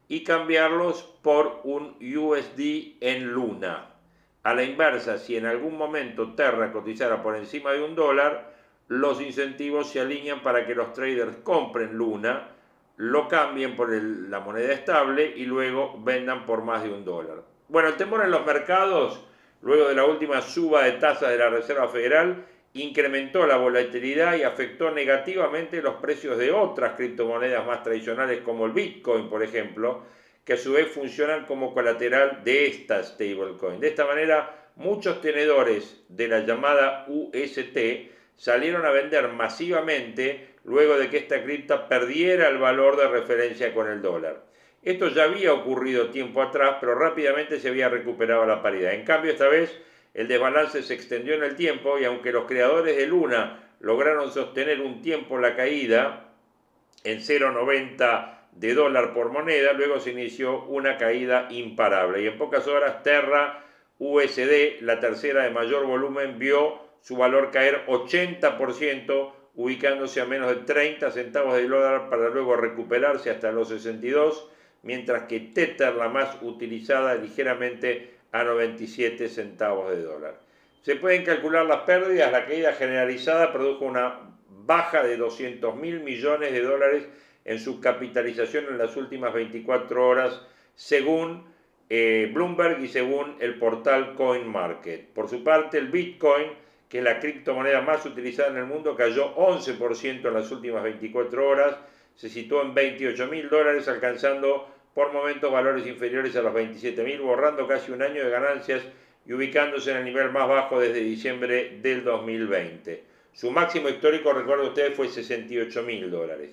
y 0.07 0.23
cambiarlos 0.23 1.01
por 1.23 1.61
un 1.63 1.97
USD 1.99 2.97
en 3.01 3.31
Luna. 3.31 3.89
A 4.43 4.53
la 4.53 4.63
inversa, 4.63 5.17
si 5.17 5.35
en 5.35 5.47
algún 5.47 5.77
momento 5.77 6.33
Terra 6.33 6.71
cotizara 6.71 7.23
por 7.23 7.35
encima 7.35 7.71
de 7.71 7.81
un 7.81 7.95
dólar, 7.95 8.52
los 8.87 9.21
incentivos 9.21 9.89
se 9.89 9.99
alinean 9.99 10.41
para 10.41 10.65
que 10.65 10.75
los 10.75 10.93
traders 10.93 11.37
compren 11.37 11.93
Luna, 11.93 12.49
lo 12.97 13.27
cambien 13.27 13.75
por 13.75 13.91
la 13.91 14.39
moneda 14.39 14.73
estable 14.73 15.33
y 15.35 15.45
luego 15.45 15.99
vendan 16.03 16.45
por 16.45 16.63
más 16.63 16.83
de 16.83 16.89
un 16.89 17.03
dólar. 17.03 17.43
Bueno, 17.67 17.89
el 17.89 17.95
temor 17.95 18.23
en 18.23 18.31
los 18.31 18.45
mercados, 18.45 19.25
luego 19.61 19.87
de 19.87 19.95
la 19.95 20.05
última 20.05 20.41
suba 20.41 20.83
de 20.83 20.93
tasas 20.93 21.29
de 21.29 21.37
la 21.37 21.49
Reserva 21.49 21.87
Federal, 21.87 22.45
incrementó 22.73 23.45
la 23.45 23.57
volatilidad 23.57 24.35
y 24.35 24.43
afectó 24.43 24.91
negativamente 24.91 25.81
los 25.81 25.95
precios 25.95 26.37
de 26.37 26.51
otras 26.51 26.93
criptomonedas 26.95 27.65
más 27.65 27.83
tradicionales 27.83 28.41
como 28.41 28.65
el 28.65 28.71
Bitcoin, 28.73 29.29
por 29.29 29.43
ejemplo, 29.43 30.03
que 30.43 30.53
a 30.53 30.57
su 30.57 30.73
vez 30.73 30.87
funcionan 30.87 31.45
como 31.45 31.73
colateral 31.73 32.43
de 32.43 32.67
esta 32.67 33.01
stablecoin. 33.03 33.79
De 33.79 33.87
esta 33.87 34.05
manera, 34.05 34.69
muchos 34.75 35.21
tenedores 35.21 36.03
de 36.09 36.27
la 36.27 36.39
llamada 36.39 37.05
UST 37.07 37.77
salieron 38.35 38.85
a 38.85 38.91
vender 38.91 39.27
masivamente 39.29 40.55
luego 40.63 40.97
de 40.97 41.09
que 41.09 41.17
esta 41.17 41.43
cripta 41.43 41.87
perdiera 41.87 42.47
el 42.47 42.57
valor 42.57 42.97
de 42.97 43.07
referencia 43.07 43.73
con 43.73 43.89
el 43.89 44.01
dólar. 44.01 44.43
Esto 44.81 45.07
ya 45.07 45.23
había 45.23 45.53
ocurrido 45.53 46.09
tiempo 46.09 46.41
atrás, 46.41 46.77
pero 46.79 46.95
rápidamente 46.95 47.59
se 47.59 47.69
había 47.69 47.89
recuperado 47.89 48.45
la 48.45 48.61
paridad. 48.61 48.93
En 48.93 49.05
cambio, 49.05 49.31
esta 49.31 49.47
vez 49.47 49.79
el 50.13 50.27
desbalance 50.27 50.83
se 50.83 50.93
extendió 50.93 51.35
en 51.35 51.43
el 51.43 51.55
tiempo 51.55 51.97
y 51.97 52.05
aunque 52.05 52.31
los 52.31 52.45
creadores 52.45 52.97
de 52.97 53.07
Luna 53.07 53.63
lograron 53.79 54.31
sostener 54.31 54.81
un 54.81 55.01
tiempo 55.01 55.37
la 55.37 55.55
caída 55.55 56.29
en 57.03 57.19
0,90 57.19 58.39
de 58.51 58.73
dólar 58.73 59.13
por 59.13 59.31
moneda, 59.31 59.73
luego 59.73 59.99
se 59.99 60.11
inició 60.11 60.63
una 60.65 60.97
caída 60.97 61.47
imparable. 61.49 62.21
Y 62.21 62.27
en 62.27 62.37
pocas 62.37 62.67
horas 62.67 63.03
Terra 63.03 63.63
USD, 63.99 64.81
la 64.81 64.99
tercera 64.99 65.43
de 65.43 65.49
mayor 65.49 65.85
volumen, 65.85 66.37
vio 66.37 66.79
su 67.03 67.17
valor 67.17 67.51
caer 67.51 67.85
80%, 67.85 69.33
ubicándose 69.55 70.21
a 70.21 70.25
menos 70.25 70.49
de 70.49 70.63
30 70.63 71.11
centavos 71.11 71.55
de 71.55 71.67
dólar 71.67 72.09
para 72.09 72.29
luego 72.29 72.55
recuperarse 72.55 73.29
hasta 73.29 73.51
los 73.51 73.67
62, 73.69 74.49
mientras 74.83 75.23
que 75.23 75.41
Tether, 75.41 75.95
la 75.95 76.07
más 76.07 76.37
utilizada, 76.41 77.15
ligeramente 77.15 78.13
a 78.31 78.43
97 78.45 79.27
centavos 79.27 79.91
de 79.91 80.01
dólar. 80.01 80.39
Se 80.81 80.95
pueden 80.95 81.23
calcular 81.23 81.65
las 81.65 81.81
pérdidas, 81.81 82.31
la 82.31 82.45
caída 82.45 82.71
generalizada 82.73 83.51
produjo 83.51 83.85
una 83.85 84.21
baja 84.49 85.03
de 85.03 85.17
200 85.17 85.75
mil 85.75 85.99
millones 85.99 86.53
de 86.53 86.61
dólares 86.61 87.07
en 87.43 87.59
su 87.59 87.81
capitalización 87.81 88.65
en 88.69 88.77
las 88.77 88.95
últimas 88.95 89.33
24 89.33 90.07
horas, 90.07 90.41
según 90.75 91.45
eh, 91.89 92.31
Bloomberg 92.33 92.81
y 92.81 92.87
según 92.87 93.35
el 93.39 93.59
portal 93.59 94.15
CoinMarket. 94.15 95.09
Por 95.09 95.29
su 95.29 95.43
parte, 95.43 95.77
el 95.77 95.89
Bitcoin, 95.89 96.62
que 96.93 96.99
es 96.99 97.03
la 97.03 97.19
criptomoneda 97.19 97.81
más 97.81 98.05
utilizada 98.05 98.49
en 98.49 98.57
el 98.57 98.65
mundo, 98.67 98.95
cayó 98.95 99.33
11% 99.35 100.27
en 100.27 100.33
las 100.35 100.51
últimas 100.51 100.83
24 100.83 101.49
horas, 101.49 101.75
se 102.15 102.29
situó 102.29 102.61
en 102.61 102.75
28 102.75 103.25
mil 103.29 103.49
dólares, 103.49 103.87
alcanzando 103.87 104.69
por 104.93 105.11
momentos 105.11 105.51
valores 105.51 105.87
inferiores 105.87 106.35
a 106.35 106.43
los 106.43 106.53
27 106.53 107.03
mil, 107.03 107.21
borrando 107.21 107.67
casi 107.67 107.91
un 107.91 108.03
año 108.03 108.23
de 108.23 108.29
ganancias 108.29 108.83
y 109.25 109.33
ubicándose 109.33 109.89
en 109.89 109.97
el 109.97 110.05
nivel 110.05 110.29
más 110.29 110.47
bajo 110.47 110.79
desde 110.79 110.99
diciembre 110.99 111.79
del 111.81 112.03
2020. 112.03 113.03
Su 113.33 113.49
máximo 113.49 113.89
histórico, 113.89 114.31
recuerdo 114.31 114.67
ustedes, 114.67 114.95
fue 114.95 115.07
68 115.07 115.81
mil 115.81 116.11
dólares. 116.11 116.51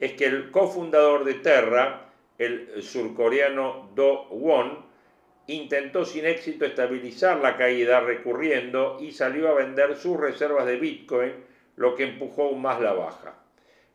Es 0.00 0.14
que 0.14 0.24
el 0.24 0.50
cofundador 0.50 1.22
de 1.24 1.34
Terra, 1.34 2.10
el 2.38 2.82
surcoreano 2.82 3.88
Do 3.94 4.26
Won, 4.30 4.89
intentó 5.54 6.04
sin 6.04 6.26
éxito 6.26 6.64
estabilizar 6.64 7.38
la 7.40 7.56
caída 7.56 8.00
recurriendo 8.00 8.98
y 9.00 9.12
salió 9.12 9.48
a 9.48 9.54
vender 9.54 9.96
sus 9.96 10.18
reservas 10.18 10.66
de 10.66 10.76
Bitcoin, 10.76 11.32
lo 11.76 11.94
que 11.94 12.04
empujó 12.04 12.44
aún 12.44 12.62
más 12.62 12.80
la 12.80 12.92
baja. 12.92 13.34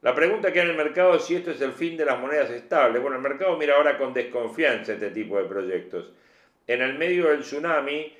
La 0.02 0.14
pregunta 0.14 0.52
que 0.52 0.60
hay 0.60 0.66
en 0.66 0.72
el 0.72 0.78
mercado 0.78 1.16
es 1.16 1.24
si 1.24 1.36
esto 1.36 1.52
es 1.52 1.62
el 1.62 1.72
fin 1.72 1.98
de 1.98 2.06
las 2.06 2.20
monedas 2.20 2.52
estables. 2.52 3.02
Bueno, 3.02 3.18
el 3.18 3.24
mercado 3.24 3.58
mira 3.58 3.76
ahora 3.76 3.98
con 3.98 4.14
desconfianza 4.14 4.94
este 4.94 5.10
tipo 5.10 5.38
de 5.38 5.46
proyectos. 5.46 6.12
En 6.68 6.82
el 6.82 6.98
medio 6.98 7.30
del 7.30 7.42
tsunami, 7.42 8.14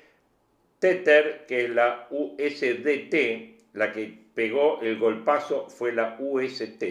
Tether, 0.78 1.46
que 1.46 1.64
es 1.64 1.70
la 1.70 2.08
USDT, 2.10 3.74
la 3.74 3.92
que 3.92 4.12
pegó 4.34 4.80
el 4.82 4.98
golpazo 4.98 5.68
fue 5.68 5.92
la 5.92 6.16
UST. 6.18 6.82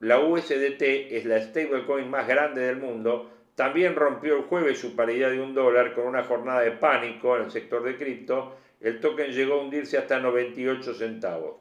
La 0.00 0.20
USDT 0.20 0.82
es 0.82 1.24
la 1.24 1.40
stablecoin 1.40 2.08
más 2.08 2.28
grande 2.28 2.62
del 2.62 2.76
mundo. 2.76 3.30
También 3.56 3.96
rompió 3.96 4.36
el 4.36 4.42
jueves 4.42 4.78
su 4.78 4.94
paridad 4.94 5.30
de 5.30 5.40
un 5.40 5.54
dólar 5.54 5.94
con 5.94 6.06
una 6.06 6.24
jornada 6.24 6.60
de 6.60 6.72
pánico 6.72 7.36
en 7.36 7.44
el 7.44 7.50
sector 7.50 7.82
de 7.82 7.96
cripto. 7.96 8.54
El 8.82 9.00
token 9.00 9.32
llegó 9.32 9.54
a 9.54 9.62
hundirse 9.62 9.96
hasta 9.96 10.20
98 10.20 10.92
centavos. 10.92 11.56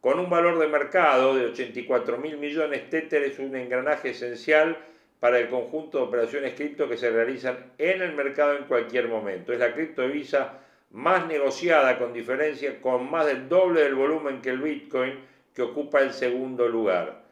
Con 0.00 0.20
un 0.20 0.30
valor 0.30 0.60
de 0.60 0.68
mercado 0.68 1.34
de 1.34 1.46
84 1.46 2.18
mil 2.18 2.38
millones, 2.38 2.88
Tether 2.88 3.24
es 3.24 3.40
un 3.40 3.54
engranaje 3.56 4.10
esencial 4.10 4.78
para 5.18 5.40
el 5.40 5.48
conjunto 5.48 5.98
de 5.98 6.04
operaciones 6.04 6.54
cripto 6.54 6.88
que 6.88 6.96
se 6.96 7.10
realizan 7.10 7.72
en 7.78 8.00
el 8.00 8.14
mercado 8.14 8.56
en 8.56 8.64
cualquier 8.64 9.08
momento. 9.08 9.52
Es 9.52 9.58
la 9.58 9.74
criptovisa 9.74 10.60
más 10.92 11.26
negociada 11.26 11.98
con 11.98 12.12
diferencia, 12.12 12.80
con 12.80 13.10
más 13.10 13.26
del 13.26 13.48
doble 13.48 13.82
del 13.82 13.96
volumen 13.96 14.40
que 14.40 14.50
el 14.50 14.60
Bitcoin, 14.60 15.18
que 15.52 15.62
ocupa 15.62 16.00
el 16.00 16.12
segundo 16.12 16.68
lugar. 16.68 17.24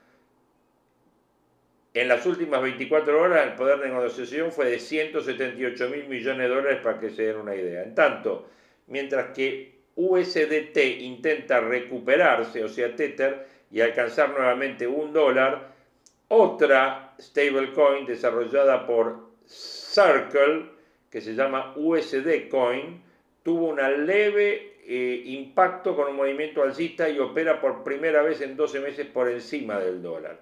En 1.95 2.09
las 2.09 2.27
últimas 2.27 2.63
24 2.63 3.21
horas 3.21 3.47
el 3.47 3.55
poder 3.55 3.81
de 3.81 3.89
negociación 3.89 4.53
fue 4.53 4.71
de 4.71 4.79
178 4.79 5.89
mil 5.89 6.09
millones 6.09 6.49
de 6.49 6.55
dólares 6.55 6.81
para 6.83 7.01
que 7.01 7.11
se 7.11 7.25
den 7.25 7.37
una 7.37 7.55
idea. 7.55 7.83
En 7.83 7.95
tanto, 7.95 8.47
mientras 8.87 9.35
que 9.35 9.79
USDT 9.97 10.77
intenta 11.01 11.61
recuperarse, 11.61 12.63
o 12.63 12.69
sea, 12.69 12.95
Tether, 12.95 13.47
y 13.71 13.81
alcanzar 13.81 14.31
nuevamente 14.31 14.87
un 14.87 15.13
dólar, 15.13 15.73
otra 16.29 17.15
stablecoin 17.19 18.07
desarrollada 18.07 18.87
por 18.87 19.29
Circle, 19.47 20.67
que 21.11 21.21
se 21.21 21.35
llama 21.35 21.73
USD 21.77 22.49
Coin, 22.51 23.03
tuvo 23.43 23.69
un 23.69 24.07
leve 24.07 24.77
eh, 24.87 25.23
impacto 25.25 25.97
con 25.97 26.09
un 26.09 26.17
movimiento 26.17 26.63
alcista 26.63 27.09
y 27.09 27.19
opera 27.19 27.61
por 27.61 27.83
primera 27.83 28.23
vez 28.23 28.41
en 28.41 28.57
12 28.57 28.81
meses 28.81 29.07
por 29.07 29.29
encima 29.29 29.79
del 29.79 30.03
dólar. 30.03 30.39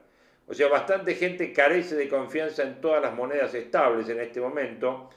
O 0.48 0.54
sea, 0.54 0.68
bastante 0.68 1.14
gente 1.14 1.52
carece 1.52 1.96
de 1.96 2.08
confianza 2.08 2.62
en 2.62 2.80
todas 2.80 3.02
las 3.02 3.14
monedas 3.14 3.52
estables 3.54 4.08
en 4.08 4.20
este 4.20 4.40
momento. 4.40 5.10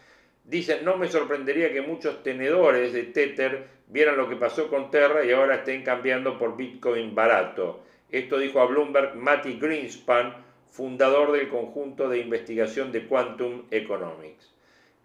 Dicen, 0.44 0.84
no 0.84 0.98
me 0.98 1.08
sorprendería 1.08 1.72
que 1.72 1.82
muchos 1.82 2.24
tenedores 2.24 2.94
de 2.94 3.04
Tether 3.04 3.68
vieran 3.88 4.18
lo 4.18 4.28
que 4.28 4.36
pasó 4.36 4.68
con 4.68 4.90
Terra 4.90 5.24
y 5.24 5.32
ahora 5.32 5.58
estén 5.58 5.84
cambiando 5.84 6.40
por 6.40 6.58
Bitcoin 6.58 7.14
barato. 7.14 7.84
Esto 8.10 8.40
dijo 8.40 8.60
a 8.60 8.66
Bloomberg 8.66 9.16
Matty 9.16 9.60
Greenspan, 9.60 10.36
fundador 10.72 11.32
del 11.32 11.50
conjunto 11.50 12.10
de 12.10 12.20
investigación 12.20 12.92
de 12.92 13.06
Quantum 13.06 13.66
Economics. 13.70 14.54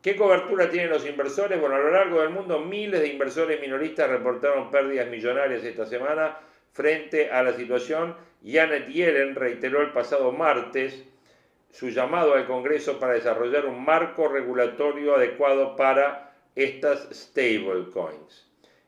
¿Qué 0.00 0.16
cobertura 0.16 0.70
tienen 0.70 0.90
los 0.90 1.06
inversores? 1.06 1.60
Bueno, 1.60 1.76
a 1.76 1.78
lo 1.78 1.90
largo 1.90 2.20
del 2.20 2.30
mundo 2.30 2.60
miles 2.60 3.00
de 3.00 3.08
inversores 3.08 3.60
minoristas 3.60 4.10
reportaron 4.10 4.70
pérdidas 4.70 5.08
millonarias 5.08 5.64
esta 5.64 5.87
semana 5.87 6.38
frente 6.74 7.30
a 7.30 7.42
la 7.42 7.54
situación. 7.54 8.16
Janet 8.44 8.88
Yellen 8.88 9.34
reiteró 9.34 9.80
el 9.80 9.92
pasado 9.92 10.32
martes 10.32 11.02
su 11.70 11.88
llamado 11.88 12.34
al 12.34 12.46
Congreso 12.46 13.00
para 13.00 13.14
desarrollar 13.14 13.64
un 13.64 13.82
marco 13.82 14.28
regulatorio 14.28 15.16
adecuado 15.16 15.74
para 15.76 16.37
estas 16.54 17.08
stablecoins. 17.10 18.46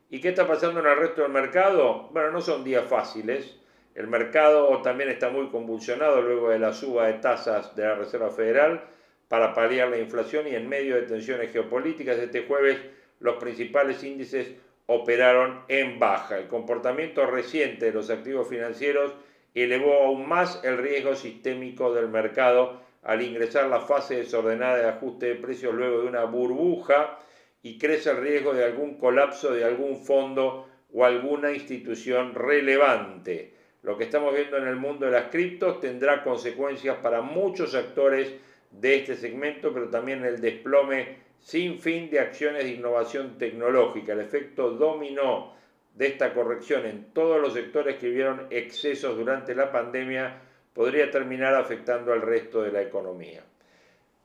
¿Y 0.09 0.21
qué 0.21 0.29
está 0.29 0.47
pasando 0.47 0.79
en 0.79 0.85
el 0.85 0.95
resto 0.95 1.23
del 1.23 1.31
mercado? 1.31 2.09
Bueno, 2.11 2.31
no 2.31 2.39
son 2.39 2.63
días 2.63 2.87
fáciles. 2.87 3.57
El 3.95 4.07
mercado 4.07 4.81
también 4.81 5.09
está 5.09 5.29
muy 5.29 5.49
convulsionado 5.49 6.21
luego 6.21 6.49
de 6.49 6.59
la 6.59 6.71
suba 6.71 7.07
de 7.07 7.13
tasas 7.13 7.75
de 7.75 7.83
la 7.83 7.95
Reserva 7.95 8.29
Federal 8.29 8.83
para 9.27 9.53
paliar 9.53 9.89
la 9.89 9.97
inflación 9.97 10.47
y 10.47 10.55
en 10.55 10.69
medio 10.69 10.95
de 10.95 11.01
tensiones 11.01 11.51
geopolíticas 11.51 12.17
este 12.17 12.45
jueves 12.45 12.77
los 13.19 13.35
principales 13.37 14.03
índices 14.03 14.49
operaron 14.87 15.61
en 15.67 15.99
baja. 15.99 16.37
El 16.37 16.47
comportamiento 16.47 17.25
reciente 17.25 17.85
de 17.85 17.91
los 17.93 18.09
activos 18.09 18.47
financieros 18.47 19.13
elevó 19.53 19.93
aún 19.93 20.27
más 20.27 20.61
el 20.63 20.77
riesgo 20.77 21.15
sistémico 21.15 21.93
del 21.93 22.07
mercado 22.07 22.81
al 23.03 23.21
ingresar 23.21 23.67
la 23.67 23.81
fase 23.81 24.17
desordenada 24.17 24.77
de 24.77 24.89
ajuste 24.89 25.27
de 25.27 25.35
precios 25.35 25.73
luego 25.73 26.01
de 26.01 26.07
una 26.07 26.23
burbuja 26.25 27.19
y 27.61 27.77
crece 27.77 28.11
el 28.11 28.17
riesgo 28.17 28.53
de 28.53 28.65
algún 28.65 28.97
colapso 28.97 29.53
de 29.53 29.63
algún 29.63 30.03
fondo 30.03 30.67
o 30.93 31.05
alguna 31.05 31.51
institución 31.51 32.33
relevante. 32.33 33.53
Lo 33.83 33.97
que 33.97 34.05
estamos 34.05 34.33
viendo 34.33 34.57
en 34.57 34.67
el 34.67 34.75
mundo 34.75 35.05
de 35.05 35.11
las 35.11 35.29
criptos 35.29 35.79
tendrá 35.79 36.23
consecuencias 36.23 36.97
para 36.97 37.21
muchos 37.21 37.75
actores 37.75 38.33
de 38.71 38.95
este 38.95 39.15
segmento, 39.15 39.73
pero 39.73 39.89
también 39.89 40.23
el 40.25 40.41
desplome 40.41 41.26
sin 41.39 41.79
fin 41.79 42.09
de 42.09 42.19
acciones 42.19 42.63
de 42.63 42.71
innovación 42.71 43.37
tecnológica. 43.37 44.13
El 44.13 44.21
efecto 44.21 44.71
dominó 44.71 45.53
de 45.95 46.07
esta 46.07 46.33
corrección 46.33 46.85
en 46.85 47.05
todos 47.13 47.41
los 47.41 47.53
sectores 47.53 47.97
que 47.97 48.09
vieron 48.09 48.47
excesos 48.49 49.17
durante 49.17 49.55
la 49.55 49.71
pandemia 49.71 50.41
podría 50.73 51.09
terminar 51.09 51.55
afectando 51.55 52.13
al 52.13 52.21
resto 52.21 52.61
de 52.61 52.71
la 52.71 52.81
economía. 52.81 53.43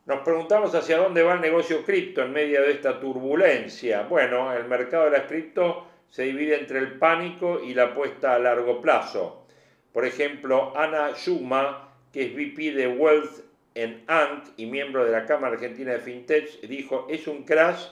Nos 0.04 0.20
preguntamos 0.20 0.74
hacia 0.74 0.98
dónde 0.98 1.22
va 1.22 1.34
el 1.34 1.40
negocio 1.40 1.84
cripto 1.84 2.22
en 2.22 2.32
medio 2.32 2.60
de 2.62 2.72
esta 2.72 3.00
turbulencia. 3.00 4.02
Bueno, 4.02 4.52
el 4.52 4.64
mercado 4.64 5.04
de 5.04 5.12
las 5.12 5.22
cripto 5.22 5.86
se 6.10 6.24
divide 6.24 6.58
entre 6.58 6.80
el 6.80 6.98
pánico 6.98 7.60
y 7.64 7.72
la 7.72 7.84
apuesta 7.84 8.34
a 8.34 8.38
largo 8.38 8.82
plazo. 8.82 9.46
Por 9.92 10.04
ejemplo, 10.04 10.76
Ana 10.76 11.12
Schuma, 11.14 11.94
que 12.12 12.24
es 12.24 12.34
VP 12.34 12.72
de 12.72 12.88
Wealth 12.88 13.51
en 13.74 14.04
ANC 14.06 14.48
y 14.56 14.66
miembro 14.66 15.04
de 15.04 15.12
la 15.12 15.24
Cámara 15.24 15.54
Argentina 15.54 15.92
de 15.92 16.00
FinTech, 16.00 16.60
dijo, 16.62 17.06
es 17.08 17.26
un 17.26 17.44
crash 17.44 17.86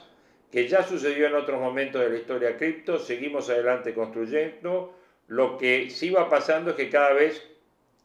que 0.51 0.67
ya 0.67 0.83
sucedió 0.83 1.27
en 1.27 1.35
otros 1.35 1.59
momentos 1.59 2.01
de 2.01 2.09
la 2.09 2.17
historia 2.17 2.57
cripto, 2.57 2.99
seguimos 2.99 3.49
adelante 3.49 3.93
construyendo. 3.93 4.93
Lo 5.27 5.57
que 5.57 5.89
sí 5.89 6.09
va 6.09 6.29
pasando 6.29 6.71
es 6.71 6.75
que 6.75 6.89
cada 6.89 7.13
vez 7.13 7.41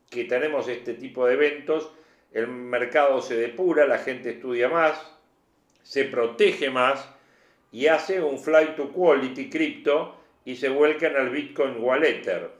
que 0.09 0.25
tenemos 0.25 0.69
este 0.69 0.95
tipo 0.95 1.27
de 1.27 1.35
eventos, 1.35 1.91
el 2.33 2.47
mercado 2.47 3.21
se 3.21 3.37
depura, 3.37 3.87
la 3.87 3.99
gente 3.99 4.31
estudia 4.31 4.69
más, 4.69 5.01
se 5.83 6.05
protege 6.05 6.71
más 6.71 7.09
y 7.73 7.89
hace 7.89 8.23
un 8.23 8.39
flight 8.39 8.77
to 8.77 8.93
quality 8.93 9.51
cripto 9.51 10.17
y 10.45 10.57
se 10.57 10.69
vuelcan 10.69 11.17
al 11.17 11.31
Bitcoin 11.31 11.77
Wallether. 11.79 12.51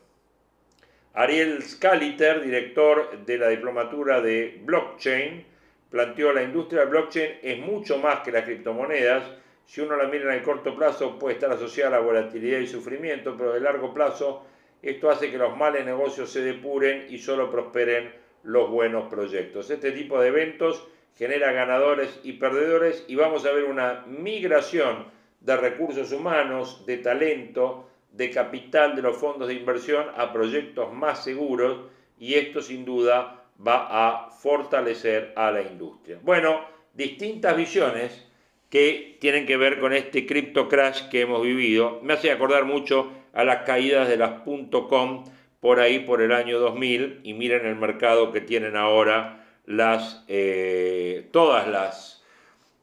Ariel 1.19 1.63
Scaliter, 1.63 2.43
director 2.43 3.25
de 3.25 3.39
la 3.39 3.49
diplomatura 3.49 4.21
de 4.21 4.61
blockchain, 4.63 5.47
planteó 5.89 6.31
la 6.35 6.43
industria 6.43 6.83
de 6.83 6.91
blockchain 6.91 7.39
es 7.43 7.59
mucho 7.59 7.97
más 7.97 8.21
que 8.21 8.31
las 8.31 8.45
criptomonedas, 8.45 9.25
si 9.65 9.81
uno 9.81 9.97
la 9.97 10.09
mira 10.09 10.27
en 10.27 10.41
el 10.41 10.43
corto 10.43 10.77
plazo 10.77 11.19
puede 11.19 11.37
estar 11.37 11.51
asociada 11.51 11.97
a 11.97 12.01
volatilidad 12.01 12.59
y 12.59 12.67
sufrimiento, 12.67 13.35
pero 13.35 13.55
de 13.55 13.61
largo 13.61 13.95
plazo 13.95 14.45
esto 14.83 15.09
hace 15.09 15.31
que 15.31 15.39
los 15.39 15.57
males 15.57 15.87
negocios 15.87 16.31
se 16.31 16.43
depuren 16.43 17.07
y 17.09 17.17
solo 17.17 17.51
prosperen 17.51 18.13
los 18.43 18.69
buenos 18.69 19.09
proyectos. 19.09 19.71
Este 19.71 19.93
tipo 19.93 20.21
de 20.21 20.29
eventos 20.29 20.87
genera 21.17 21.51
ganadores 21.51 22.21
y 22.25 22.35
perdedores 22.35 23.07
y 23.09 23.15
vamos 23.15 23.47
a 23.47 23.53
ver 23.53 23.65
una 23.65 24.05
migración 24.07 25.07
de 25.41 25.57
recursos 25.57 26.13
humanos, 26.13 26.85
de 26.85 26.99
talento, 26.99 27.89
de 28.17 28.31
capital 28.31 28.97
de 28.97 29.03
los 29.03 29.17
fondos 29.17 29.49
de 29.49 29.55
inversión 29.55 30.07
a 30.17 30.33
proyectos 30.33 30.93
más 30.93 31.23
seguros 31.23 31.79
y 32.19 32.35
esto 32.35 32.63
sin 32.63 32.85
duda 32.85 33.45
va 33.65 33.89
a 33.91 34.31
fortalecer 34.31 35.33
a 35.37 35.51
la 35.51 35.63
industria. 35.63 36.19
Bueno, 36.23 36.61
distintas 36.95 37.57
visiones 37.57 38.27
que 38.71 39.19
tienen 39.21 39.47
que 39.47 39.57
ver 39.57 39.81
con 39.81 39.93
este 39.93 40.27
cripto 40.27 40.69
crash 40.69 41.09
que 41.09 41.21
hemos 41.23 41.43
vivido. 41.43 42.01
Me 42.03 42.15
hace 42.15 42.31
acordar 42.31 42.65
mucho 42.65 43.13
a 43.33 43.45
las 43.45 43.63
caídas 43.65 44.09
de 44.09 44.17
las 44.17 44.41
.com 44.41 45.25
por 45.61 45.81
ahí 45.81 46.01
por 46.01 46.23
el 46.23 46.33
año 46.33 46.59
2000 46.59 47.21
y 47.23 47.35
miren 47.35 47.67
el 47.67 47.77
mercado 47.77 48.33
que 48.33 48.41
tienen 48.41 48.77
ahora 48.77 49.45
las, 49.67 50.25
eh, 50.29 51.29
todas 51.33 51.69
las, 51.69 52.25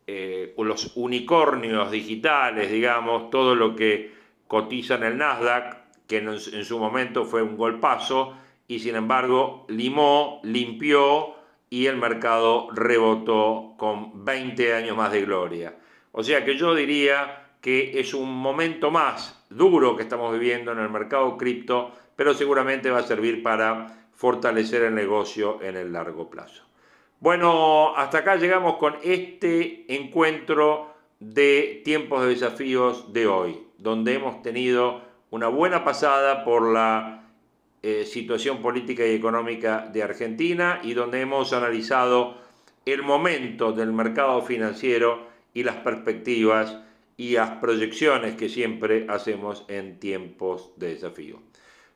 eh, 0.06 0.54
los 0.58 0.96
unicornios 0.96 1.92
digitales, 1.92 2.72
digamos, 2.72 3.30
todo 3.30 3.56
lo 3.56 3.76
que 3.76 4.13
cotiza 4.54 4.94
en 4.94 5.04
el 5.04 5.18
Nasdaq, 5.18 5.78
que 6.06 6.18
en, 6.18 6.30
en 6.30 6.64
su 6.64 6.78
momento 6.78 7.26
fue 7.26 7.42
un 7.42 7.58
golpazo, 7.58 8.36
y 8.68 8.78
sin 8.78 8.96
embargo 8.96 9.66
limó, 9.68 10.42
limpió 10.44 11.34
y 11.72 11.88
el 11.88 11.98
mercado 11.98 12.68
rebotó 12.72 13.74
con 13.80 14.24
20 14.24 14.76
años 14.76 14.96
más 14.96 15.12
de 15.12 15.22
gloria. 15.22 15.76
O 16.12 16.22
sea 16.22 16.46
que 16.46 16.56
yo 16.56 16.76
diría 16.76 17.48
que 17.62 18.00
es 18.00 18.14
un 18.14 18.32
momento 18.32 18.92
más 18.92 19.44
duro 19.50 19.96
que 19.96 20.04
estamos 20.04 20.32
viviendo 20.32 20.72
en 20.72 20.78
el 20.78 20.90
mercado 20.92 21.36
cripto, 21.36 21.92
pero 22.16 22.36
seguramente 22.36 22.92
va 22.92 23.00
a 23.00 23.08
servir 23.08 23.42
para 23.42 24.06
fortalecer 24.14 24.84
el 24.84 24.94
negocio 24.94 25.64
en 25.64 25.78
el 25.78 25.92
largo 25.92 26.30
plazo. 26.30 26.64
Bueno, 27.20 27.96
hasta 27.96 28.20
acá 28.20 28.36
llegamos 28.36 28.78
con 28.78 28.98
este 29.02 29.86
encuentro 29.96 30.94
de 31.20 31.82
tiempos 31.84 32.22
de 32.22 32.30
desafíos 32.30 33.14
de 33.14 33.26
hoy, 33.26 33.64
donde 33.84 34.16
hemos 34.16 34.42
tenido 34.42 35.02
una 35.30 35.50
buena 35.50 35.84
pasada 35.84 36.44
por 36.44 36.72
la 36.72 37.28
eh, 37.82 38.06
situación 38.06 38.62
política 38.62 39.06
y 39.06 39.14
económica 39.14 39.90
de 39.92 40.02
Argentina 40.02 40.80
y 40.84 40.94
donde 40.94 41.20
hemos 41.22 41.52
analizado 41.52 42.38
el 42.86 43.04
momento 43.04 43.74
del 43.74 43.92
mercado 43.92 44.42
financiero 44.42 45.28
y 45.54 45.64
las 45.64 45.76
perspectivas 45.78 46.78
y 47.18 47.34
las 47.34 47.52
proyecciones 47.58 48.36
que 48.36 48.50
siempre 48.50 49.06
hacemos 49.10 49.66
en 49.68 50.00
tiempos 50.00 50.72
de 50.78 50.96
desafío. 50.96 51.40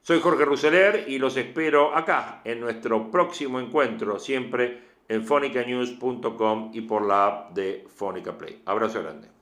Soy 0.02 0.20
Jorge 0.20 0.46
Ruseler 0.46 1.06
y 1.08 1.20
los 1.20 1.36
espero 1.38 1.96
acá 1.96 2.42
en 2.44 2.60
nuestro 2.60 3.10
próximo 3.10 3.60
encuentro, 3.60 4.20
siempre 4.20 4.82
en 5.10 5.24
fonicanews.com 5.24 6.72
y 6.74 6.82
por 6.82 7.06
la 7.06 7.28
app 7.28 7.54
de 7.54 7.86
Fónica 7.94 8.38
Play. 8.38 8.62
Abrazo 8.66 9.02
grande. 9.02 9.37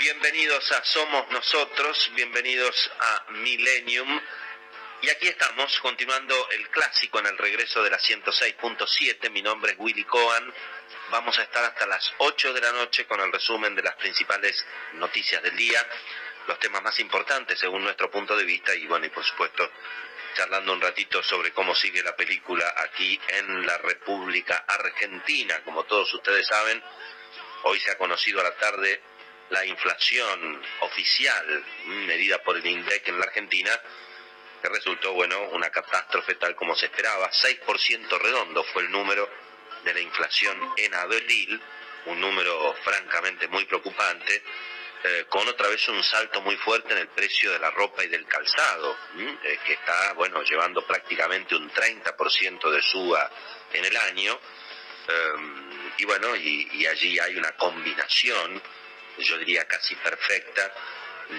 Bienvenidos 0.00 0.72
a 0.72 0.84
Somos 0.84 1.30
Nosotros, 1.30 2.10
bienvenidos 2.14 2.90
a 2.98 3.30
Millennium. 3.30 4.20
Y 5.02 5.10
aquí 5.10 5.28
estamos, 5.28 5.78
continuando 5.78 6.34
el 6.50 6.68
clásico 6.70 7.20
en 7.20 7.26
el 7.26 7.38
regreso 7.38 7.84
de 7.84 7.90
la 7.90 7.98
106.7. 7.98 9.30
Mi 9.30 9.40
nombre 9.40 9.72
es 9.72 9.78
Willy 9.78 10.02
Cohen. 10.02 10.52
Vamos 11.10 11.38
a 11.38 11.44
estar 11.44 11.64
hasta 11.64 11.86
las 11.86 12.12
8 12.18 12.52
de 12.52 12.60
la 12.60 12.72
noche 12.72 13.06
con 13.06 13.20
el 13.20 13.30
resumen 13.30 13.76
de 13.76 13.82
las 13.82 13.94
principales 13.94 14.66
noticias 14.94 15.44
del 15.44 15.54
día, 15.54 15.86
los 16.48 16.58
temas 16.58 16.82
más 16.82 16.98
importantes 16.98 17.56
según 17.56 17.84
nuestro 17.84 18.10
punto 18.10 18.36
de 18.36 18.42
vista 18.42 18.74
y 18.74 18.86
bueno, 18.88 19.06
y 19.06 19.10
por 19.10 19.24
supuesto 19.24 19.70
charlando 20.34 20.72
un 20.72 20.80
ratito 20.80 21.22
sobre 21.22 21.52
cómo 21.52 21.74
sigue 21.76 22.02
la 22.02 22.16
película 22.16 22.74
aquí 22.78 23.20
en 23.28 23.64
la 23.64 23.78
República 23.78 24.64
Argentina. 24.66 25.62
Como 25.62 25.84
todos 25.84 26.12
ustedes 26.14 26.48
saben, 26.48 26.82
hoy 27.64 27.80
se 27.80 27.90
ha 27.90 27.98
conocido 27.98 28.40
a 28.40 28.44
la 28.44 28.54
tarde 28.56 29.00
la 29.50 29.64
inflación 29.64 30.62
oficial 30.80 31.64
medida 32.06 32.42
por 32.42 32.56
el 32.56 32.66
INDEC 32.66 33.08
en 33.08 33.18
la 33.18 33.24
Argentina, 33.24 33.70
que 34.62 34.68
resultó, 34.68 35.12
bueno, 35.14 35.40
una 35.50 35.70
catástrofe 35.70 36.34
tal 36.34 36.54
como 36.54 36.74
se 36.74 36.86
esperaba. 36.86 37.30
6% 37.30 38.18
redondo 38.18 38.64
fue 38.64 38.82
el 38.82 38.90
número 38.90 39.28
de 39.84 39.94
la 39.94 40.00
inflación 40.00 40.58
en 40.76 40.94
abril, 40.94 41.60
un 42.06 42.20
número 42.20 42.74
francamente 42.82 43.48
muy 43.48 43.64
preocupante. 43.64 44.42
Eh, 45.04 45.26
con 45.28 45.46
otra 45.46 45.68
vez 45.68 45.88
un 45.88 46.02
salto 46.02 46.40
muy 46.40 46.56
fuerte 46.56 46.92
en 46.92 46.98
el 46.98 47.08
precio 47.08 47.52
de 47.52 47.60
la 47.60 47.70
ropa 47.70 48.02
y 48.02 48.08
del 48.08 48.26
calzado, 48.26 48.96
eh, 49.44 49.58
que 49.64 49.74
está, 49.74 50.12
bueno, 50.14 50.42
llevando 50.42 50.84
prácticamente 50.84 51.54
un 51.54 51.70
30% 51.70 52.68
de 52.68 52.82
suba 52.82 53.30
en 53.72 53.84
el 53.84 53.96
año. 53.96 54.38
Em, 55.08 55.92
y 55.96 56.04
bueno, 56.04 56.36
y, 56.36 56.86
allí 56.86 57.18
hay 57.18 57.36
una 57.36 57.52
combinación, 57.52 58.62
yo 59.18 59.38
diría 59.38 59.66
casi 59.66 59.94
perfecta, 59.96 60.72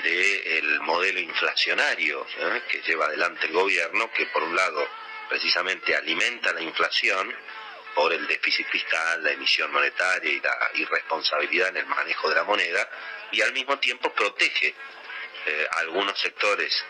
del 0.03 0.81
modelo 0.81 1.19
inflacionario 1.19 2.25
¿eh? 2.37 2.61
que 2.69 2.81
lleva 2.81 3.05
adelante 3.05 3.47
el 3.47 3.53
gobierno, 3.53 4.11
que 4.11 4.27
por 4.27 4.43
un 4.43 4.55
lado 4.55 4.87
precisamente 5.27 5.95
alimenta 5.95 6.53
la 6.53 6.61
inflación, 6.61 7.33
por 7.95 8.13
el 8.13 8.27
déficit 8.27 8.67
fiscal, 8.67 9.23
la 9.23 9.31
emisión 9.31 9.71
monetaria 9.71 10.31
y 10.31 10.39
la 10.39 10.71
irresponsabilidad 10.75 11.69
en 11.69 11.77
el 11.77 11.85
manejo 11.87 12.29
de 12.29 12.35
la 12.35 12.43
moneda, 12.43 12.87
y 13.31 13.41
al 13.41 13.51
mismo 13.53 13.79
tiempo 13.79 14.13
protege 14.13 14.73
eh, 15.45 15.67
algunos 15.71 16.19
sectores 16.19 16.85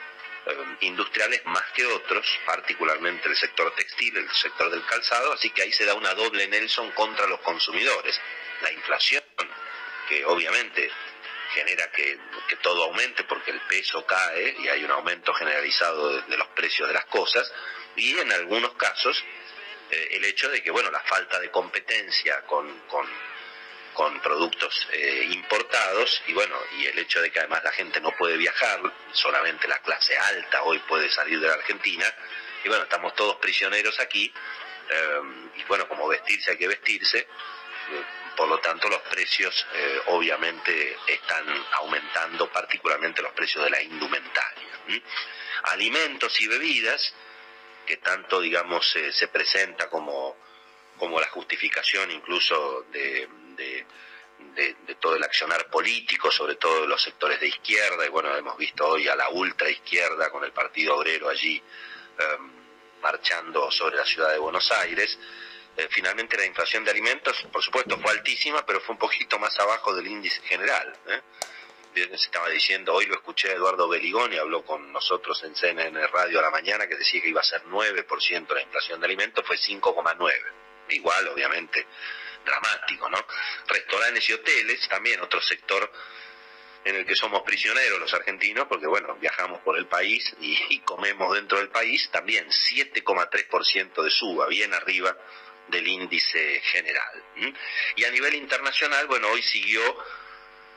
industriales 0.82 1.46
más 1.46 1.64
que 1.74 1.86
otros, 1.86 2.26
particularmente 2.46 3.28
el 3.28 3.36
sector 3.36 3.74
textil, 3.76 4.18
el 4.18 4.30
sector 4.32 4.70
del 4.70 4.86
calzado, 4.86 5.34
así 5.34 5.50
que 5.52 5.64
ahí 5.64 5.72
se 5.72 5.86
da 5.86 5.94
una 5.94 6.14
doble 6.14 6.48
Nelson 6.48 6.92
contra 6.92 7.28
los 7.28 7.40
consumidores. 7.42 8.20
La 8.62 8.72
inflación, 8.72 9.24
que 10.08 10.26
obviamente 10.26 10.90
genera 11.54 11.92
que, 11.92 12.18
todo 12.62 12.84
aumente 12.84 13.24
porque 13.24 13.52
el 13.52 13.62
peso 13.62 14.06
cae 14.06 14.56
y 14.60 14.68
hay 14.68 14.84
un 14.84 14.92
aumento 14.92 15.34
generalizado 15.34 16.22
de, 16.22 16.38
los 16.38 16.48
precios 16.50 16.88
de 16.88 16.94
las 16.94 17.06
cosas, 17.06 17.52
y 17.96 18.18
en 18.18 18.32
algunos 18.32 18.74
casos 18.74 19.24
eh, 19.92 20.10
el 20.12 20.26
hecho 20.26 20.50
de 20.50 20.62
que, 20.62 20.72
bueno, 20.72 20.92
la 20.92 21.02
falta 21.02 21.40
de 21.40 21.50
competencia 21.50 22.42
con, 22.46 22.82
con 22.82 23.08
con 23.94 24.20
productos 24.22 24.88
eh, 24.92 25.28
importados 25.32 26.22
y 26.28 26.34
bueno, 26.34 26.56
y 26.78 26.86
el 26.86 27.00
hecho 27.00 27.22
de 27.22 27.32
que 27.32 27.40
además 27.40 27.64
la 27.64 27.72
gente 27.72 28.00
no 28.00 28.12
puede 28.12 28.38
viajar, 28.38 28.82
solamente 29.12 29.68
la 29.68 29.80
clase 29.80 30.18
alta 30.18 30.64
hoy 30.64 30.80
puede 30.80 31.10
salir 31.10 31.40
de 31.40 31.48
la 31.48 31.56
Argentina, 31.56 32.06
y 32.64 32.70
bueno, 32.70 32.84
estamos 32.84 33.16
todos 33.16 33.38
prisioneros 33.38 34.00
aquí, 34.00 34.34
eh, 34.90 35.22
y 35.58 35.64
bueno, 35.64 35.88
como 35.88 36.08
vestirse 36.08 36.52
hay 36.52 36.58
que 36.58 36.68
vestirse, 36.68 37.20
eh, 37.20 37.28
por 38.36 38.48
lo 38.48 38.60
tanto 38.60 38.88
los 38.88 39.02
precios 39.02 39.66
obviamente 40.06 40.98
están 41.06 41.46
aumentando, 41.74 42.50
particularmente 42.50 43.22
los 43.22 43.34
precios 43.34 43.66
de 43.66 43.70
la 43.70 43.82
indumentaria. 43.82 44.70
Alimentos 45.64 46.40
y 46.40 46.48
bebidas, 46.48 47.14
que 47.86 47.98
tanto 47.98 48.40
digamos 48.40 48.96
se 49.12 49.28
presenta 49.28 49.90
como, 49.90 50.38
como 50.98 51.20
la 51.20 51.28
justificación 51.28 52.12
incluso 52.12 52.86
de 52.94 53.28
de, 53.60 54.96
todo 55.00 55.16
el 55.16 55.24
accionar 55.24 55.70
político, 55.70 56.32
sobre 56.32 56.56
todo 56.56 56.82
de 56.82 56.88
los 56.88 57.02
sectores 57.02 57.40
de 57.40 57.48
izquierda, 57.48 58.06
y 58.06 58.10
bueno, 58.10 58.36
hemos 58.36 58.58
visto 58.58 58.88
hoy 58.88 59.08
a 59.08 59.16
la 59.16 59.30
ultra 59.30 59.70
izquierda 59.70 60.30
con 60.30 60.44
el 60.44 60.52
Partido 60.52 60.96
Obrero 60.98 61.30
allí 61.30 61.62
em, 62.18 62.52
marchando 63.02 63.70
sobre 63.72 63.98
la 63.98 64.06
ciudad 64.06 64.32
de 64.32 64.40
Buenos 64.40 64.72
Aires. 64.72 65.18
Eh, 65.78 65.88
finalmente 65.90 66.38
la 66.38 66.46
inflación 66.46 66.84
de 66.84 66.92
alimentos, 66.92 67.42
por 67.52 67.64
supuesto, 67.64 67.98
fue 68.00 68.12
altísima, 68.12 68.66
pero 68.66 68.82
fue 68.82 68.94
un 68.94 69.00
poquito 69.00 69.40
más 69.40 69.58
abajo 69.60 69.96
del 69.96 70.08
índice 70.08 70.42
general. 70.42 70.94
¿eh? 71.08 71.22
Se 71.94 72.16
estaba 72.16 72.50
diciendo, 72.50 72.94
hoy 72.94 73.06
lo 73.08 73.16
escuché 73.16 73.50
a 73.50 73.54
Eduardo 73.54 73.88
Beligoni, 73.88 74.38
habló 74.38 74.64
con 74.64 74.92
nosotros 74.92 75.44
en 75.44 75.56
CNN 75.56 76.08
Radio 76.08 76.40
a 76.40 76.44
la 76.44 76.50
mañana, 76.50 76.88
que 76.88 76.96
decía 76.96 77.22
que 77.22 77.30
iba 77.30 77.42
a 77.42 77.44
ser 77.44 77.64
9% 77.64 78.54
la 78.54 78.62
inflación 78.62 79.00
de 79.00 79.06
alimentos, 79.06 79.46
fue 79.46 79.58
5,9%. 79.58 80.34
Igual, 80.90 81.28
obviamente, 81.28 81.86
dramático, 82.46 83.10
¿no? 83.10 83.26
Restaurantes 83.68 84.30
y 84.30 84.34
hoteles, 84.34 84.88
también 84.88 85.22
otro 85.22 85.42
sector 85.42 85.92
en 86.84 86.96
el 86.96 87.06
que 87.06 87.16
somos 87.16 87.42
prisioneros 87.44 88.00
los 88.00 88.14
argentinos, 88.14 88.68
porque 88.68 88.88
bueno, 88.88 89.16
viajamos 89.16 89.60
por 89.62 89.78
el 89.78 89.88
país 89.88 90.36
y, 90.40 90.80
comemos 90.80 91.36
dentro 91.36 91.60
del 91.60 91.70
país, 91.70 92.10
también 92.12 92.48
7,3% 92.48 94.02
de 94.02 94.10
suba, 94.10 94.48
bien 94.48 94.74
arriba 94.74 95.16
del 95.68 95.88
índice 95.88 96.62
general. 96.62 97.24
Y 97.96 98.04
a 98.04 98.12
nivel 98.12 98.34
internacional, 98.36 99.06
bueno, 99.08 99.28
hoy 99.30 99.44
siguió 99.44 99.82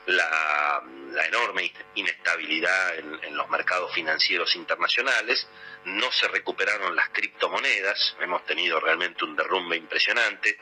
la, 0.07 0.83
enorme 1.27 1.71
inestabilidad 1.95 2.99
en, 2.99 3.35
los 3.35 3.49
mercados 3.49 3.93
financieros 3.93 4.55
internacionales, 4.55 5.47
no 5.85 6.11
se 6.11 6.27
recuperaron 6.27 6.95
las 6.95 7.09
criptomonedas, 7.09 8.15
hemos 8.19 8.45
tenido 8.45 8.79
realmente 8.79 9.23
un 9.25 9.35
derrumbe 9.35 9.77
impresionante, 9.77 10.57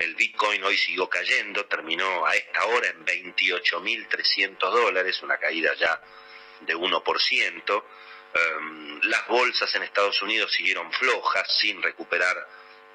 el 0.00 0.14
Bitcoin 0.14 0.64
hoy 0.64 0.76
siguió 0.78 1.08
cayendo, 1.08 1.66
terminó 1.66 2.26
a 2.26 2.34
esta 2.34 2.64
hora 2.64 2.88
en 2.88 3.04
28.300 3.04 4.58
dólares, 4.58 5.22
una 5.22 5.36
caída 5.36 5.74
ya 5.74 6.00
de 6.60 6.74
1%. 6.74 7.84
Em, 8.32 9.00
las 9.02 9.26
bolsas 9.28 9.74
en 9.74 9.82
Estados 9.82 10.22
Unidos 10.22 10.52
siguieron 10.52 10.90
flojas, 10.92 11.54
sin 11.58 11.82
recuperar 11.82 12.34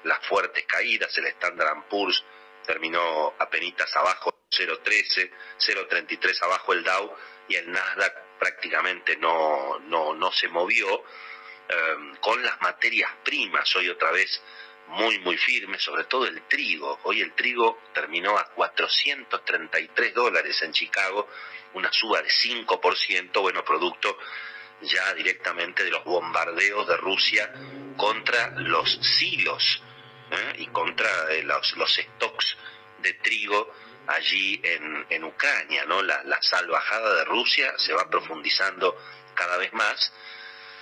las 0.02 0.26
fuertes 0.26 0.64
caídas. 0.66 1.16
El 1.18 1.26
Standard 1.26 1.84
Poor's 1.88 2.24
terminó 2.66 3.34
apenas 3.38 3.94
abajo 3.94 4.34
0.13, 4.50 5.30
0.33 5.58 6.42
abajo 6.42 6.72
el 6.72 6.82
Dow 6.82 7.16
y 7.48 7.54
el 7.54 7.70
Nasdaq 7.70 8.38
prácticamente 8.40 9.16
no, 9.16 9.78
no, 9.80 10.12
no 10.12 10.32
se 10.32 10.48
movió. 10.48 11.04
Em, 11.68 12.16
con 12.16 12.42
las 12.42 12.60
materias 12.60 13.10
primas 13.24 13.74
hoy 13.76 13.88
otra 13.88 14.10
vez 14.10 14.40
muy 14.88 15.18
muy 15.20 15.36
firme, 15.36 15.78
sobre 15.78 16.04
todo 16.04 16.26
el 16.26 16.42
trigo. 16.42 16.98
Hoy 17.04 17.20
el 17.20 17.32
trigo 17.32 17.78
terminó 17.92 18.36
a 18.38 18.44
433 18.50 20.14
dólares 20.14 20.60
en 20.62 20.72
Chicago, 20.72 21.28
una 21.74 21.92
suba 21.92 22.22
de 22.22 22.28
5%, 22.28 23.40
bueno, 23.40 23.64
producto 23.64 24.18
ya 24.82 25.14
directamente 25.14 25.84
de 25.84 25.90
los 25.90 26.04
bombardeos 26.04 26.86
de 26.86 26.96
Rusia 26.98 27.52
contra 27.96 28.50
los 28.56 28.98
silos 29.18 29.82
¿eh? 30.30 30.52
y 30.58 30.66
contra 30.66 31.08
eh, 31.32 31.42
los, 31.42 31.76
los, 31.76 31.92
stocks 31.94 32.56
de 32.98 33.14
trigo 33.14 33.72
allí 34.06 34.60
en, 34.62 35.06
en 35.08 35.24
Ucrania, 35.24 35.84
¿no? 35.86 36.02
La, 36.02 36.22
la 36.24 36.40
salvajada 36.42 37.14
de 37.16 37.24
Rusia 37.24 37.72
se 37.78 37.92
va 37.92 38.08
profundizando 38.08 38.96
cada 39.34 39.56
vez 39.56 39.72
más 39.72 40.12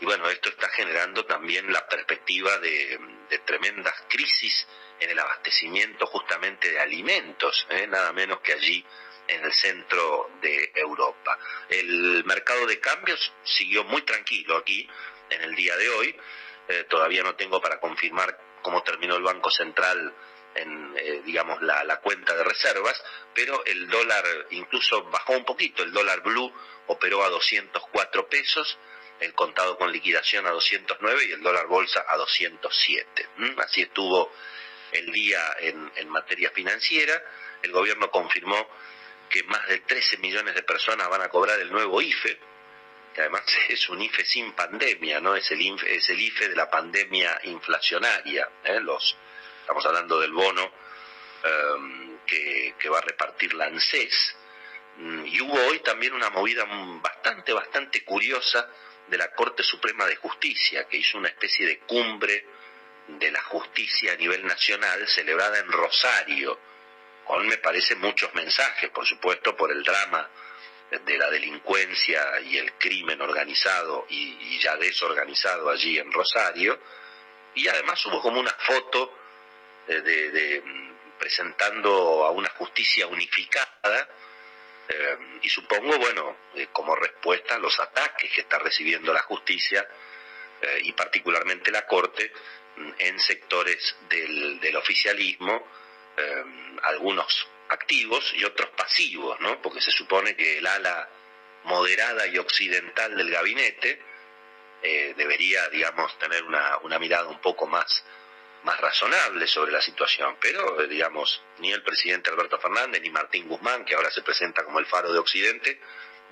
y 0.00 0.04
bueno, 0.04 0.28
esto 0.28 0.48
está 0.48 0.68
generando 0.68 1.24
también 1.24 1.72
la 1.72 1.86
perspectiva 1.86 2.58
de, 2.58 2.98
tremendas 3.44 3.94
crisis 4.08 4.66
en 5.00 5.10
el 5.10 5.18
abastecimiento 5.18 6.06
justamente 6.06 6.70
de 6.70 6.80
alimentos, 6.80 7.66
¿eh? 7.70 7.86
nada 7.88 8.12
menos 8.12 8.40
que 8.40 8.52
allí 8.52 8.84
en 9.26 9.44
el 9.44 9.52
centro 9.52 10.30
de 10.40 10.72
Europa. 10.74 11.38
El 11.68 12.24
mercado 12.24 12.66
de 12.66 12.78
cambios 12.78 13.32
siguió 13.42 13.84
muy 13.84 14.02
tranquilo 14.02 14.56
aquí 14.56 14.88
en 15.30 15.42
el 15.42 15.54
día 15.54 15.76
de 15.76 15.88
hoy. 15.88 16.16
Eh, 16.68 16.84
todavía 16.88 17.22
no 17.22 17.34
tengo 17.34 17.60
para 17.60 17.80
confirmar 17.80 18.38
cómo 18.62 18.82
terminó 18.82 19.16
el 19.16 19.22
Banco 19.22 19.50
Central 19.50 20.14
en, 20.54 20.94
eh, 20.96 21.22
digamos, 21.24 21.60
la, 21.62 21.82
la, 21.84 22.00
cuenta 22.00 22.34
de 22.34 22.44
reservas, 22.44 23.02
pero 23.34 23.64
el 23.64 23.88
dólar 23.88 24.24
incluso 24.50 25.02
bajó 25.04 25.32
un 25.32 25.44
poquito. 25.44 25.82
El 25.82 25.92
dólar 25.92 26.22
blue 26.22 26.52
operó 26.86 27.24
a 27.24 27.30
204 27.30 28.28
pesos 28.28 28.78
el 29.24 29.34
contado 29.34 29.78
con 29.78 29.90
liquidación 29.90 30.46
a 30.46 30.50
209 30.50 31.24
y 31.28 31.32
el 31.32 31.42
dólar 31.42 31.66
bolsa 31.66 32.04
a 32.06 32.16
207. 32.16 33.28
Así 33.58 33.82
estuvo 33.82 34.32
el 34.92 35.10
día 35.10 35.40
en, 35.60 35.90
en 35.96 36.08
materia 36.08 36.50
financiera. 36.50 37.22
El 37.62 37.72
gobierno 37.72 38.10
confirmó 38.10 38.68
que 39.28 39.42
más 39.44 39.66
de 39.68 39.78
13 39.78 40.18
millones 40.18 40.54
de 40.54 40.62
personas 40.62 41.08
van 41.08 41.22
a 41.22 41.28
cobrar 41.28 41.58
el 41.58 41.72
nuevo 41.72 42.00
IFE, 42.00 42.38
que 43.14 43.20
además 43.20 43.42
es 43.68 43.88
un 43.88 44.00
IFE 44.02 44.24
sin 44.24 44.52
pandemia, 44.52 45.20
¿no? 45.20 45.34
Es 45.34 45.50
el 45.50 45.60
IFE, 45.60 45.96
es 45.96 46.08
el 46.10 46.20
IFE 46.20 46.48
de 46.48 46.56
la 46.56 46.70
pandemia 46.70 47.40
inflacionaria. 47.44 48.48
¿eh? 48.64 48.80
Los, 48.80 49.16
estamos 49.60 49.84
hablando 49.86 50.20
del 50.20 50.32
bono 50.32 50.70
em, 51.42 52.18
que, 52.26 52.74
que, 52.78 52.88
va 52.88 52.98
a 52.98 53.02
repartir 53.02 53.54
la 53.54 53.66
ANSES. 53.66 54.36
Mm, 54.96 55.26
y 55.26 55.40
hubo 55.40 55.60
hoy 55.66 55.80
también 55.80 56.12
una 56.12 56.30
movida 56.30 56.64
bastante, 57.02 57.52
bastante 57.52 58.04
curiosa 58.04 58.68
de 59.08 59.18
la 59.18 59.30
Corte 59.32 59.62
Suprema 59.62 60.06
de 60.06 60.16
Justicia, 60.16 60.84
que 60.88 60.96
hizo 60.96 61.18
una 61.18 61.28
especie 61.28 61.66
de 61.66 61.78
cumbre 61.80 62.46
de 63.06 63.30
la 63.30 63.42
justicia 63.42 64.12
a 64.12 64.16
nivel 64.16 64.46
nacional 64.46 65.06
celebrada 65.08 65.58
en 65.58 65.70
Rosario, 65.70 66.58
con 67.24 67.46
me 67.46 67.58
parece 67.58 67.94
muchos 67.96 68.34
mensajes, 68.34 68.90
por 68.90 69.06
supuesto, 69.06 69.56
por 69.56 69.70
el 69.70 69.82
drama 69.82 70.28
de 70.90 71.18
la 71.18 71.30
delincuencia 71.30 72.40
y 72.40 72.58
el 72.58 72.72
crimen 72.74 73.20
organizado 73.20 74.06
y, 74.08 74.58
ya 74.58 74.76
desorganizado 74.76 75.70
allí 75.70 75.98
en 75.98 76.12
Rosario, 76.12 76.78
y 77.54 77.68
además 77.68 78.04
hubo 78.06 78.20
como 78.20 78.40
una 78.40 78.52
foto 78.52 79.18
de 79.86 80.62
mm, 80.64 81.18
presentando 81.18 82.24
a 82.24 82.30
una 82.30 82.48
justicia 82.50 83.06
unificada, 83.06 84.08
eh, 84.88 85.18
y 85.42 85.48
supongo, 85.48 85.98
bueno, 85.98 86.36
eh, 86.54 86.68
como 86.72 86.94
respuesta 86.94 87.54
a 87.54 87.58
los 87.58 87.78
ataques 87.80 88.30
que 88.32 88.42
está 88.42 88.58
recibiendo 88.58 89.12
la 89.12 89.22
justicia 89.22 89.86
eh, 90.60 90.80
y 90.82 90.92
particularmente 90.92 91.70
la 91.70 91.86
Corte 91.86 92.30
mm, 92.76 92.90
en 92.98 93.20
sectores 93.20 93.96
del, 94.08 94.60
del 94.60 94.76
oficialismo, 94.76 95.66
algunos 96.82 97.48
activos 97.70 98.32
y 98.36 98.44
otros 98.44 98.70
pasivos, 98.70 99.40
¿no? 99.40 99.60
Porque 99.60 99.80
se 99.80 99.90
supone 99.90 100.36
que 100.36 100.58
el 100.58 100.66
ala 100.66 101.08
moderada 101.64 102.28
y 102.28 102.38
occidental 102.38 103.16
del 103.16 103.32
gabinete 103.32 104.00
debería, 105.16 105.68
digamos, 105.70 106.16
tener 106.20 106.44
una, 106.44 106.78
una 106.82 107.00
mirada 107.00 107.26
un 107.26 107.40
poco 107.40 107.66
más 107.66 108.04
más 108.64 108.80
razonable 108.80 109.46
sobre 109.46 109.72
la 109.72 109.80
situación, 109.80 110.36
pero 110.40 110.80
eh, 110.80 110.88
digamos, 110.88 111.42
ni 111.58 111.72
el 111.72 111.82
presidente 111.82 112.30
Alberto 112.30 112.58
Fernández 112.58 113.00
ni 113.02 113.10
Martín 113.10 113.46
Guzmán, 113.46 113.84
que 113.84 113.94
ahora 113.94 114.10
se 114.10 114.22
presenta 114.22 114.64
como 114.64 114.78
el 114.78 114.86
faro 114.86 115.12
de 115.12 115.18
Occidente, 115.18 115.78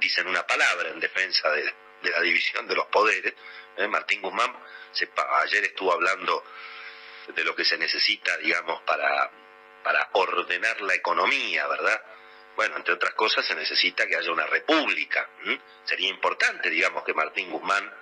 dicen 0.01 0.27
una 0.27 0.47
palabra 0.47 0.89
en 0.89 0.99
defensa 0.99 1.51
de, 1.51 1.73
la 2.03 2.21
división 2.21 2.67
de 2.67 2.75
los 2.75 2.87
poderes. 2.87 3.35
¿eh? 3.77 3.87
Martín 3.87 4.23
Guzmán 4.23 4.57
se, 4.93 5.09
ayer 5.43 5.65
estuvo 5.65 5.93
hablando 5.93 6.45
de 7.29 7.45
lo 7.45 7.55
que 7.55 7.65
se 7.65 7.79
necesita, 7.79 8.37
digamos, 8.39 8.83
para, 8.83 9.31
para 9.85 10.09
ordenar 10.13 10.81
la 10.81 10.95
economía, 10.95 11.67
¿verdad? 11.69 12.03
Bueno, 12.57 12.77
entre 12.77 12.95
otras 12.95 13.15
cosas 13.15 13.47
se 13.47 13.55
necesita 13.55 14.07
que 14.07 14.17
haya 14.17 14.33
una 14.33 14.47
república. 14.47 15.29
Sería 15.85 16.09
importante, 16.09 16.69
digamos, 16.71 17.05
que 17.05 17.15
Martín 17.15 17.51
Guzmán 17.51 17.93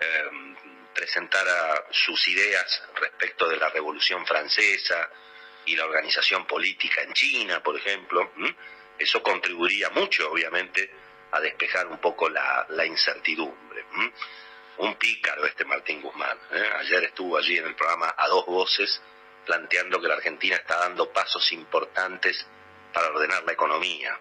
eh, 0.00 0.55
presentara 0.96 1.84
sus 1.90 2.26
ideas 2.28 2.82
respecto 2.94 3.46
de 3.48 3.58
la 3.58 3.68
Revolución 3.68 4.26
Francesa 4.26 5.10
y 5.66 5.76
la 5.76 5.84
organización 5.84 6.46
política 6.46 7.02
en 7.02 7.12
China, 7.12 7.62
por 7.62 7.76
ejemplo, 7.76 8.32
eso 8.98 9.22
contribuiría 9.22 9.90
mucho, 9.90 10.30
obviamente, 10.30 10.90
a 11.32 11.40
despejar 11.40 11.86
un 11.88 11.98
poco 11.98 12.30
la, 12.30 12.66
incertidumbre. 12.86 13.84
Un 14.78 14.94
pícaro 14.96 15.44
este 15.44 15.64
Martín 15.64 16.00
Guzmán. 16.00 16.38
¿eh? 16.52 16.70
Ayer 16.78 17.04
estuvo 17.04 17.36
allí 17.36 17.58
en 17.58 17.66
el 17.66 17.74
programa 17.74 18.14
A 18.16 18.28
Dos 18.28 18.46
Voces 18.46 19.02
planteando 19.44 20.00
que 20.00 20.08
la 20.08 20.14
Argentina 20.14 20.56
está 20.56 20.78
dando 20.78 21.12
pasos 21.12 21.52
importantes 21.52 22.46
para 22.92 23.08
ordenar 23.08 23.44
la 23.44 23.52
economía. 23.52 24.18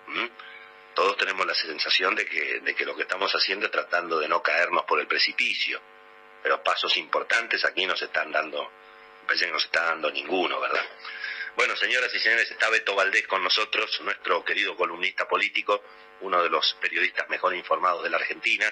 Todos 0.93 1.17
tenemos 1.17 1.45
la 1.45 1.55
sensación 1.55 2.15
de 2.15 2.26
que, 2.26 2.59
de 2.59 2.76
que 2.76 2.86
lo 2.86 2.95
que 2.95 3.03
estamos 3.03 3.34
haciendo 3.34 3.65
es 3.65 3.71
tratando 3.71 4.19
de 4.19 4.28
no 4.28 4.41
caernos 4.41 4.86
por 4.86 4.99
el 4.99 5.07
precipicio 5.07 5.82
pero 6.46 6.62
pasos 6.62 6.96
importantes 6.98 7.66
aquí 7.66 7.88
no 7.88 7.98
se 7.98 8.06
están 8.06 8.32
dando, 8.32 8.70
parece 9.26 9.48
que 9.48 9.52
no 9.52 9.60
se 9.60 9.66
está 9.66 9.86
dando 9.86 10.12
ninguno, 10.12 10.60
¿verdad? 10.60 10.86
Bueno, 11.56 11.76
señoras 11.76 12.14
y 12.14 12.20
señores, 12.20 12.52
está 12.52 12.70
Beto 12.70 12.93
Valdés 12.93 13.26
con 13.26 13.43
nosotros, 13.43 14.00
nuestro 14.02 14.46
querido 14.46 14.78
columnista 14.78 15.28
político, 15.28 15.82
uno 16.22 16.43
de 16.43 16.50
los 16.52 16.76
periodistas 16.76 17.28
mejor 17.30 17.56
informados 17.56 18.04
de 18.04 18.12
la 18.12 18.18
Argentina. 18.18 18.72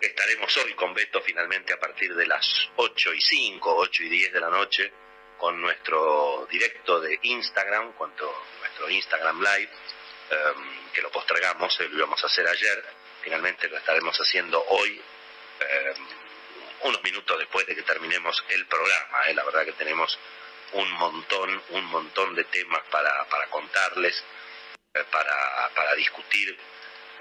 Estaremos 0.00 0.56
hoy 0.56 0.72
con 0.72 0.94
Beto 0.94 1.20
finalmente 1.20 1.74
a 1.74 1.78
partir 1.78 2.14
de 2.14 2.26
las 2.26 2.70
8 2.76 3.12
y 3.12 3.20
5, 3.20 3.76
8 3.76 4.02
y 4.04 4.08
10 4.08 4.32
de 4.32 4.40
la 4.40 4.48
noche, 4.48 4.90
con 5.36 5.60
nuestro 5.60 6.48
directo 6.50 7.02
de 7.02 7.18
Instagram, 7.20 7.92
con 7.92 8.14
nuestro 8.16 8.88
Instagram 8.88 9.42
Live, 9.42 9.72
em, 10.30 10.90
que 10.90 11.02
lo 11.02 11.10
postergamos, 11.10 11.78
lo 11.80 11.98
íbamos 11.98 12.24
a 12.24 12.28
hacer 12.28 12.48
ayer, 12.48 12.82
finalmente 13.20 13.68
lo 13.68 13.76
estaremos 13.76 14.16
haciendo 14.16 14.64
hoy. 14.68 15.02
Em, 15.60 16.25
unos 16.82 17.02
minutos 17.02 17.38
después 17.38 17.66
de 17.66 17.74
que 17.74 17.82
terminemos 17.82 18.44
el 18.48 18.66
programa. 18.66 19.22
¿eh? 19.28 19.34
La 19.34 19.44
verdad 19.44 19.64
que 19.64 19.72
tenemos 19.72 20.18
un 20.72 20.90
montón, 20.92 21.62
un 21.70 21.84
montón 21.86 22.34
de 22.34 22.44
temas 22.44 22.82
para, 22.90 23.24
para 23.28 23.46
contarles, 23.48 24.22
eh, 24.94 25.04
para, 25.10 25.70
para 25.74 25.94
discutir 25.94 26.56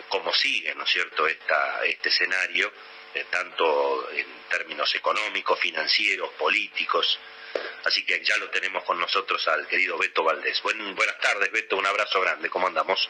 cómo 0.09 0.33
sigue, 0.33 0.73
¿no 0.75 0.83
es 0.83 0.91
cierto?, 0.91 1.27
Esta, 1.27 1.85
este 1.85 2.09
escenario, 2.09 2.71
eh, 3.13 3.25
tanto 3.29 4.11
en 4.11 4.27
términos 4.49 4.93
económicos, 4.95 5.59
financieros, 5.59 6.31
políticos. 6.31 7.19
Así 7.85 8.03
que 8.05 8.23
ya 8.23 8.35
lo 8.37 8.49
tenemos 8.49 8.83
con 8.83 8.99
nosotros 8.99 9.47
al 9.47 9.67
querido 9.67 9.97
Beto 9.97 10.23
Valdés. 10.23 10.61
buenas 10.61 11.19
tardes, 11.19 11.51
Beto, 11.51 11.77
un 11.77 11.85
abrazo 11.85 12.19
grande, 12.19 12.49
¿cómo 12.49 12.67
andamos? 12.67 13.09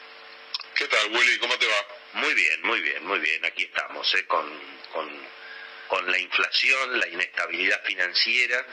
¿Qué 0.74 0.86
tal, 0.88 1.10
Willy? 1.10 1.38
¿Cómo 1.38 1.58
te 1.58 1.66
va? 1.66 1.86
Muy 2.14 2.34
bien, 2.34 2.62
muy 2.62 2.80
bien, 2.80 3.04
muy 3.06 3.18
bien. 3.18 3.44
Aquí 3.46 3.64
estamos, 3.64 4.14
¿eh? 4.14 4.26
con, 4.26 4.46
con 4.92 5.08
con 5.88 6.10
la 6.10 6.18
inflación, 6.18 6.98
la 6.98 7.08
inestabilidad 7.08 7.82
financiera. 7.84 8.64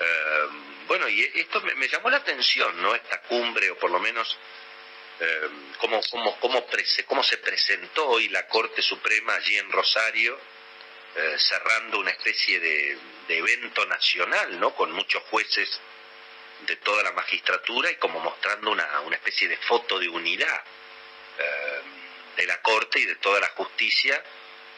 Eh, 0.00 0.48
bueno, 0.86 1.08
y 1.08 1.22
esto 1.34 1.60
me, 1.60 1.88
llamó 1.88 2.10
la 2.10 2.18
atención, 2.18 2.80
¿no? 2.82 2.94
Esta 2.94 3.20
cumbre, 3.22 3.70
o 3.70 3.78
por 3.78 3.90
lo 3.90 4.00
menos 4.00 4.38
Em, 5.20 5.74
cómo, 5.76 6.00
cómo, 6.10 6.40
cómo, 6.40 6.66
cómo, 7.06 7.22
se 7.22 7.36
presentó 7.38 8.08
hoy 8.08 8.30
la 8.30 8.48
Corte 8.48 8.80
Suprema 8.80 9.34
allí 9.34 9.54
en 9.58 9.70
Rosario, 9.70 10.38
eh, 11.14 11.36
cerrando 11.38 11.98
una 11.98 12.10
especie 12.10 12.58
de, 12.58 12.98
evento 13.28 13.84
nacional, 13.84 14.58
¿no? 14.58 14.74
Con 14.74 14.90
muchos 14.92 15.22
jueces 15.24 15.78
de 16.66 16.76
toda 16.76 17.02
la 17.02 17.12
magistratura 17.12 17.90
y 17.90 17.96
como 17.96 18.18
mostrando 18.18 18.70
una, 18.70 19.00
una 19.02 19.16
especie 19.16 19.46
de 19.46 19.56
foto 19.58 19.98
de 19.98 20.08
unidad 20.08 20.64
em, 21.38 22.36
de 22.36 22.46
la 22.46 22.60
Corte 22.62 22.98
y 22.98 23.04
de 23.04 23.16
toda 23.16 23.40
la 23.40 23.48
justicia, 23.48 24.24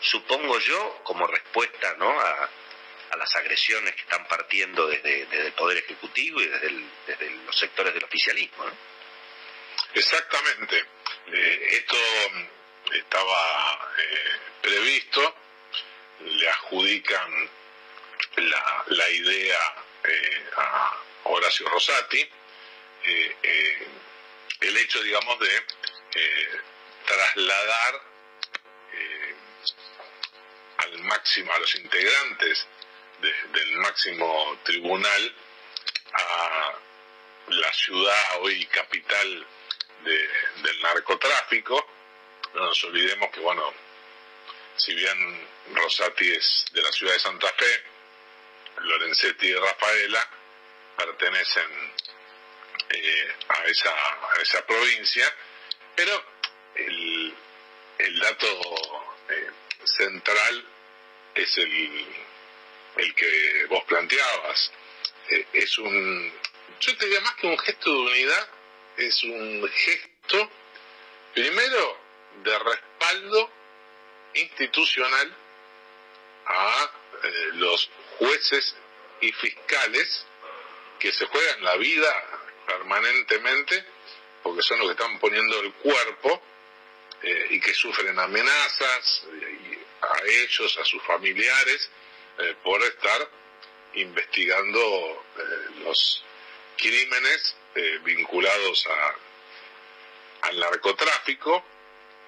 supongo 0.03 0.59
yo, 0.59 1.01
como 1.05 1.27
respuesta, 1.27 1.95
¿no? 1.99 2.11
A, 2.21 2.51
a 3.13 3.17
las 3.17 3.35
agresiones 3.37 3.95
que 3.95 4.01
están 4.01 4.27
partiendo 4.27 4.87
desde, 4.87 5.23
el 5.47 5.53
Poder 5.53 5.79
Ejecutivo 5.79 6.41
y 6.41 6.47
desde, 6.47 7.31
los 7.45 7.57
sectores 7.59 7.93
del 7.93 8.05
oficialismo. 8.05 8.65
¿no? 8.65 8.73
Exactamente. 9.95 10.85
Eh, 11.27 11.69
esto 11.73 11.97
estaba 12.93 13.93
eh, 13.99 14.31
previsto, 14.63 15.35
le 16.21 16.49
adjudican 16.49 17.51
la, 18.37 18.85
la 18.87 19.11
idea 19.11 19.85
eh, 20.05 20.51
a 20.57 20.97
Horacio 21.25 21.69
Rosati, 21.69 22.29
el 24.61 24.77
hecho, 24.77 25.03
digamos, 25.03 25.39
de 25.41 25.67
trasladar 27.05 28.01
al 30.83 30.99
máximo 31.05 31.53
a 31.53 31.59
los 31.59 31.75
integrantes 31.75 32.67
del 33.53 33.77
máximo 33.77 34.59
tribunal 34.65 35.35
a 36.15 36.73
la 37.49 37.73
ciudad 37.73 38.41
hoy 38.41 38.65
capital 38.67 39.47
del 40.05 40.83
narcotráfico. 40.83 41.87
No 42.55 42.67
nos 42.67 42.85
olvidemos 42.85 43.31
que, 43.31 43.41
bueno, 43.41 43.73
si 44.77 44.95
bien 44.95 45.49
Rosati 45.75 46.33
es 46.33 46.67
de 46.73 46.83
la 46.83 46.93
ciudad 46.93 47.13
de 47.15 47.21
Santa 47.21 47.53
Fe, 47.53 47.85
Lorenzetti 48.79 49.47
y 49.47 49.55
Rafaela 49.55 50.29
pertenecen 50.97 51.93
eh, 52.91 53.35
a, 53.49 53.65
esa, 53.65 53.91
a 53.91 54.43
esa 54.43 54.67
provincia, 54.67 55.33
pero 55.95 56.25
el, 56.75 57.35
el 57.99 58.19
dato 58.19 58.92
central 59.85 60.65
es 61.35 61.59
el, 61.59 62.07
el 62.97 63.15
que 63.15 63.65
vos 63.69 63.85
planteabas. 63.85 64.73
Eh, 65.29 65.47
es 65.53 65.79
un, 65.79 66.33
yo 66.81 66.97
te 66.97 67.07
diría 67.07 67.21
más 67.21 67.35
que 67.37 67.47
un 67.47 67.59
gesto 67.59 67.91
de 67.91 68.01
unidad, 68.01 68.49
es 68.97 69.25
un 69.25 69.69
gesto, 69.69 70.51
primero, 71.35 71.99
de 72.43 72.59
respaldo 72.59 73.51
institucional 74.35 75.37
a 76.47 76.91
eh, 77.23 77.49
los 77.55 77.91
jueces 78.19 78.75
y 79.21 79.33
fiscales 79.33 80.27
que 80.99 81.13
se 81.13 81.27
juegan 81.27 81.65
la 81.65 81.77
vida 81.77 82.41
permanentemente 82.67 83.85
porque 84.43 84.63
son 84.63 84.79
los 84.79 84.89
que 84.89 85.03
están 85.03 85.19
poniendo 85.19 85.61
el 85.61 85.73
cuerpo 85.75 86.43
eh, 87.23 87.47
y 87.51 87.61
que 87.61 87.75
sufren 87.75 88.19
amenazas 88.19 89.25
a 90.13 90.23
ellos, 90.27 90.79
a 90.79 90.85
sus 90.85 91.03
familiares, 91.03 91.91
eh, 92.39 92.55
por 92.63 92.83
estar 92.83 93.29
investigando 93.95 95.25
los 95.85 96.25
crímenes 96.79 97.55
eh, 97.75 97.99
vinculados 98.05 98.87
al 100.43 100.59
narcotráfico. 100.59 101.65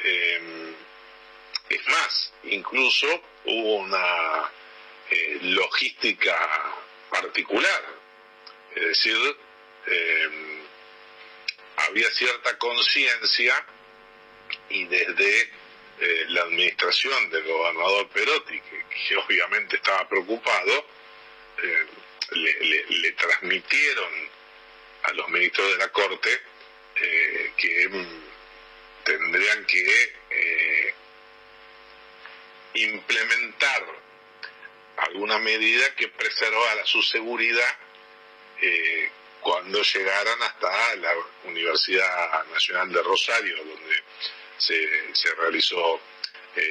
Em, 0.01 0.75
es 1.69 1.89
más, 1.89 2.33
incluso 2.45 3.07
hubo 3.45 3.77
una 3.77 4.51
eh, 5.11 5.39
logística 5.43 6.37
particular, 7.11 7.85
es 8.75 8.87
decir, 8.89 9.37
em, 9.87 10.61
había 11.77 12.11
cierta 12.11 12.57
conciencia 12.59 13.67
y 14.69 14.85
desde 14.87 15.51
eh, 16.01 16.25
la 16.29 16.43
administración 16.43 17.31
del 17.31 17.45
gobernador 17.45 18.09
Perotti, 18.09 18.61
que, 18.61 19.17
obviamente 19.17 19.77
estaba 19.77 20.09
preocupado, 20.09 20.87
le, 22.31 22.85
le, 22.89 23.13
transmitieron 23.13 24.11
a 25.05 25.13
los 25.13 25.29
ministros 25.29 25.71
de 25.71 25.79
la 25.79 25.89
Corte 25.89 26.31
eh, 26.97 27.53
que 27.57 27.91
tendrían 29.05 29.65
que 29.67 30.13
eh, 30.31 30.95
implementar 32.75 33.85
alguna 34.97 35.39
medida 35.39 35.95
que 35.97 36.09
preservara 36.09 36.87
su 36.87 37.03
seguridad 37.03 37.79
eh, 38.61 39.11
cuando 39.41 39.83
llegaran 39.83 40.43
hasta 40.43 40.97
la 40.97 41.13
Universidad 41.45 42.45
Nacional 42.47 42.93
de 42.93 43.03
Rosario, 43.03 43.57
donde 43.57 44.03
se, 44.59 45.35
realizó 45.37 46.01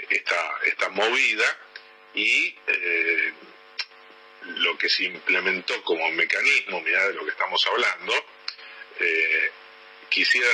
esta, 0.09 0.59
esta 0.65 0.89
movida, 0.89 1.45
y 2.13 2.55
lo 4.45 4.77
que 4.77 4.89
se 4.89 5.05
implementó 5.05 5.81
como 5.83 6.11
mecanismo, 6.11 6.81
mira 6.81 7.07
de 7.07 7.13
lo 7.13 7.23
que 7.25 7.31
estamos 7.31 7.65
hablando, 7.67 8.13
eh, 8.99 9.51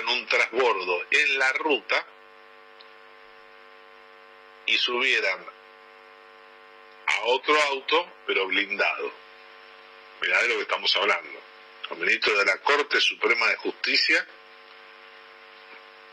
un 0.07 0.25
trasbordo 0.27 1.05
en 1.11 1.39
la 1.39 1.51
ruta 1.53 2.05
y 4.65 4.77
subieran 4.77 5.45
a 7.05 7.21
otro 7.25 7.61
auto, 7.63 8.13
pero 8.25 8.47
blindado. 8.47 9.11
Mirá 10.21 10.41
de 10.43 10.49
lo 10.49 10.55
que 10.55 10.61
estamos 10.61 10.95
hablando. 10.95 11.39
El 11.91 11.97
ministro 11.97 12.37
de 12.37 12.45
la 12.45 12.57
Corte 12.59 13.01
Suprema 13.01 13.47
de 13.47 13.55
Justicia, 13.57 14.25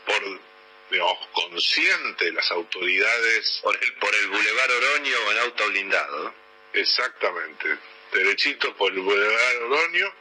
por, 0.05 0.41
digamos, 0.89 1.27
consciente 1.33 2.31
las 2.31 2.49
autoridades... 2.51 3.59
Por 3.61 3.75
el, 3.81 3.93
por 3.95 4.15
el 4.15 4.27
Boulevard 4.27 4.71
Oroño 4.71 5.31
en 5.31 5.37
auto 5.39 5.67
blindado. 5.67 6.33
Exactamente, 6.73 7.77
derechito 8.11 8.75
por 8.75 8.91
el 8.91 8.99
Boulevard 8.99 9.63
Oroño, 9.63 10.13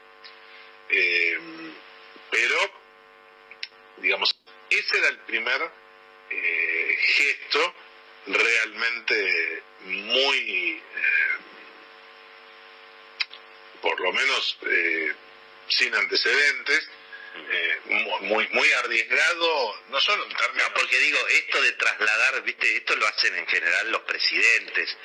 eh, 0.89 1.39
pero, 2.31 2.71
digamos, 3.99 4.35
ese 4.71 4.99
era 4.99 5.09
el 5.09 5.19
primer 5.19 5.71
eh, 6.31 6.97
gesto 7.15 7.75
realmente 8.27 9.63
muy, 9.81 10.81
eh, 10.81 11.37
por 13.83 14.01
lo 14.01 14.13
menos 14.13 14.59
sin 15.69 15.95
antecedentes, 15.95 16.89
muy 18.21 18.49
muy 18.49 18.73
arriesgado 18.73 19.83
no 19.89 20.01
solo 20.01 20.25
en 20.25 20.37
términos 20.37 20.71
porque 20.75 20.99
digo 20.99 21.19
esto 21.29 21.63
de 21.63 21.73
trasladar 21.73 22.43
viste 22.43 22.77
esto 22.77 22.97
lo 22.97 23.07
hacen 23.07 23.35
en 23.37 23.47
general 23.47 23.91
los 23.93 24.03
presidentes 24.03 24.97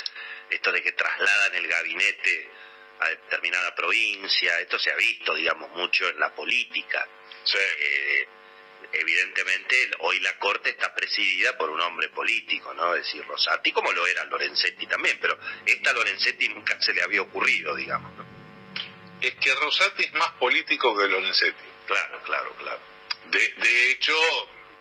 esto 0.49 0.71
de 0.71 0.81
que 0.83 0.91
trasladan 0.91 1.55
el 1.55 1.67
gabinete 1.67 2.49
a 3.01 3.09
determinada 3.09 3.73
provincia, 3.73 4.59
esto 4.59 4.77
se 4.77 4.91
ha 4.91 4.95
visto, 4.95 5.33
digamos, 5.33 5.71
mucho 5.71 6.07
en 6.07 6.19
la 6.19 6.33
política. 6.35 7.07
Eh, 7.55 8.27
evidentemente, 8.93 9.91
hoy 9.99 10.19
la 10.19 10.37
Corte 10.37 10.69
está 10.69 10.93
presidida 10.93 11.57
por 11.57 11.71
un 11.71 11.81
hombre 11.81 12.09
político, 12.09 12.73
¿no? 12.73 12.93
Es 12.93 13.05
decir, 13.05 13.25
Rosati, 13.25 13.71
como 13.71 13.91
lo 13.91 14.05
era 14.05 14.23
Lorenzetti 14.25 14.85
también, 14.85 15.17
pero 15.19 15.39
esta 15.65 15.93
Lorenzetti 15.93 16.49
nunca 16.49 16.79
se 16.79 16.93
le 16.93 17.01
había 17.01 17.23
ocurrido, 17.23 17.75
digamos, 17.75 18.15
¿no? 18.15 18.25
Es 19.19 19.33
que 19.35 19.53
Rosati 19.55 20.03
es 20.03 20.13
más 20.13 20.31
político 20.33 20.95
que 20.95 21.07
Lorenzetti. 21.07 21.70
Claro, 21.91 22.21
claro, 22.23 22.55
claro. 22.55 22.79
De, 23.31 23.91
hecho, 23.91 24.13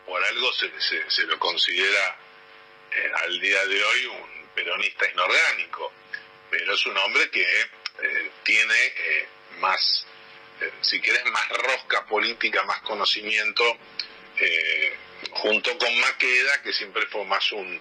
por 0.07 0.25
algo 0.25 0.53
se, 0.53 0.71
se, 1.09 1.23
lo 1.25 1.41
considera 1.41 2.17
eh, 2.93 3.11
al 3.25 3.41
día 3.41 3.67
de 3.67 3.83
hoy 3.83 4.07
un 4.07 4.49
peronista 4.55 5.11
inorgánico, 5.11 5.93
pero 6.51 6.73
es 6.73 6.87
un 6.87 6.97
hombre 6.99 7.29
que 7.31 7.43
eh, 7.43 8.31
tiene 8.45 8.87
eh, 8.87 9.29
más, 9.59 10.07
si 10.83 11.01
querés, 11.01 11.25
más 11.33 11.49
rosca 11.49 12.07
política, 12.07 12.63
más 12.63 12.81
conocimiento, 12.83 13.65
junto 15.33 15.77
con 15.79 16.01
Maqueda, 16.01 16.63
que 16.63 16.73
siempre 16.73 17.07
fue 17.07 17.25
más 17.25 17.51
un, 17.51 17.81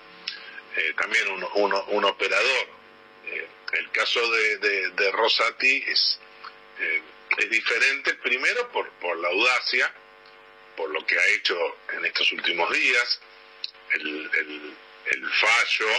también 0.98 1.28
un, 1.30 1.74
un, 1.74 2.06
operador. 2.06 2.68
el 3.74 3.92
caso 3.92 4.20
de, 4.32 4.58
de, 4.90 5.12
Rosati 5.12 5.84
es, 5.88 6.20
es 7.40 7.50
diferente, 7.50 8.14
primero 8.16 8.70
por, 8.72 8.90
por 9.00 9.18
la 9.18 9.30
audacia, 9.30 9.92
por 10.76 10.90
lo 10.90 11.06
que 11.06 11.18
ha 11.18 11.28
hecho 11.28 11.58
en 11.94 12.06
estos 12.06 12.32
últimos 12.34 12.72
días, 12.72 13.22
el, 13.92 14.32
fallo 15.42 15.90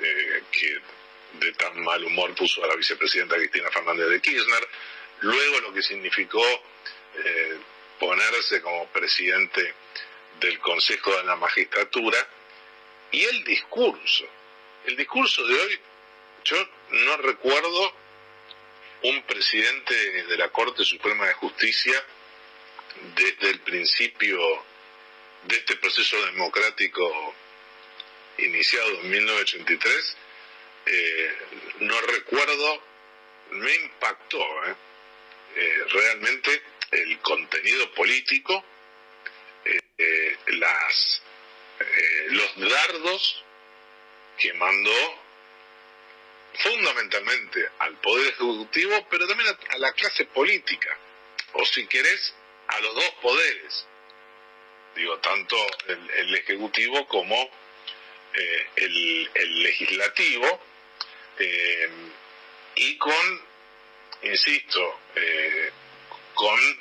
eh, 0.00 0.42
que 0.50 0.78
de 1.38 1.52
tan 1.52 1.80
mal 1.82 2.04
humor 2.04 2.34
puso 2.34 2.62
a 2.64 2.66
la 2.66 2.76
vicepresidenta 2.76 3.36
Cristina 3.36 3.70
Fernández 3.70 4.08
de 4.08 4.20
Kirchner, 4.20 4.68
luego 5.20 5.60
lo 5.60 5.72
que 5.72 5.82
significó 5.82 6.44
eh, 7.14 7.58
ponerse 7.98 8.60
como 8.60 8.86
presidente 8.88 9.74
del 10.40 10.58
Consejo 10.58 11.16
de 11.16 11.24
la 11.24 11.36
Magistratura 11.36 12.18
y 13.12 13.22
el 13.22 13.44
discurso. 13.44 14.24
El 14.86 14.96
discurso 14.96 15.46
de 15.46 15.54
hoy, 15.54 15.80
yo 16.44 16.68
no 16.90 17.16
recuerdo 17.18 18.01
un 19.02 19.22
presidente 19.22 19.94
de 19.94 20.36
la 20.36 20.48
Corte 20.48 20.84
Suprema 20.84 21.26
de 21.26 21.34
Justicia 21.34 22.04
desde 23.14 23.50
el 23.50 23.60
principio 23.60 24.38
de 25.44 25.56
este 25.56 25.76
proceso 25.76 26.24
democrático 26.26 27.34
iniciado 28.38 29.00
en 29.00 29.10
1983, 29.10 30.16
eh, 30.86 31.32
no 31.80 32.00
recuerdo, 32.00 32.82
me 33.50 33.74
impactó 33.74 34.38
¿eh? 34.66 34.74
Eh, 35.54 35.84
realmente 35.90 36.62
el 36.92 37.18
contenido 37.20 37.92
político, 37.92 38.64
las, 40.46 41.22
los 42.30 42.70
dardos 42.70 43.44
que 44.36 44.52
mandó 44.54 45.21
fundamentalmente 46.58 47.70
al 47.78 47.96
Poder 48.00 48.28
Ejecutivo, 48.28 49.06
pero 49.10 49.26
también 49.26 49.56
a, 49.70 49.78
la 49.78 49.92
clase 49.92 50.24
política, 50.26 50.96
o 51.54 51.64
si 51.64 51.86
querés, 51.86 52.34
a 52.68 52.80
los 52.80 52.94
dos 52.94 53.10
poderes, 53.22 53.86
digo, 54.94 55.18
tanto 55.18 55.56
el, 55.88 56.34
Ejecutivo 56.34 57.06
como 57.08 57.36
eh, 58.34 58.66
el, 58.76 59.62
Legislativo, 59.62 60.60
eh, 61.38 61.90
y 62.74 62.98
con, 62.98 63.42
insisto, 64.22 65.00
eh, 65.14 65.70
con 66.34 66.78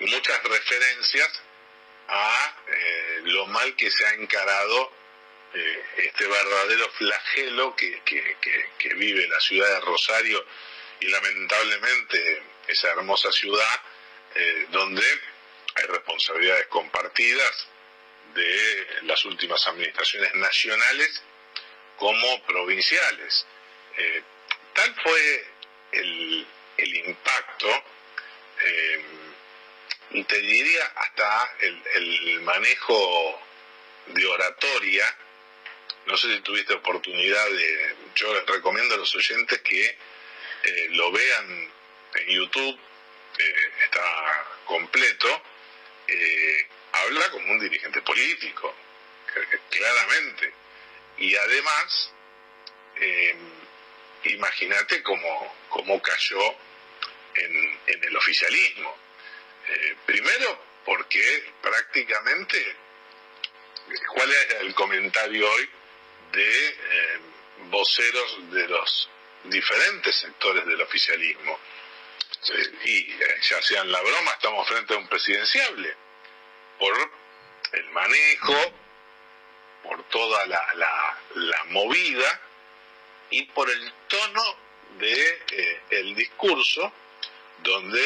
muchas 0.00 0.42
referencias 0.44 1.42
a 2.08 2.56
lo 3.24 3.46
mal 3.46 3.76
que 3.76 3.90
se 3.90 4.04
ha 4.04 4.14
encarado 4.14 4.99
eh, 5.52 5.84
este 5.96 6.26
verdadero 6.28 6.88
flagelo 6.92 7.74
que, 7.74 8.00
que, 8.04 8.94
vive 8.94 9.26
la 9.26 9.40
ciudad 9.40 9.68
de 9.68 9.80
Rosario 9.80 10.44
y 11.00 11.08
lamentablemente 11.08 12.42
esa 12.68 12.90
hermosa 12.90 13.32
ciudad 13.32 13.82
eh, 14.34 14.66
donde 14.70 15.02
hay 15.74 15.84
responsabilidades 15.86 16.66
compartidas 16.66 17.66
de 18.34 18.86
las 19.02 19.24
últimas 19.24 19.66
administraciones 19.66 20.34
nacionales 20.34 21.22
como 21.96 22.42
provinciales. 22.44 23.46
Eh, 23.96 24.22
tal 24.74 24.94
fue 25.02 25.46
el, 25.92 26.46
el 26.76 26.96
impacto, 26.96 27.84
y 30.10 30.24
te 30.24 30.38
diría 30.38 30.84
hasta 30.96 31.54
el, 31.60 31.82
el 31.94 32.40
manejo 32.42 33.40
de 34.08 34.26
oratoria 34.26 35.16
no 36.06 36.16
sé 36.16 36.34
si 36.34 36.40
tuviste 36.40 36.74
oportunidad 36.74 37.48
de... 37.50 37.96
Yo 38.16 38.34
les 38.34 38.46
recomiendo 38.46 38.94
a 38.94 38.98
los 38.98 39.14
oyentes 39.14 39.60
que 39.60 39.96
eh, 40.62 40.88
lo 40.90 41.10
vean 41.12 41.72
en 42.14 42.28
YouTube, 42.28 42.78
eh, 43.38 43.70
está 43.84 44.46
completo. 44.64 45.42
Eh, 46.08 46.66
habla 46.92 47.30
como 47.30 47.52
un 47.52 47.60
dirigente 47.60 48.02
político, 48.02 48.74
claramente. 49.70 50.52
Y 51.18 51.34
además, 51.36 52.12
imagínate 54.24 55.02
cómo, 55.02 55.54
cómo 55.68 56.02
cayó 56.02 56.54
en, 57.34 57.80
en 57.86 58.04
el 58.04 58.16
oficialismo. 58.16 58.96
primero, 60.06 60.58
porque 60.84 61.52
prácticamente, 61.62 62.76
¿cuál 64.14 64.32
es 64.32 64.50
el 64.60 64.74
comentario 64.74 65.50
hoy? 65.50 65.70
De 66.32 66.68
eh, 66.68 67.20
voceros 67.70 68.52
de 68.52 68.68
los 68.68 69.10
diferentes 69.44 70.14
sectores 70.16 70.66
del 70.66 70.80
oficialismo. 70.80 71.58
Y 72.84 73.12
eh, 73.12 73.36
ya 73.42 73.60
sean 73.62 73.90
la 73.90 74.00
broma, 74.00 74.32
estamos 74.32 74.66
frente 74.66 74.94
a 74.94 74.98
un 74.98 75.08
presidenciable 75.08 75.94
por 76.78 76.94
el 77.72 77.90
manejo, 77.90 78.56
por 79.82 80.02
toda 80.04 80.46
la, 80.46 80.74
la, 81.34 81.64
movida 81.68 82.40
y 83.30 83.42
por 83.44 83.70
el 83.70 83.92
tono 84.08 84.42
de 84.98 85.42
eh, 85.50 86.14
discurso 86.16 86.92
donde 87.62 88.02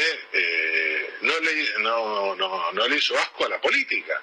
no, 1.21 1.41
le, 1.41 1.79
no, 1.79 2.35
no, 2.35 2.73
no, 2.73 2.89
le 2.89 2.97
hizo 2.97 3.17
asco 3.17 3.47
a 3.47 3.49
la 3.49 3.61
política 3.61 4.21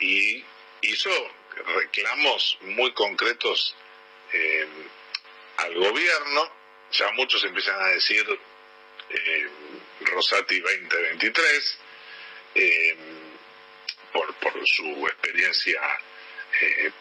y 0.00 0.42
hizo 0.80 1.10
reclamos 1.76 2.58
muy 2.62 2.92
concretos 2.92 3.74
eh, 4.32 4.66
al 5.58 5.74
gobierno. 5.74 6.50
Ya 6.92 7.10
muchos 7.12 7.44
empiezan 7.44 7.80
a 7.80 7.88
decir 7.88 8.24
eh, 9.10 9.48
Rosati 10.00 10.60
2023, 10.60 11.78
eh, 12.54 12.96
por, 14.12 14.34
por, 14.36 14.66
su 14.66 15.06
experiencia 15.06 15.80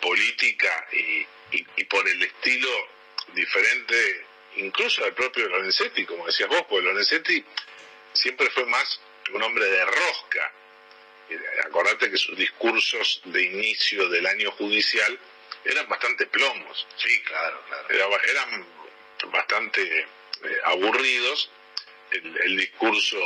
política 0.02 0.88
y, 0.92 1.26
y, 1.52 1.84
por 1.86 2.08
el 2.08 2.22
estilo 2.22 2.70
diferente, 3.34 4.26
incluso 4.58 5.04
del 5.04 5.14
propio 5.14 5.48
Lorenzetti, 5.48 6.06
como 6.06 6.26
decías 6.26 6.50
vos, 6.50 6.64
porque 6.70 6.86
Lorenzetti 6.86 7.44
siempre 8.14 8.50
fue 8.50 8.66
más 8.66 9.00
un 9.34 9.42
hombre 9.42 9.66
de 9.66 9.86
rosca 9.86 10.54
acordate 11.66 12.10
que 12.10 12.18
sus 12.18 12.38
discursos 12.38 13.22
de 13.26 13.44
inicio 13.44 14.08
del 14.10 14.26
año 14.26 14.52
judicial 14.52 15.20
eran 15.66 15.88
bastante 15.90 16.26
plomos. 16.28 16.88
Sí, 16.98 17.22
claro, 17.24 17.62
claro. 17.68 18.20
eran 18.24 18.66
bastante 19.32 20.00
eh, 20.00 20.58
aburridos. 20.66 21.50
El, 22.12 22.56
discurso, 22.56 23.20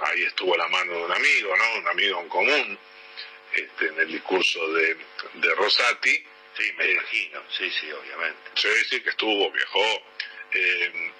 ahí 0.00 0.24
estuvo 0.24 0.56
la 0.56 0.66
mano 0.68 0.92
de 0.92 1.04
un 1.04 1.12
amigo, 1.12 1.56
¿no? 1.56 1.78
Un 1.78 1.88
amigo 1.88 2.20
en 2.20 2.28
común, 2.28 2.78
este, 3.54 3.86
en 3.86 4.00
el 4.00 4.08
discurso 4.08 4.72
de, 4.72 4.96
de 5.34 5.54
Rosati. 5.54 6.24
Sí, 6.56 6.72
me 6.76 6.90
imagino, 6.90 7.42
sí, 7.56 7.70
sí, 7.70 7.92
obviamente. 7.92 8.50
Sí, 8.54 8.68
sí, 8.90 9.00
que 9.00 9.10
estuvo, 9.10 9.52
viajó. 9.52 10.02
Eh, 10.52 11.12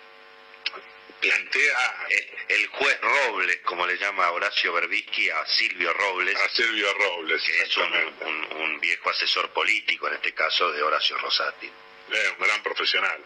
plantea 1.20 2.06
el, 2.48 2.66
juez 2.68 3.00
Robles, 3.00 3.58
como 3.64 3.86
le 3.86 3.96
llama 3.98 4.30
Horacio 4.30 4.72
Berbisky 4.72 5.30
a 5.30 5.44
Silvio 5.46 5.92
Robles. 5.92 6.36
A 6.36 6.48
Silvio 6.48 6.92
Robles, 6.94 7.42
que 7.42 7.62
es 7.62 7.76
un, 7.76 8.80
viejo 8.80 9.10
asesor 9.10 9.50
político, 9.50 10.06
en 10.08 10.14
este 10.14 10.32
caso 10.32 10.70
de 10.70 10.82
Horacio 10.82 11.18
Rosati. 11.18 11.66
Eh, 11.66 12.34
un 12.38 12.46
gran 12.46 12.62
profesional. 12.62 13.20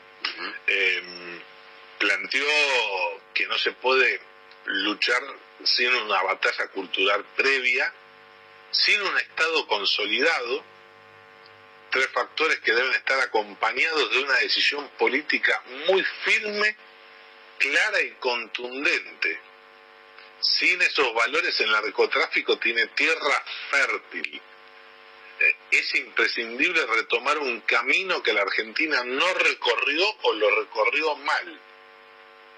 Em, 0.67 1.41
planteó 1.99 2.47
que 3.35 3.47
no 3.47 3.59
se 3.59 3.73
puede 3.73 4.21
luchar 4.65 5.23
sin 5.65 5.95
una 5.95 6.23
batalla 6.23 6.69
cultural 6.69 7.25
previa, 7.37 7.93
sin 8.71 9.01
un 9.03 9.17
Estado 9.19 9.67
consolidado, 9.67 10.65
tres 11.91 12.09
factores 12.09 12.59
que 12.61 12.73
deben 12.73 12.93
estar 12.95 13.21
acompañados 13.21 14.11
de 14.11 14.19
una 14.21 14.35
decisión 14.39 14.89
política 14.99 15.63
muy 15.87 16.03
firme 16.25 16.77
clara 17.59 18.01
y 18.03 18.11
contundente. 18.13 19.41
Sin 20.41 20.83
esos 20.83 21.15
valores 21.15 21.59
el 21.61 21.71
narcotráfico 21.71 22.59
tiene 22.59 22.87
tierra 22.89 23.45
fértil. 23.71 24.41
Eh, 25.41 25.57
es 25.71 25.95
imprescindible 25.95 26.85
retomar 26.87 27.39
un 27.39 27.61
camino 27.63 28.23
que 28.23 28.33
la 28.33 28.43
Argentina 28.43 29.03
no 29.05 29.35
recorrió 29.35 30.05
o 30.23 30.33
lo 30.35 30.51
recorrió 30.61 31.17
mal. 31.17 31.61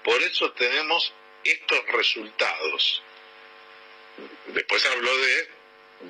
Por 0.03 0.21
eso 0.21 0.51
tenemos 0.53 1.13
estos 1.43 1.85
resultados. 1.87 3.03
Después 4.47 4.85
habló 4.85 5.17
de 5.17 5.49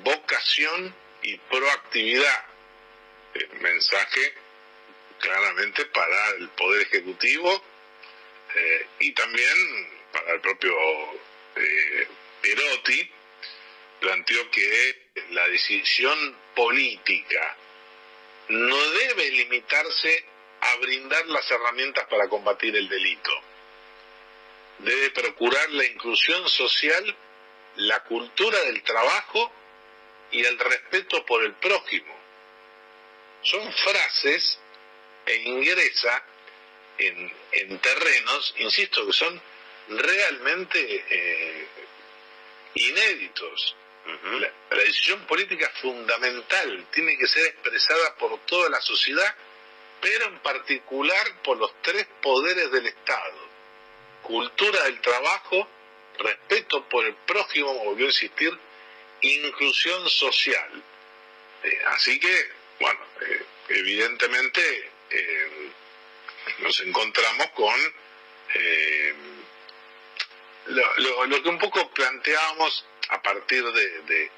vocación 0.04 0.94
y 1.22 1.36
proactividad. 1.38 2.44
El 3.34 3.60
mensaje 3.60 4.34
claramente 5.18 5.84
para 5.86 6.30
el 6.38 6.48
Poder 6.50 6.82
Ejecutivo 6.82 7.62
eh, 8.54 8.86
y 9.00 9.12
también 9.12 9.88
para 10.12 10.32
el 10.32 10.40
propio 10.40 10.74
eh, 11.56 12.08
Perotti, 12.40 13.10
planteó 14.00 14.50
que 14.50 15.08
la 15.30 15.48
decisión 15.48 16.36
política 16.54 17.56
no 18.48 18.90
debe 18.90 19.30
limitarse 19.30 20.24
a 20.60 20.76
brindar 20.76 21.26
las 21.26 21.50
herramientas 21.50 22.06
para 22.08 22.28
combatir 22.28 22.76
el 22.76 22.88
delito. 22.88 23.30
Debe 24.78 25.10
procurar 25.10 25.70
la 25.70 25.84
inclusión 25.84 26.48
social, 26.48 27.16
la 27.76 28.02
cultura 28.04 28.58
del 28.60 28.82
trabajo 28.82 29.50
y 30.30 30.44
el 30.44 30.58
respeto 30.58 31.24
por 31.24 31.42
el 31.44 31.54
prójimo. 31.54 32.14
Son 33.42 33.72
frases 33.72 34.58
e 35.24 35.36
ingresa 35.36 36.24
en, 36.98 37.78
terrenos, 37.78 38.54
insisto, 38.58 39.06
que 39.06 39.12
son 39.12 39.40
realmente 39.88 41.04
eh, 41.08 41.66
inéditos. 42.74 43.76
la, 44.40 44.76
decisión 44.76 45.26
política 45.26 45.70
fundamental 45.80 46.86
tiene 46.92 47.16
que 47.16 47.26
ser 47.26 47.46
expresada 47.46 48.14
por 48.16 48.38
toda 48.46 48.70
la 48.70 48.80
sociedad, 48.80 49.34
pero 50.00 50.26
en 50.26 50.38
particular 50.40 51.42
por 51.42 51.56
los 51.56 51.72
tres 51.82 52.06
poderes 52.22 52.70
del 52.70 52.86
Estado. 52.86 53.46
Cultura 54.22 54.84
del 54.84 55.00
trabajo, 55.00 55.68
respeto 56.18 56.88
por 56.88 57.04
el 57.04 57.14
prójimo, 57.14 57.72
volvió 57.84 58.06
a 58.06 58.08
insistir, 58.08 58.58
inclusión 59.20 60.08
social. 60.08 60.82
Eh, 61.62 61.78
así 61.86 62.18
que, 62.20 62.50
bueno, 62.80 63.00
eh, 63.22 63.44
evidentemente 63.68 64.90
eh, 65.10 65.70
nos 66.58 66.80
encontramos 66.80 67.46
con 67.54 67.74
lo, 70.66 71.42
que 71.42 71.48
un 71.48 71.58
poco 71.58 71.90
planteábamos 71.90 72.84
a 73.08 73.22
partir 73.22 73.64
de, 73.64 74.30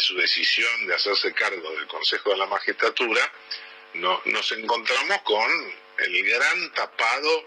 su 0.00 0.16
decisión 0.16 0.86
de 0.86 0.94
hacerse 0.94 1.32
cargo 1.32 1.70
del 1.72 1.86
Consejo 1.86 2.30
de 2.30 2.38
la 2.38 2.46
Magistratura, 2.46 3.32
nos 3.94 4.52
encontramos 4.52 5.22
con 5.22 5.74
el 5.98 6.24
gran 6.24 6.72
tapado 6.72 7.46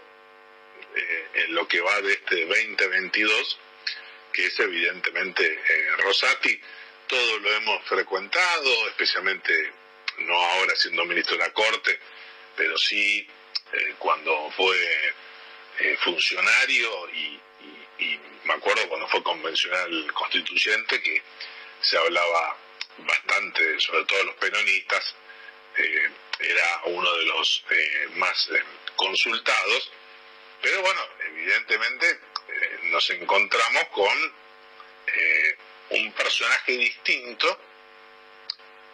eh, 0.94 1.28
en 1.34 1.54
lo 1.54 1.66
que 1.66 1.80
va 1.80 2.00
de 2.00 2.12
este 2.12 2.46
2022, 2.46 3.58
que 4.32 4.46
es 4.46 4.58
evidentemente 4.60 5.44
eh, 5.44 5.88
Rosati. 5.98 6.60
Todo 7.08 7.38
lo 7.40 7.52
hemos 7.52 7.84
frecuentado, 7.84 8.88
especialmente 8.88 9.72
no 10.18 10.34
ahora 10.34 10.74
siendo 10.76 11.04
ministro 11.04 11.36
de 11.36 11.44
la 11.44 11.52
Corte, 11.52 11.98
pero 12.56 12.78
sí 12.78 13.28
eh, 13.72 13.94
cuando 13.98 14.50
fue 14.56 15.14
funcionario 16.04 17.10
y 17.10 17.38
me 18.46 18.54
acuerdo 18.54 18.88
cuando 18.88 19.08
fue 19.08 19.22
convencional 19.22 20.12
constituyente 20.14 21.02
que 21.02 21.22
se 21.80 21.98
hablaba 21.98 22.56
bastante, 22.98 23.80
sobre 23.80 24.04
todo 24.04 24.24
los 24.24 24.34
peronistas, 24.36 25.14
eh, 25.76 26.10
era 26.40 26.80
uno 26.84 27.12
de 27.14 27.24
los 27.26 27.64
eh, 27.70 28.08
más 28.14 28.48
eh, 28.48 28.62
consultados, 28.94 29.92
pero 30.62 30.80
bueno, 30.82 31.00
evidentemente 31.28 32.20
nos 32.84 33.10
encontramos 33.10 33.84
con 33.88 34.34
un 35.90 36.12
personaje 36.12 36.72
distinto 36.72 37.60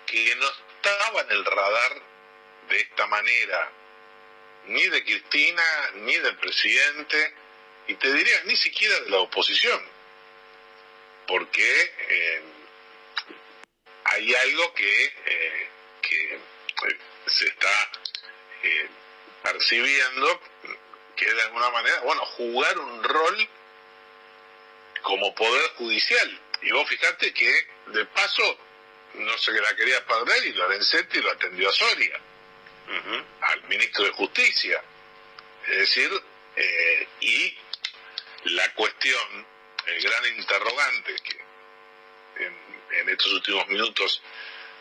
que 0.07 0.35
no 0.37 0.47
estaba 0.47 1.21
en 1.23 1.31
el 1.31 1.45
radar 1.45 2.03
de 2.69 2.81
esta 2.81 3.07
manera, 3.07 3.71
ni 4.67 4.89
de 4.89 5.05
Cristina, 5.05 5.91
ni 5.95 6.17
del 6.17 6.37
presidente, 6.37 7.35
y 7.89 7.95
te 7.95 8.13
diría 8.13 8.43
ni 8.45 8.57
siquiera 8.57 8.99
de 9.01 9.11
la 9.11 9.19
oposición, 9.19 9.81
porque 11.27 11.95
eh, 12.09 12.43
hay 14.05 14.35
algo 14.35 14.75
que, 14.75 15.05
eh, 15.05 15.69
que 16.01 16.35
eh, 16.35 16.99
se 17.27 17.47
está 17.47 17.93
percibiendo 19.43 20.41
que 21.17 21.33
de 21.33 21.43
alguna 21.43 21.71
manera, 21.71 22.01
bueno, 22.01 22.25
jugar 22.25 22.79
un 22.79 23.03
rol 23.03 23.49
como 25.03 25.35
poder 25.35 25.71
judicial. 25.77 26.41
Y 26.63 26.71
vos 26.71 26.89
fijate 26.89 27.35
que 27.35 27.67
de 27.87 28.05
paso 28.07 28.59
no 29.15 29.37
se 29.39 29.53
la 29.53 29.75
quería 29.75 30.05
perder 30.07 30.47
y 30.47 30.53
Lorenzetti 30.53 31.21
lo 31.21 31.33
atendió 31.33 31.69
a 31.69 31.73
Soria, 31.73 32.21
al 33.41 33.63
ministro 33.69 34.05
de 34.05 34.11
Justicia. 34.13 34.83
Es 35.69 35.79
decir, 35.79 36.11
y 37.21 37.59
la 38.45 38.75
cuestión, 38.75 39.47
el 39.87 40.03
gran 40.03 40.27
interrogante 40.37 41.15
que 41.23 42.45
en, 42.45 43.09
estos 43.09 43.33
últimos 43.33 43.67
minutos 43.69 44.23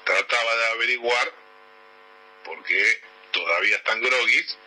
trataba 0.04 0.56
de 0.56 0.68
averiguar, 0.68 1.34
porque 2.44 3.02
todavía 3.32 3.78
están 3.78 4.02
groguis, 4.02 4.58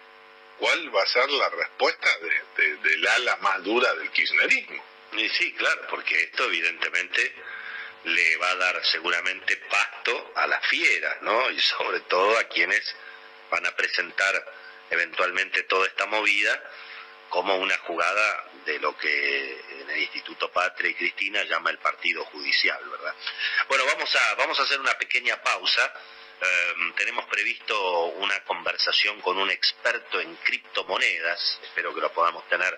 cuál 0.58 0.94
va 0.94 1.02
a 1.02 1.06
ser 1.06 1.28
la 1.30 1.48
respuesta 1.50 2.08
de, 2.56 2.76
del 2.76 3.06
ala 3.06 3.36
más 3.36 3.62
dura 3.62 3.94
del 3.94 4.10
kirchnerismo. 4.10 4.82
Y 5.12 5.28
sí, 5.28 5.52
claro, 5.54 5.86
porque 5.90 6.20
esto 6.24 6.44
evidentemente 6.44 7.34
le 8.04 8.36
va 8.36 8.50
a 8.50 8.56
dar 8.56 8.84
seguramente 8.84 9.56
pasto 9.56 10.32
a 10.36 10.46
las 10.46 10.66
fieras, 10.66 11.22
¿no? 11.22 11.50
Y 11.50 11.60
sobre 11.60 12.00
todo 12.00 12.38
a 12.38 12.44
quienes 12.44 12.94
van 13.54 13.66
a 13.66 13.76
presentar 13.76 14.34
eventualmente 14.90 15.62
toda 15.62 15.86
esta 15.86 16.06
movida 16.06 16.60
como 17.28 17.54
una 17.56 17.78
jugada 17.78 18.50
de 18.64 18.80
lo 18.80 18.96
que 18.96 19.60
en 19.80 19.90
el 19.90 19.98
Instituto 20.02 20.50
Patria 20.50 20.90
y 20.90 20.94
Cristina 20.94 21.44
llama 21.44 21.70
el 21.70 21.78
partido 21.78 22.24
judicial, 22.24 22.82
¿verdad? 22.88 23.14
Bueno, 23.68 23.84
vamos 23.86 24.14
a, 24.16 24.34
vamos 24.34 24.58
a 24.58 24.64
hacer 24.64 24.80
una 24.80 24.98
pequeña 24.98 25.40
pausa. 25.40 25.92
Em, 26.40 26.94
tenemos 26.94 27.26
previsto 27.26 28.06
una 28.24 28.42
conversación 28.42 29.20
con 29.20 29.38
un 29.38 29.50
experto 29.50 30.20
en 30.20 30.34
criptomonedas, 30.36 31.60
espero 31.62 31.94
que 31.94 32.00
lo 32.00 32.12
podamos 32.12 32.48
tener 32.48 32.76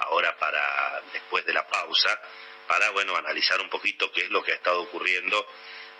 ahora 0.00 0.36
para 0.36 1.02
después 1.10 1.44
de 1.46 1.54
la 1.54 1.66
pausa, 1.66 2.20
para 2.66 2.90
bueno 2.90 3.16
analizar 3.16 3.58
un 3.62 3.70
poquito 3.70 4.12
qué 4.12 4.22
es 4.24 4.30
lo 4.30 4.42
que 4.42 4.52
ha 4.52 4.56
estado 4.56 4.82
ocurriendo, 4.82 5.46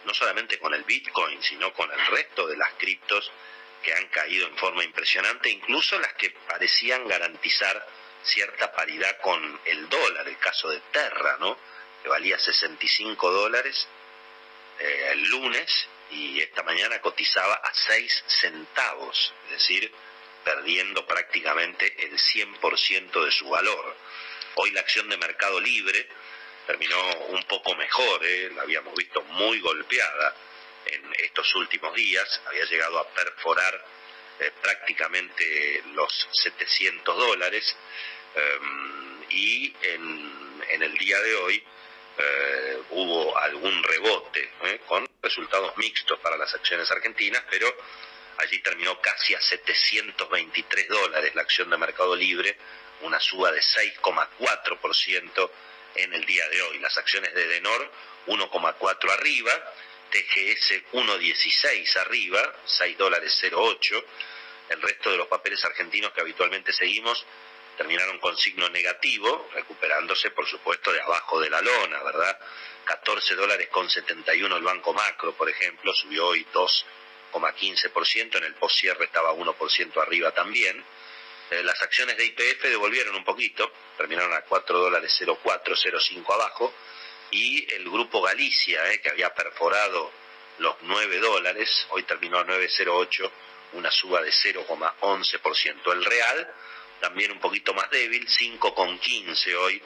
no 0.04 0.12
solamente 0.12 0.58
con 0.58 0.74
el 0.74 0.84
Bitcoin, 0.84 1.42
sino 1.42 1.72
con 1.72 1.90
el 1.90 2.06
resto 2.08 2.46
de 2.46 2.58
las 2.58 2.74
criptos 2.74 3.32
que 3.82 3.94
han 3.94 4.06
caído 4.08 4.46
en 4.46 4.56
forma 4.56 4.84
impresionante, 4.84 5.50
incluso 5.50 5.98
las 5.98 6.14
que 6.14 6.30
parecían 6.30 7.06
garantizar 7.06 7.86
cierta 8.22 8.72
paridad 8.72 9.18
con 9.20 9.60
el 9.64 9.88
dólar, 9.88 10.26
el 10.28 10.38
caso 10.38 10.68
de 10.68 10.80
Terra, 10.92 11.36
¿no? 11.38 11.56
que 12.02 12.08
valía 12.08 12.38
65 12.38 13.30
dólares 13.30 13.88
eh, 14.78 15.08
el 15.12 15.28
lunes 15.28 15.88
y 16.10 16.40
esta 16.40 16.62
mañana 16.62 17.00
cotizaba 17.00 17.54
a 17.54 17.72
6 17.72 18.24
centavos, 18.26 19.32
es 19.46 19.50
decir, 19.52 19.92
perdiendo 20.44 21.06
prácticamente 21.06 22.06
el 22.06 22.18
100% 22.18 23.24
de 23.24 23.32
su 23.32 23.48
valor. 23.48 23.96
Hoy 24.54 24.70
la 24.70 24.80
acción 24.80 25.08
de 25.08 25.16
Mercado 25.16 25.60
Libre 25.60 26.08
terminó 26.66 27.00
un 27.28 27.42
poco 27.44 27.74
mejor, 27.74 28.24
¿eh? 28.24 28.50
la 28.54 28.62
habíamos 28.62 28.94
visto 28.94 29.22
muy 29.22 29.60
golpeada 29.60 30.34
en 30.92 31.14
estos 31.24 31.54
últimos 31.54 31.94
días, 31.94 32.40
había 32.46 32.64
llegado 32.64 32.98
a 32.98 33.08
perforar 33.08 33.84
eh, 34.40 34.52
prácticamente 34.62 35.82
los 35.94 36.28
700 36.32 37.16
dólares 37.16 37.76
em, 38.34 39.24
y 39.30 39.74
en, 39.82 40.82
el 40.82 40.96
día 40.96 41.18
de 41.20 41.34
hoy 41.34 41.64
eh, 42.18 42.78
hubo 42.90 43.36
algún 43.36 43.82
rebote 43.82 44.52
eh, 44.62 44.80
con 44.86 45.08
resultados 45.20 45.76
mixtos 45.76 46.20
para 46.20 46.36
las 46.36 46.54
acciones 46.54 46.88
argentinas, 46.90 47.42
pero 47.50 47.66
allí 48.38 48.60
terminó 48.60 49.00
casi 49.00 49.34
a 49.34 49.40
723 49.40 50.88
dólares 50.88 51.34
la 51.34 51.42
acción 51.42 51.68
de 51.70 51.78
Mercado 51.78 52.14
Libre, 52.14 52.56
una 53.00 53.18
suba 53.18 53.50
de 53.50 53.60
6,4% 53.60 55.50
en 55.96 56.14
el 56.14 56.24
día 56.24 56.48
de 56.48 56.62
hoy. 56.62 56.78
Las 56.78 56.96
acciones 56.96 57.34
de 57.34 57.46
Denor 57.48 57.90
1,4 58.28 59.10
arriba 59.10 59.52
TGS 60.10 60.82
1.16 60.92 61.96
arriba, 61.96 62.54
6 62.64 62.98
dólares 62.98 63.38
0.8. 63.42 64.04
El 64.70 64.82
resto 64.82 65.10
de 65.10 65.16
los 65.16 65.28
papeles 65.28 65.64
argentinos 65.64 66.12
que 66.12 66.20
habitualmente 66.20 66.72
seguimos 66.72 67.24
terminaron 67.78 68.18
con 68.18 68.36
signo 68.36 68.68
negativo, 68.68 69.48
recuperándose 69.54 70.32
por 70.32 70.46
supuesto 70.46 70.92
de 70.92 71.00
abajo 71.00 71.40
de 71.40 71.48
la 71.48 71.62
lona, 71.62 72.02
¿verdad? 72.02 72.36
14 72.84 73.36
dólares 73.36 73.68
con 73.68 73.88
71 73.88 74.56
el 74.56 74.62
Banco 74.64 74.92
Macro, 74.92 75.32
por 75.34 75.48
ejemplo, 75.48 75.94
subió 75.94 76.26
hoy 76.26 76.44
2,15%, 76.52 78.36
en 78.36 78.44
el 78.44 78.54
postcierre 78.54 79.04
estaba 79.04 79.32
1% 79.32 80.02
arriba 80.02 80.32
también. 80.32 80.84
Eh, 81.50 81.62
las 81.62 81.80
acciones 81.80 82.16
de 82.16 82.26
IPF 82.26 82.64
devolvieron 82.64 83.14
un 83.14 83.24
poquito, 83.24 83.72
terminaron 83.96 84.32
a 84.32 84.40
4 84.40 84.78
dólares 84.78 85.16
0,4, 85.20 85.62
0,5 85.62 86.34
abajo 86.34 86.74
y 87.30 87.72
el 87.74 87.84
grupo 87.84 88.22
Galicia, 88.22 88.90
eh, 88.92 89.00
que 89.00 89.10
había 89.10 89.34
perforado 89.34 90.10
los 90.58 90.76
9 90.82 91.18
dólares, 91.18 91.86
hoy 91.90 92.02
terminó 92.02 92.38
a 92.38 92.44
9,08, 92.44 93.30
una 93.72 93.90
suba 93.90 94.22
de 94.22 94.30
0,11%. 94.30 95.92
El 95.92 96.04
real, 96.04 96.54
también 97.00 97.32
un 97.32 97.40
poquito 97.40 97.74
más 97.74 97.90
débil, 97.90 98.26
5,15 98.26 99.54
hoy 99.56 99.82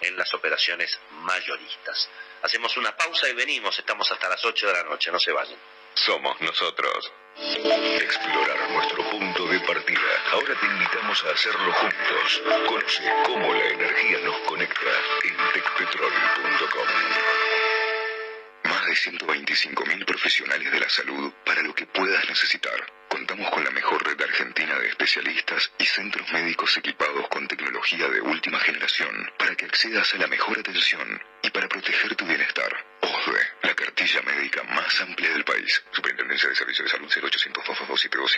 en 0.00 0.16
las 0.16 0.32
operaciones 0.34 0.98
mayoristas. 1.10 2.08
Hacemos 2.42 2.76
una 2.76 2.96
pausa 2.96 3.28
y 3.28 3.34
venimos, 3.34 3.78
estamos 3.78 4.10
hasta 4.10 4.28
las 4.28 4.44
8 4.44 4.66
de 4.66 4.72
la 4.72 4.84
noche, 4.84 5.10
no 5.10 5.20
se 5.20 5.32
vayan. 5.32 5.58
Somos 5.94 6.40
nosotros. 6.40 7.12
Explorar 7.36 8.70
nuestro 8.70 9.02
punto 9.10 9.46
de 9.46 9.60
partida. 9.60 10.00
Ahora 10.32 10.54
te 10.58 10.66
invitamos 10.66 11.24
a 11.24 11.30
hacerlo 11.30 11.72
juntos. 11.72 12.42
Conoce 12.68 13.02
cómo 13.24 13.52
la 13.52 13.68
energía 13.68 14.18
nos 14.24 14.36
conecta 14.46 14.90
en 15.24 15.36
tecpetrol.com. 15.52 16.86
Más 18.64 18.86
de 18.86 18.92
125.000 18.92 20.04
profesionales 20.04 20.72
de 20.72 20.80
la 20.80 20.88
salud 20.88 21.32
para 21.44 21.62
lo 21.62 21.74
que 21.74 21.86
puedas 21.86 22.28
necesitar. 22.28 22.86
Contamos 23.08 23.50
con 23.50 23.64
la 23.64 23.70
mejor 23.70 24.06
red 24.06 24.20
argentina 24.20 24.78
de 24.78 24.88
especialistas 24.88 25.72
y 25.78 25.84
centros 25.84 26.30
médicos 26.32 26.76
equipados 26.76 27.28
con 27.28 27.48
tecnología 27.48 28.08
de 28.08 28.20
última 28.20 28.60
generación 28.60 29.30
para 29.38 29.56
que 29.56 29.66
accedas 29.66 30.14
a 30.14 30.18
la 30.18 30.28
mejor 30.28 30.58
atención 30.58 31.22
y 31.42 31.50
para 31.50 31.68
proteger 31.68 32.14
tu 32.14 32.24
bienestar. 32.26 32.89
Cartilla 34.10 34.34
médica 34.34 34.62
más 34.64 35.00
amplia 35.02 35.30
del 35.30 35.44
país. 35.44 35.82
Superintendencia 35.92 36.48
de 36.48 36.56
Servicios 36.56 36.84
de 36.84 36.90
Salud 36.90 37.08
0800 37.08 37.64
222 37.64 38.36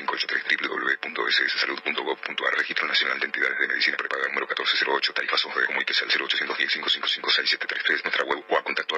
www.sssalud.gov.ar 0.61 2.55
Registro 2.59 2.87
Nacional 2.87 3.19
de 3.19 3.27
Entidades 3.27 3.59
de 3.59 3.69
Medicina 3.69 3.97
Prepaga 3.97 4.29
número 4.29 4.47
1408 4.49 5.15
Tarifas 5.15 5.43
de 5.43 5.49
al 5.49 6.11
0810 6.11 6.73
555 6.73 7.31
6733 7.31 8.05
Nuestra 8.05 8.25
web 8.25 8.45
o 8.49 8.57
a 8.59 8.63
contacto 8.63 8.93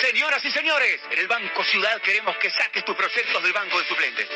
Señoras 0.00 0.44
y 0.44 0.50
señores, 0.50 1.00
en 1.10 1.18
el 1.18 1.26
Banco 1.28 1.62
Ciudad 1.64 2.00
queremos 2.00 2.36
que 2.38 2.48
saques 2.50 2.84
tus 2.84 2.96
proyectos 2.96 3.42
del 3.42 3.52
banco 3.52 3.78
de 3.78 3.84
suplentes. 3.86 4.28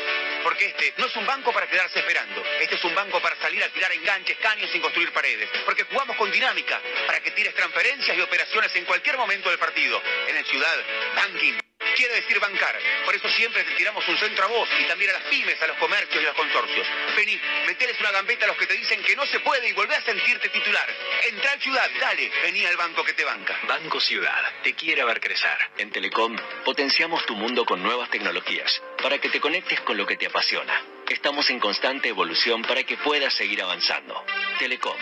Porque 0.43 0.65
este 0.65 0.93
no 0.97 1.07
es 1.07 1.15
un 1.15 1.25
banco 1.25 1.51
para 1.53 1.67
quedarse 1.67 1.99
esperando. 1.99 2.43
Este 2.59 2.75
es 2.75 2.83
un 2.83 2.93
banco 2.93 3.21
para 3.21 3.35
salir 3.37 3.63
a 3.63 3.69
tirar 3.69 3.91
enganches, 3.91 4.37
caños 4.37 4.69
sin 4.71 4.81
construir 4.81 5.11
paredes. 5.11 5.49
Porque 5.65 5.83
jugamos 5.83 6.15
con 6.17 6.31
dinámica 6.31 6.81
para 7.07 7.19
que 7.21 7.31
tires 7.31 7.53
transferencias 7.55 8.17
y 8.17 8.21
operaciones 8.21 8.75
en 8.75 8.85
cualquier 8.85 9.17
momento 9.17 9.49
del 9.49 9.59
partido. 9.59 10.01
En 10.27 10.37
el 10.37 10.45
Ciudad, 10.45 10.77
banking 11.15 11.63
quiere 12.03 12.19
decir 12.19 12.37
bancar. 12.37 12.77
Por 13.05 13.15
eso 13.15 13.29
siempre 13.29 13.63
te 13.63 13.75
tiramos 13.75 14.05
un 14.09 14.17
centro 14.17 14.43
a 14.43 14.47
vos 14.47 14.67
y 14.77 14.83
también 14.83 15.11
a 15.11 15.13
las 15.13 15.23
pymes, 15.23 15.61
a 15.61 15.67
los 15.67 15.77
comercios 15.77 16.21
y 16.21 16.25
a 16.25 16.29
los 16.29 16.35
consorcios. 16.35 16.85
Vení, 17.15 17.39
meteles 17.65 17.97
una 18.01 18.11
gambeta 18.11 18.43
a 18.43 18.49
los 18.49 18.57
que 18.57 18.67
te 18.67 18.73
dicen 18.73 19.01
que 19.03 19.15
no 19.15 19.25
se 19.25 19.39
puede 19.39 19.69
y 19.69 19.71
volvé 19.71 19.95
a 19.95 20.01
sentirte 20.01 20.49
titular. 20.49 20.85
Entra 21.29 21.53
al 21.53 21.61
Ciudad, 21.61 21.89
dale, 22.01 22.29
vení 22.43 22.65
al 22.65 22.75
banco 22.75 23.05
que 23.05 23.13
te 23.13 23.23
banca. 23.23 23.57
Banco 23.69 24.01
Ciudad, 24.01 24.51
te 24.63 24.73
quiere 24.73 25.05
ver 25.05 25.21
crecer. 25.21 25.57
En 25.77 25.91
Telecom, 25.91 26.35
potenciamos 26.65 27.25
tu 27.25 27.35
mundo 27.35 27.63
con 27.63 27.81
nuevas 27.81 28.09
tecnologías 28.09 28.83
para 29.01 29.17
que 29.19 29.29
te 29.29 29.39
conectes 29.39 29.79
con 29.81 29.95
lo 29.95 30.05
que 30.05 30.17
te 30.17 30.25
apasiona. 30.25 30.83
Estamos 31.07 31.49
en 31.51 31.59
constante 31.61 32.09
evolución 32.09 32.63
para 32.63 32.83
que 32.83 32.97
puedas 32.97 33.33
seguir 33.33 33.61
avanzando. 33.61 34.25
Telecom. 34.59 34.97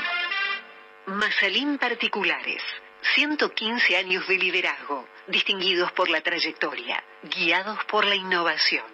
Masalín 1.08 1.80
Particulares. 1.80 2.62
115 3.16 3.97
años 3.97 4.28
de 4.28 4.38
liderazgo, 4.38 5.08
distinguidos 5.28 5.92
por 5.94 6.10
la 6.10 6.22
trayectoria, 6.22 7.04
guiados 7.24 7.84
por 7.86 8.06
la 8.06 8.16
innovación. 8.16 8.86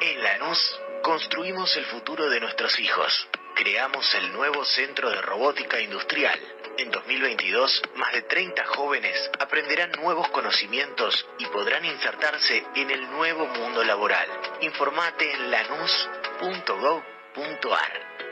En 0.00 0.22
Lanús 0.22 0.80
construimos 1.02 1.76
el 1.76 1.84
futuro 1.86 2.28
de 2.28 2.40
nuestros 2.40 2.78
hijos. 2.78 3.28
Creamos 3.54 4.14
el 4.14 4.32
nuevo 4.32 4.64
Centro 4.64 5.08
de 5.08 5.22
Robótica 5.22 5.80
Industrial. 5.80 6.38
En 6.78 6.90
2022, 6.90 7.82
más 7.94 8.12
de 8.12 8.22
30 8.22 8.66
jóvenes 8.66 9.30
aprenderán 9.38 9.92
nuevos 9.92 10.28
conocimientos 10.28 11.26
y 11.38 11.46
podrán 11.46 11.84
insertarse 11.86 12.66
en 12.74 12.90
el 12.90 13.10
nuevo 13.10 13.46
mundo 13.46 13.82
laboral. 13.82 14.28
Informate 14.60 15.32
en 15.32 15.50
lanús.gov.ar. 15.50 17.02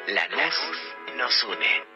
Lanús 0.08 0.60
nos 1.16 1.44
une. 1.44 1.93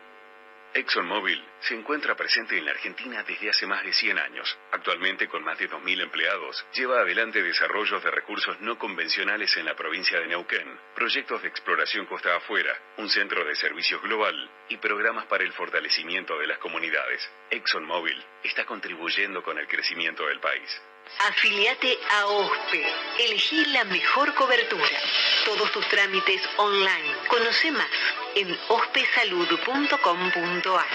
ExxonMobil 0.79 1.45
se 1.59 1.75
encuentra 1.75 2.15
presente 2.15 2.57
en 2.57 2.65
la 2.65 2.71
Argentina 2.71 3.25
desde 3.25 3.51
hace 3.51 3.67
más 3.67 3.83
de 3.83 3.93
100 3.93 4.17
años. 4.17 4.57
Actualmente, 4.71 5.27
con 5.27 5.43
más 5.43 5.59
de 5.59 5.69
2.000 5.69 6.03
empleados, 6.03 6.65
lleva 6.73 7.01
adelante 7.01 7.43
desarrollos 7.43 8.01
de 8.05 8.13
recursos 8.13 8.61
no 8.61 8.79
convencionales 8.79 9.57
en 9.57 9.65
la 9.65 9.75
provincia 9.75 10.21
de 10.21 10.29
Neuquén, 10.29 10.79
proyectos 10.95 11.43
de 11.43 11.49
exploración 11.49 12.07
costa 12.07 12.37
afuera, 12.37 12.79
un 12.97 13.09
centro 13.09 13.45
de 13.45 13.57
servicios 13.57 14.01
global 14.03 14.37
y 14.69 14.77
programas 14.77 15.27
para 15.27 15.43
el 15.43 15.53
fortalecimiento 15.53 16.39
de 16.39 16.47
las 16.47 16.59
comunidades. 16.59 17.29
ExxonMobil 17.51 18.25
está 18.45 18.65
contribuyendo 18.65 19.43
con 19.43 19.59
el 19.59 19.67
crecimiento 19.67 20.27
del 20.29 20.39
país. 20.39 20.81
Afiliate 21.29 21.99
a 22.11 22.27
OSPE. 22.27 22.87
Elegí 23.19 23.65
la 23.67 23.85
mejor 23.85 24.35
cobertura. 24.35 24.99
Todos 25.45 25.71
tus 25.73 25.87
trámites 25.89 26.41
online. 26.57 27.15
Conoce 27.29 27.71
más 27.73 27.91
en 28.35 28.59
ospesalud.com.ar. 28.69 30.89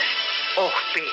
OSPE. 0.55 1.11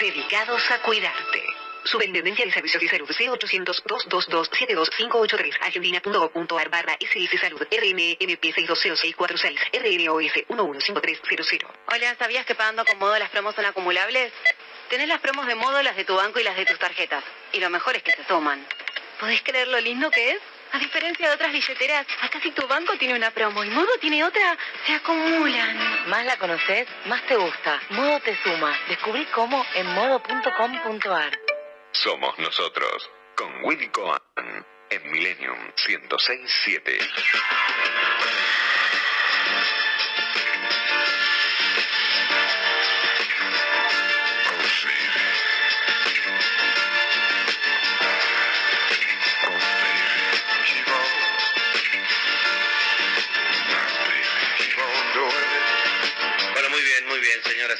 Dedicados 0.00 0.70
a 0.70 0.78
cuidarte. 0.82 1.56
Superintendencia 1.86 2.44
de 2.44 2.52
Servicios 2.52 2.82
de 2.82 2.88
Salud 2.88 3.08
C800-222-72583 3.08 5.56
Argentina.gov.ar 5.60 6.68
barra 6.68 6.96
SS 6.98 7.38
Salud 7.38 7.62
RNMP 7.62 8.42
620646 8.42 9.60
RNOS 9.72 10.32
115300 10.48 11.70
Hola, 11.86 12.16
¿sabías 12.18 12.44
que 12.44 12.56
pagando 12.56 12.84
con 12.84 12.98
modo 12.98 13.16
las 13.18 13.30
promos 13.30 13.54
son 13.54 13.66
acumulables? 13.66 14.32
Tenés 14.88 15.08
las 15.08 15.20
promos 15.20 15.46
de 15.46 15.54
modo, 15.54 15.82
las 15.82 15.96
de 15.96 16.04
tu 16.04 16.14
banco 16.14 16.38
y 16.38 16.44
las 16.44 16.56
de 16.56 16.64
tus 16.64 16.78
tarjetas. 16.78 17.24
Y 17.52 17.60
lo 17.60 17.70
mejor 17.70 17.96
es 17.96 18.02
que 18.02 18.12
se 18.12 18.24
suman. 18.24 18.64
¿Podés 19.18 19.42
creer 19.42 19.68
lo 19.68 19.80
lindo 19.80 20.10
que 20.10 20.32
es? 20.32 20.40
A 20.72 20.78
diferencia 20.78 21.28
de 21.28 21.34
otras 21.34 21.52
billeteras, 21.52 22.06
acá 22.20 22.40
si 22.40 22.50
tu 22.50 22.66
banco 22.66 22.96
tiene 22.98 23.14
una 23.14 23.30
promo 23.30 23.64
y 23.64 23.70
Modo 23.70 23.96
tiene 23.98 24.22
otra, 24.24 24.58
se 24.86 24.94
acumulan. 24.94 26.08
Más 26.08 26.24
la 26.24 26.36
conoces, 26.36 26.86
más 27.06 27.22
te 27.26 27.36
gusta. 27.36 27.80
Modo 27.90 28.20
te 28.20 28.36
suma. 28.42 28.78
Descubrí 28.88 29.24
cómo 29.26 29.64
en 29.74 29.86
modo.com.ar. 29.94 31.38
Somos 31.92 32.38
nosotros, 32.38 33.10
con 33.36 33.64
Willy 33.64 33.88
Cohen, 33.88 34.20
en 34.90 35.10
Millennium 35.10 35.58
1067. 35.88 36.98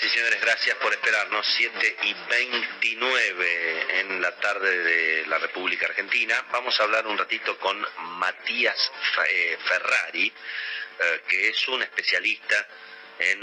Y 0.06 0.08
señores, 0.08 0.40
gracias 0.40 0.76
por 0.76 0.92
esperarnos. 0.92 1.44
7 1.56 1.96
y 2.02 2.14
29 2.30 4.00
en 4.00 4.22
la 4.22 4.36
tarde 4.36 4.78
de 4.78 5.26
la 5.26 5.38
República 5.38 5.86
Argentina. 5.86 6.46
Vamos 6.52 6.78
a 6.78 6.84
hablar 6.84 7.08
un 7.08 7.18
ratito 7.18 7.58
con 7.58 7.84
Matías 8.18 8.92
eh, 9.28 9.58
Ferrari, 9.66 10.26
eh, 10.28 11.22
que 11.26 11.48
es 11.48 11.68
un 11.68 11.82
especialista 11.82 12.68
en 13.18 13.42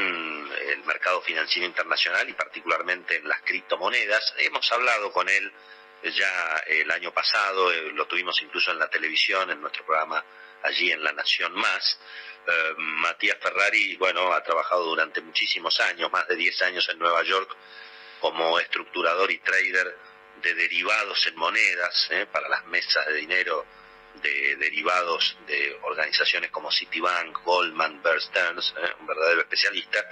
el 0.69 0.83
mercado 0.85 1.21
financiero 1.21 1.67
internacional 1.67 2.29
y 2.29 2.33
particularmente 2.33 3.17
en 3.17 3.27
las 3.27 3.41
criptomonedas. 3.41 4.33
Hemos 4.37 4.71
hablado 4.71 5.11
con 5.11 5.27
él 5.27 5.51
ya 6.03 6.63
el 6.67 6.89
año 6.91 7.11
pasado, 7.11 7.73
eh, 7.73 7.91
lo 7.91 8.07
tuvimos 8.07 8.41
incluso 8.41 8.71
en 8.71 8.79
la 8.79 8.89
televisión, 8.89 9.51
en 9.51 9.59
nuestro 9.59 9.85
programa 9.85 10.23
allí 10.63 10.91
en 10.91 11.03
La 11.03 11.11
Nación 11.11 11.53
Más. 11.53 11.99
Eh, 12.47 12.73
Matías 12.77 13.37
Ferrari, 13.41 13.95
bueno, 13.97 14.33
ha 14.33 14.43
trabajado 14.43 14.83
durante 14.85 15.21
muchísimos 15.21 15.79
años, 15.79 16.11
más 16.11 16.27
de 16.27 16.35
10 16.35 16.61
años 16.63 16.89
en 16.89 16.99
Nueva 16.99 17.23
York, 17.23 17.55
como 18.19 18.59
estructurador 18.59 19.31
y 19.31 19.39
trader 19.39 19.97
de 20.41 20.53
derivados 20.55 21.25
en 21.27 21.35
monedas 21.35 22.07
eh, 22.11 22.25
para 22.31 22.49
las 22.49 22.65
mesas 22.65 23.05
de 23.07 23.13
dinero 23.15 23.65
de 24.21 24.55
derivados 24.57 25.37
de 25.47 25.77
organizaciones 25.83 26.51
como 26.51 26.71
Citibank, 26.71 27.43
Goldman, 27.43 28.01
Bear 28.03 28.17
eh, 28.17 28.93
un 28.99 29.07
verdadero 29.07 29.41
especialista. 29.41 30.07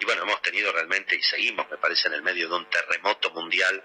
Y 0.00 0.04
bueno, 0.04 0.22
hemos 0.22 0.42
tenido 0.42 0.72
realmente, 0.72 1.16
y 1.16 1.22
seguimos, 1.22 1.70
me 1.70 1.78
parece, 1.78 2.08
en 2.08 2.14
el 2.14 2.22
medio 2.22 2.48
de 2.48 2.56
un 2.56 2.68
terremoto 2.68 3.30
mundial, 3.30 3.82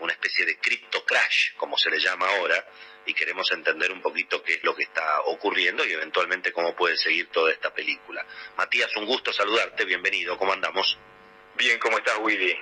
una 0.00 0.12
especie 0.12 0.44
de 0.44 0.58
cripto 0.58 1.04
crash, 1.04 1.54
como 1.56 1.76
se 1.76 1.90
le 1.90 1.98
llama 1.98 2.28
ahora, 2.28 2.64
y 3.06 3.14
queremos 3.14 3.50
entender 3.52 3.90
un 3.92 4.02
poquito 4.02 4.42
qué 4.42 4.54
es 4.54 4.64
lo 4.64 4.74
que 4.74 4.82
está 4.82 5.20
ocurriendo 5.22 5.84
y 5.84 5.92
eventualmente 5.92 6.52
cómo 6.52 6.74
puede 6.74 6.96
seguir 6.96 7.28
toda 7.28 7.52
esta 7.52 7.72
película. 7.72 8.26
Matías, 8.56 8.94
un 8.96 9.06
gusto 9.06 9.32
saludarte, 9.32 9.84
bienvenido, 9.84 10.36
¿cómo 10.36 10.52
andamos? 10.52 10.98
Bien, 11.54 11.78
¿cómo 11.78 11.98
estás, 11.98 12.18
Willy? 12.18 12.56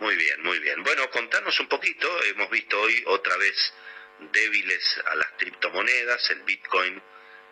Muy 0.00 0.16
bien, 0.16 0.42
muy 0.42 0.58
bien. 0.58 0.82
Bueno, 0.82 1.10
contanos 1.10 1.58
un 1.60 1.68
poquito, 1.68 2.08
hemos 2.24 2.50
visto 2.50 2.80
hoy 2.80 3.02
otra 3.06 3.36
vez 3.36 3.74
débiles 4.32 5.02
a 5.06 5.14
las 5.16 5.32
criptomonedas, 5.36 6.30
el 6.30 6.42
Bitcoin 6.42 7.02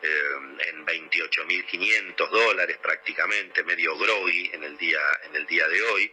eh, 0.03 0.69
en 0.69 0.85
28.500 0.85 2.29
dólares 2.31 2.79
prácticamente, 2.83 3.63
medio 3.63 3.97
groggy 3.97 4.51
en 4.53 4.65
el 4.65 4.77
día, 4.77 5.01
en 5.25 5.37
el 5.37 5.47
día 5.47 5.69
de 5.69 5.83
hoy. 5.83 6.13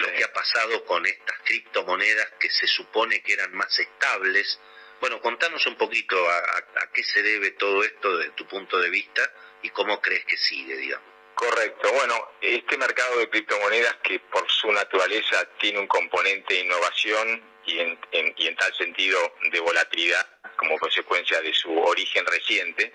Lo 0.00 0.12
que 0.12 0.24
ha 0.24 0.32
pasado 0.32 0.84
con 0.84 1.06
estas 1.06 1.38
criptomonedas 1.44 2.32
que 2.38 2.50
se 2.50 2.66
supone 2.66 3.22
que 3.22 3.34
eran 3.34 3.54
más 3.54 3.78
estables. 3.78 4.60
Bueno, 5.04 5.20
contanos 5.20 5.66
un 5.66 5.76
poquito 5.76 6.16
a, 6.30 6.88
qué 6.94 7.04
se 7.04 7.22
debe 7.22 7.50
todo 7.50 7.82
esto 7.84 8.16
desde 8.16 8.30
tu 8.32 8.46
punto 8.46 8.80
de 8.80 8.88
vista 8.88 9.20
y 9.60 9.68
cómo 9.68 10.00
crees 10.00 10.24
que 10.24 10.38
sigue, 10.38 10.78
digamos. 10.78 11.06
Correcto. 11.34 11.92
Bueno, 11.92 12.30
este 12.40 12.78
mercado 12.78 13.18
de 13.18 13.28
criptomonedas 13.28 13.96
que 13.96 14.18
por 14.20 14.50
su 14.50 14.72
naturaleza 14.72 15.46
tiene 15.58 15.78
un 15.78 15.86
componente 15.88 16.54
de 16.54 16.60
innovación 16.60 17.44
y 17.66 17.80
en, 17.80 17.98
en- 18.12 18.32
y 18.38 18.46
en 18.46 18.56
tal 18.56 18.74
sentido 18.74 19.18
de 19.52 19.60
volatilidad 19.60 20.26
como 20.56 20.78
consecuencia 20.78 21.38
de 21.42 21.52
su 21.52 21.70
origen 21.82 22.24
reciente, 22.24 22.94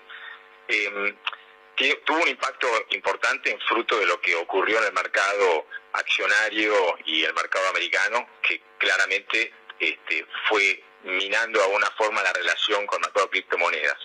que 0.66 1.94
tuvo 2.04 2.22
un 2.22 2.28
impacto 2.28 2.66
importante 2.90 3.52
en 3.52 3.60
fruto 3.60 3.96
de 4.00 4.06
lo 4.06 4.20
que 4.20 4.34
ocurrió 4.34 4.78
en 4.78 4.86
el 4.86 4.92
mercado 4.94 5.64
accionario 5.92 6.74
y 7.06 7.22
el 7.22 7.34
mercado 7.34 7.68
americano, 7.68 8.28
que 8.42 8.60
claramente 8.78 9.52
este, 9.78 10.26
fue 10.48 10.82
minando 11.04 11.58
de 11.58 11.64
alguna 11.64 11.90
forma 11.92 12.22
la 12.22 12.32
relación 12.32 12.86
con 12.86 13.00
mercado 13.00 13.26
de 13.26 13.30
criptomonedas. 13.30 13.98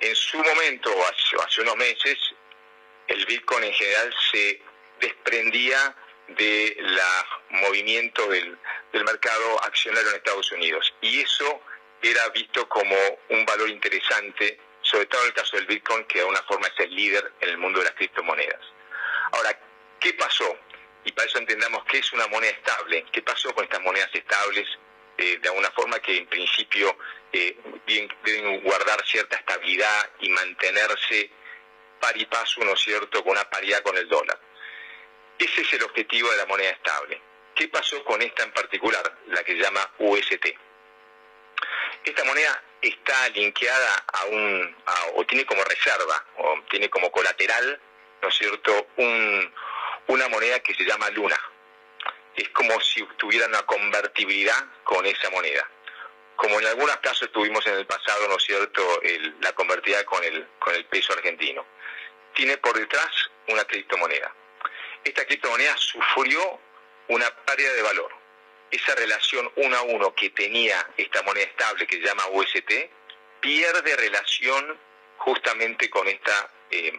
En 0.00 0.14
su 0.14 0.38
momento, 0.38 0.90
hace, 1.06 1.36
hace 1.44 1.62
unos 1.62 1.76
meses, 1.76 2.18
el 3.08 3.24
Bitcoin 3.26 3.64
en 3.64 3.72
general 3.72 4.14
se 4.30 4.60
desprendía 5.00 5.96
del 6.28 7.00
movimiento 7.50 8.28
del, 8.28 8.58
del 8.92 9.04
mercado 9.04 9.62
accionario 9.64 10.10
en 10.10 10.16
Estados 10.16 10.50
Unidos. 10.52 10.92
Y 11.00 11.20
eso 11.20 11.60
era 12.02 12.28
visto 12.30 12.68
como 12.68 12.96
un 13.30 13.44
valor 13.46 13.68
interesante, 13.68 14.58
sobre 14.82 15.06
todo 15.06 15.22
en 15.22 15.28
el 15.28 15.34
caso 15.34 15.56
del 15.56 15.66
Bitcoin, 15.66 16.04
que 16.04 16.18
de 16.18 16.20
alguna 16.20 16.42
forma 16.42 16.66
es 16.68 16.74
el 16.80 16.94
líder 16.94 17.32
en 17.40 17.48
el 17.50 17.58
mundo 17.58 17.78
de 17.78 17.86
las 17.86 17.94
criptomonedas. 17.94 18.60
Ahora, 19.32 19.58
¿qué 20.00 20.12
pasó? 20.14 20.56
Y 21.04 21.12
para 21.12 21.28
eso 21.28 21.38
entendamos 21.38 21.84
qué 21.84 21.98
es 21.98 22.12
una 22.12 22.26
moneda 22.26 22.52
estable, 22.52 23.06
qué 23.12 23.22
pasó 23.22 23.54
con 23.54 23.64
estas 23.64 23.80
monedas 23.82 24.10
estables, 24.12 24.66
eh, 25.18 25.38
de 25.40 25.48
alguna 25.48 25.70
forma 25.70 25.98
que 26.00 26.16
en 26.16 26.26
principio 26.26 26.96
eh, 27.32 27.56
deben 27.86 28.62
guardar 28.62 29.04
cierta 29.06 29.36
estabilidad 29.36 30.10
y 30.20 30.28
mantenerse 30.28 31.30
par 32.00 32.16
y 32.16 32.26
paso, 32.26 32.62
¿no 32.64 32.74
es 32.74 32.80
cierto?, 32.80 33.22
con 33.22 33.32
una 33.32 33.48
paridad 33.48 33.82
con 33.82 33.96
el 33.96 34.08
dólar. 34.08 34.38
Ese 35.38 35.62
es 35.62 35.72
el 35.72 35.82
objetivo 35.82 36.30
de 36.30 36.36
la 36.36 36.46
moneda 36.46 36.70
estable. 36.70 37.20
¿Qué 37.54 37.68
pasó 37.68 38.04
con 38.04 38.20
esta 38.20 38.42
en 38.42 38.52
particular, 38.52 39.18
la 39.28 39.42
que 39.42 39.52
se 39.52 39.62
llama 39.62 39.90
UST? 39.98 40.46
Esta 42.04 42.24
moneda 42.24 42.62
está 42.80 43.28
linkeada 43.30 44.04
a 44.12 44.24
un, 44.26 44.76
o 45.14 45.24
tiene 45.24 45.44
como 45.46 45.64
reserva, 45.64 46.24
o 46.36 46.62
tiene 46.70 46.90
como 46.90 47.10
colateral, 47.10 47.80
¿no 48.22 48.28
es 48.28 48.34
cierto?, 48.34 48.88
un, 48.96 49.52
una 50.08 50.28
moneda 50.28 50.60
que 50.60 50.74
se 50.74 50.84
llama 50.84 51.10
Luna. 51.10 51.38
Es 52.36 52.48
como 52.50 52.80
si 52.80 53.02
tuviera 53.16 53.46
una 53.46 53.62
convertibilidad 53.62 54.64
con 54.84 55.04
esa 55.06 55.30
moneda. 55.30 55.68
Como 56.36 56.60
en 56.60 56.66
algunos 56.66 56.96
casos 56.98 57.32
tuvimos 57.32 57.66
en 57.66 57.74
el 57.74 57.86
pasado, 57.86 58.28
¿no 58.28 58.36
es 58.36 58.44
cierto?, 58.44 59.00
la 59.40 59.52
convertibilidad 59.54 60.04
con 60.04 60.22
el, 60.22 60.46
con 60.58 60.74
el 60.74 60.84
peso 60.84 61.14
argentino. 61.14 61.64
Tiene 62.34 62.58
por 62.58 62.78
detrás 62.78 63.30
una 63.48 63.64
criptomoneda. 63.64 64.34
Esta 65.02 65.24
criptomoneda 65.24 65.76
sufrió 65.78 66.60
una 67.08 67.30
pérdida 67.46 67.72
de 67.72 67.82
valor. 67.82 68.12
Esa 68.70 68.94
relación 68.96 69.50
uno 69.56 69.76
a 69.76 69.82
uno 69.82 70.14
que 70.14 70.30
tenía 70.30 70.86
esta 70.96 71.22
moneda 71.22 71.44
estable 71.44 71.86
que 71.86 71.96
se 71.96 72.02
llama 72.02 72.26
UST 72.32 72.70
pierde 73.40 73.96
relación 73.96 74.78
justamente 75.18 75.88
con 75.88 76.06
esta, 76.08 76.50
eh, 76.70 76.92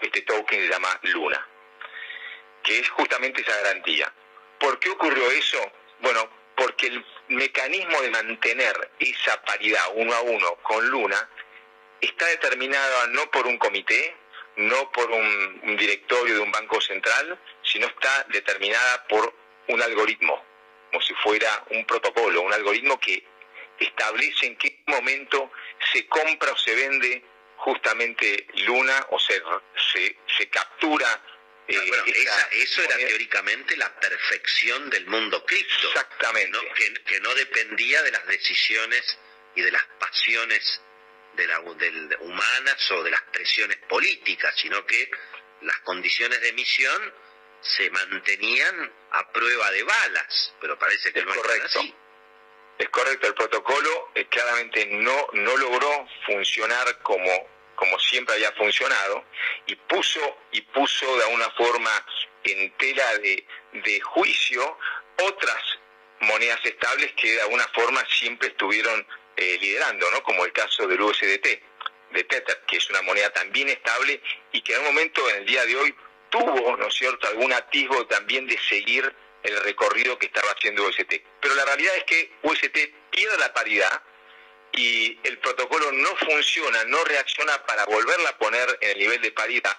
este 0.00 0.22
token 0.22 0.58
que 0.58 0.66
se 0.66 0.72
llama 0.72 0.98
Luna, 1.02 1.46
que 2.62 2.78
es 2.78 2.88
justamente 2.88 3.42
esa 3.42 3.54
garantía. 3.56 4.12
¿Por 4.64 4.78
qué 4.78 4.88
ocurrió 4.88 5.30
eso? 5.30 5.60
Bueno, 6.00 6.26
porque 6.56 6.86
el 6.86 7.04
mecanismo 7.28 8.00
de 8.00 8.10
mantener 8.10 8.92
esa 8.98 9.42
paridad 9.42 9.82
uno 9.94 10.14
a 10.14 10.22
uno 10.22 10.56
con 10.62 10.88
Luna 10.88 11.28
está 12.00 12.24
determinado 12.28 13.08
no 13.08 13.30
por 13.30 13.46
un 13.46 13.58
comité, 13.58 14.16
no 14.56 14.90
por 14.90 15.10
un, 15.10 15.76
directorio 15.76 16.36
de 16.36 16.40
un 16.40 16.50
banco 16.50 16.80
central, 16.80 17.38
sino 17.62 17.86
está 17.88 18.24
determinada 18.30 19.06
por 19.06 19.34
un 19.68 19.82
algoritmo, 19.82 20.42
como 20.90 21.02
si 21.02 21.12
fuera 21.16 21.62
un 21.68 21.84
protocolo, 21.84 22.40
un 22.40 22.54
algoritmo 22.54 22.98
que 22.98 23.22
establece 23.78 24.46
en 24.46 24.56
qué 24.56 24.82
momento 24.86 25.50
se 25.92 26.06
compra 26.06 26.52
o 26.52 26.56
se 26.56 26.74
vende 26.74 27.22
justamente 27.58 28.46
Luna 28.66 29.08
o 29.10 29.18
se, 29.18 29.42
se, 30.38 30.48
captura. 30.48 31.20
Eh, 31.66 31.78
bueno, 31.88 32.04
eso 32.52 32.82
era 32.82 32.96
teóricamente 32.96 33.76
la 33.76 33.98
perfección 33.98 34.90
del 34.90 35.06
mundo 35.06 35.44
cripto. 35.46 35.88
Exactamente. 35.88 36.58
Que, 36.76 36.94
que, 37.04 37.20
no 37.20 37.34
dependía 37.34 38.02
de 38.02 38.10
las 38.10 38.26
decisiones 38.26 39.18
y 39.54 39.62
de 39.62 39.70
las 39.70 39.84
pasiones 39.98 40.80
de 41.36 41.46
la, 41.46 41.60
humanas 42.20 42.90
o 42.92 43.02
de 43.02 43.10
las 43.10 43.22
presiones 43.32 43.78
políticas, 43.88 44.54
sino 44.56 44.84
que 44.86 45.10
las 45.62 45.78
condiciones 45.80 46.40
de 46.40 46.50
emisión 46.50 47.14
se 47.60 47.90
mantenían 47.90 48.92
a 49.12 49.32
prueba 49.32 49.70
de 49.70 49.82
balas, 49.82 50.54
pero 50.60 50.78
parece 50.78 51.12
que 51.12 51.20
es 51.20 51.26
no 51.26 51.34
correcto. 51.34 51.80
así. 51.80 51.94
Es 52.78 52.88
correcto, 52.88 53.28
el 53.28 53.34
protocolo 53.34 54.10
eh, 54.14 54.26
claramente 54.26 54.86
no, 54.86 55.28
no 55.32 55.56
logró 55.56 56.08
funcionar 56.26 56.98
como, 57.02 57.48
como 57.74 57.98
siempre 57.98 58.34
había 58.34 58.52
funcionado 58.52 59.24
y 59.66 59.74
puso, 59.76 60.20
y 60.52 60.60
puso 60.62 61.16
de 61.16 61.24
alguna 61.24 61.50
forma 61.50 61.90
en 62.44 62.70
tela 62.76 63.18
de, 63.18 63.46
de 63.72 64.00
juicio 64.00 64.78
otras 65.22 65.62
monedas 66.20 66.60
estables 66.64 67.12
que 67.12 67.32
de 67.32 67.40
alguna 67.40 67.66
forma 67.74 68.04
siempre 68.08 68.48
estuvieron 68.48 69.06
eh, 69.36 69.58
liderando, 69.60 70.10
¿no? 70.10 70.22
como 70.22 70.44
el 70.44 70.52
caso 70.52 70.86
del 70.86 71.00
USDT, 71.00 71.46
de 72.10 72.24
Tether, 72.24 72.62
que 72.66 72.76
es 72.76 72.90
una 72.90 73.02
moneda 73.02 73.30
también 73.30 73.68
estable 73.68 74.20
y 74.52 74.60
que 74.60 74.74
en 74.74 74.80
un 74.80 74.86
momento, 74.86 75.28
en 75.30 75.36
el 75.36 75.46
día 75.46 75.64
de 75.66 75.76
hoy, 75.76 75.94
tuvo, 76.30 76.76
¿no 76.76 76.86
es 76.86 76.94
cierto?, 76.94 77.28
algún 77.28 77.52
atisbo 77.52 78.06
también 78.06 78.46
de 78.46 78.58
seguir 78.58 79.14
el 79.42 79.60
recorrido 79.62 80.18
que 80.18 80.26
estaba 80.26 80.50
haciendo 80.52 80.86
UST. 80.86 81.12
Pero 81.40 81.54
la 81.54 81.64
realidad 81.64 81.96
es 81.96 82.04
que 82.04 82.32
UST 82.42 82.76
pierde 83.10 83.38
la 83.38 83.52
paridad 83.52 84.02
y 84.76 85.18
el 85.22 85.38
protocolo 85.38 85.92
no 85.92 86.16
funciona, 86.16 86.84
no 86.84 87.04
reacciona 87.04 87.64
para 87.64 87.84
volverla 87.84 88.30
a 88.30 88.38
poner 88.38 88.78
en 88.80 88.90
el 88.90 88.98
nivel 88.98 89.20
de 89.20 89.32
paridad 89.32 89.76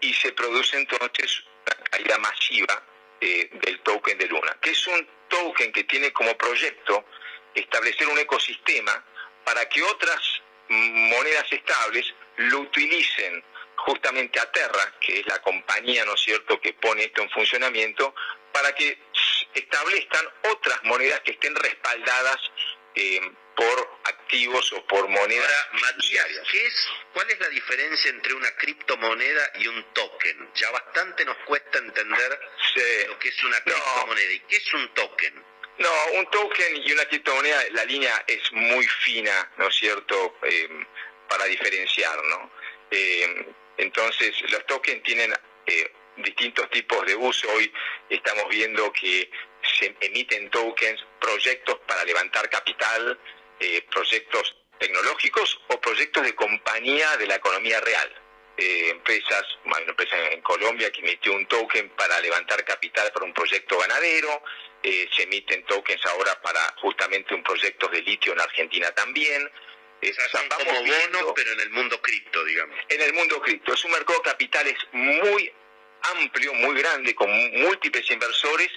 y 0.00 0.12
se 0.12 0.32
produce 0.32 0.76
entonces 0.76 1.44
una 1.66 1.84
caída 1.90 2.18
masiva 2.18 2.82
eh, 3.20 3.48
del 3.52 3.80
token 3.80 4.18
de 4.18 4.26
Luna, 4.26 4.56
que 4.60 4.70
es 4.70 4.86
un 4.86 5.08
token 5.28 5.72
que 5.72 5.84
tiene 5.84 6.12
como 6.12 6.36
proyecto 6.36 7.06
establecer 7.54 8.06
un 8.08 8.18
ecosistema 8.18 9.02
para 9.44 9.68
que 9.68 9.82
otras 9.82 10.42
monedas 10.68 11.46
estables 11.50 12.14
lo 12.36 12.60
utilicen 12.60 13.42
justamente 13.76 14.40
a 14.40 14.50
Terra, 14.50 14.94
que 15.00 15.20
es 15.20 15.26
la 15.26 15.40
compañía, 15.42 16.04
¿no 16.04 16.14
es 16.14 16.20
cierto?, 16.22 16.60
que 16.60 16.72
pone 16.74 17.04
esto 17.04 17.22
en 17.22 17.30
funcionamiento, 17.30 18.14
para 18.52 18.74
que 18.74 18.98
establezcan 19.52 20.26
otras 20.52 20.82
monedas 20.84 21.20
que 21.20 21.32
estén 21.32 21.54
respaldadas 21.54 22.38
eh, 22.94 23.20
por 23.56 23.98
activos 24.04 24.72
o 24.72 24.86
por 24.86 25.08
monedas. 25.08 25.68
Matías, 25.80 26.26
¿qué 26.50 26.66
es, 26.66 26.88
¿cuál 27.12 27.30
es 27.30 27.38
la 27.40 27.48
diferencia 27.48 28.10
entre 28.10 28.34
una 28.34 28.50
criptomoneda 28.56 29.52
y 29.60 29.68
un 29.68 29.84
token? 29.92 30.50
Ya 30.54 30.70
bastante 30.70 31.24
nos 31.24 31.36
cuesta 31.38 31.78
entender 31.78 32.40
lo 33.08 33.18
que 33.18 33.28
es 33.28 33.44
una 33.44 33.60
criptomoneda. 33.60 34.32
¿Y 34.32 34.40
qué 34.40 34.56
es 34.56 34.74
un 34.74 34.88
token? 34.94 35.44
No, 35.78 35.90
un 36.18 36.30
token 36.30 36.76
y 36.76 36.92
una 36.92 37.04
criptomoneda, 37.06 37.64
la 37.72 37.84
línea 37.84 38.24
es 38.26 38.52
muy 38.52 38.86
fina, 38.86 39.52
¿no 39.58 39.68
es 39.68 39.74
cierto?, 39.74 40.38
eh, 40.42 40.68
para 41.28 41.46
diferenciar, 41.46 42.22
¿no? 42.24 42.50
Eh, 42.90 43.46
entonces, 43.78 44.40
los 44.50 44.64
tokens 44.66 45.02
tienen 45.02 45.32
eh, 45.66 45.92
distintos 46.18 46.70
tipos 46.70 47.04
de 47.06 47.16
uso. 47.16 47.50
Hoy 47.52 47.72
estamos 48.08 48.48
viendo 48.48 48.92
que 48.92 49.28
se 49.78 49.94
emiten 50.00 50.50
tokens, 50.50 51.04
proyectos 51.20 51.78
para 51.86 52.04
levantar 52.04 52.48
capital, 52.50 53.18
proyectos 53.90 54.56
tecnológicos 54.78 55.60
o 55.68 55.80
proyectos 55.80 56.24
de 56.24 56.34
compañía 56.34 57.16
de 57.16 57.26
la 57.26 57.36
economía 57.36 57.80
real. 57.80 58.20
empresas, 58.56 59.42
una 59.64 59.78
empresa 59.78 60.16
en 60.30 60.40
Colombia 60.42 60.90
que 60.92 61.00
emitió 61.00 61.32
un 61.32 61.46
token 61.46 61.88
para 61.90 62.20
levantar 62.20 62.64
capital 62.64 63.10
para 63.12 63.24
un 63.24 63.32
proyecto 63.32 63.78
ganadero, 63.78 64.42
eh, 64.86 65.08
se 65.16 65.22
emiten 65.22 65.64
tokens 65.64 66.04
ahora 66.04 66.38
para 66.42 66.60
justamente 66.76 67.34
un 67.34 67.42
proyecto 67.42 67.88
de 67.88 68.02
litio 68.02 68.34
en 68.34 68.40
Argentina 68.40 68.92
también. 68.92 69.50
son 70.30 70.46
como 70.50 70.80
bonos, 70.84 71.32
pero 71.34 71.52
en 71.52 71.60
el 71.60 71.70
mundo 71.70 71.98
cripto, 72.02 72.44
digamos. 72.44 72.76
En 72.90 73.00
el 73.00 73.14
mundo 73.14 73.40
cripto. 73.40 73.72
Es 73.72 73.82
un 73.86 73.92
mercado 73.92 74.18
de 74.18 74.30
capitales 74.30 74.76
muy 74.92 75.50
amplio, 76.02 76.52
muy 76.52 76.78
grande, 76.78 77.14
con 77.14 77.30
múltiples 77.62 78.10
inversores, 78.10 78.68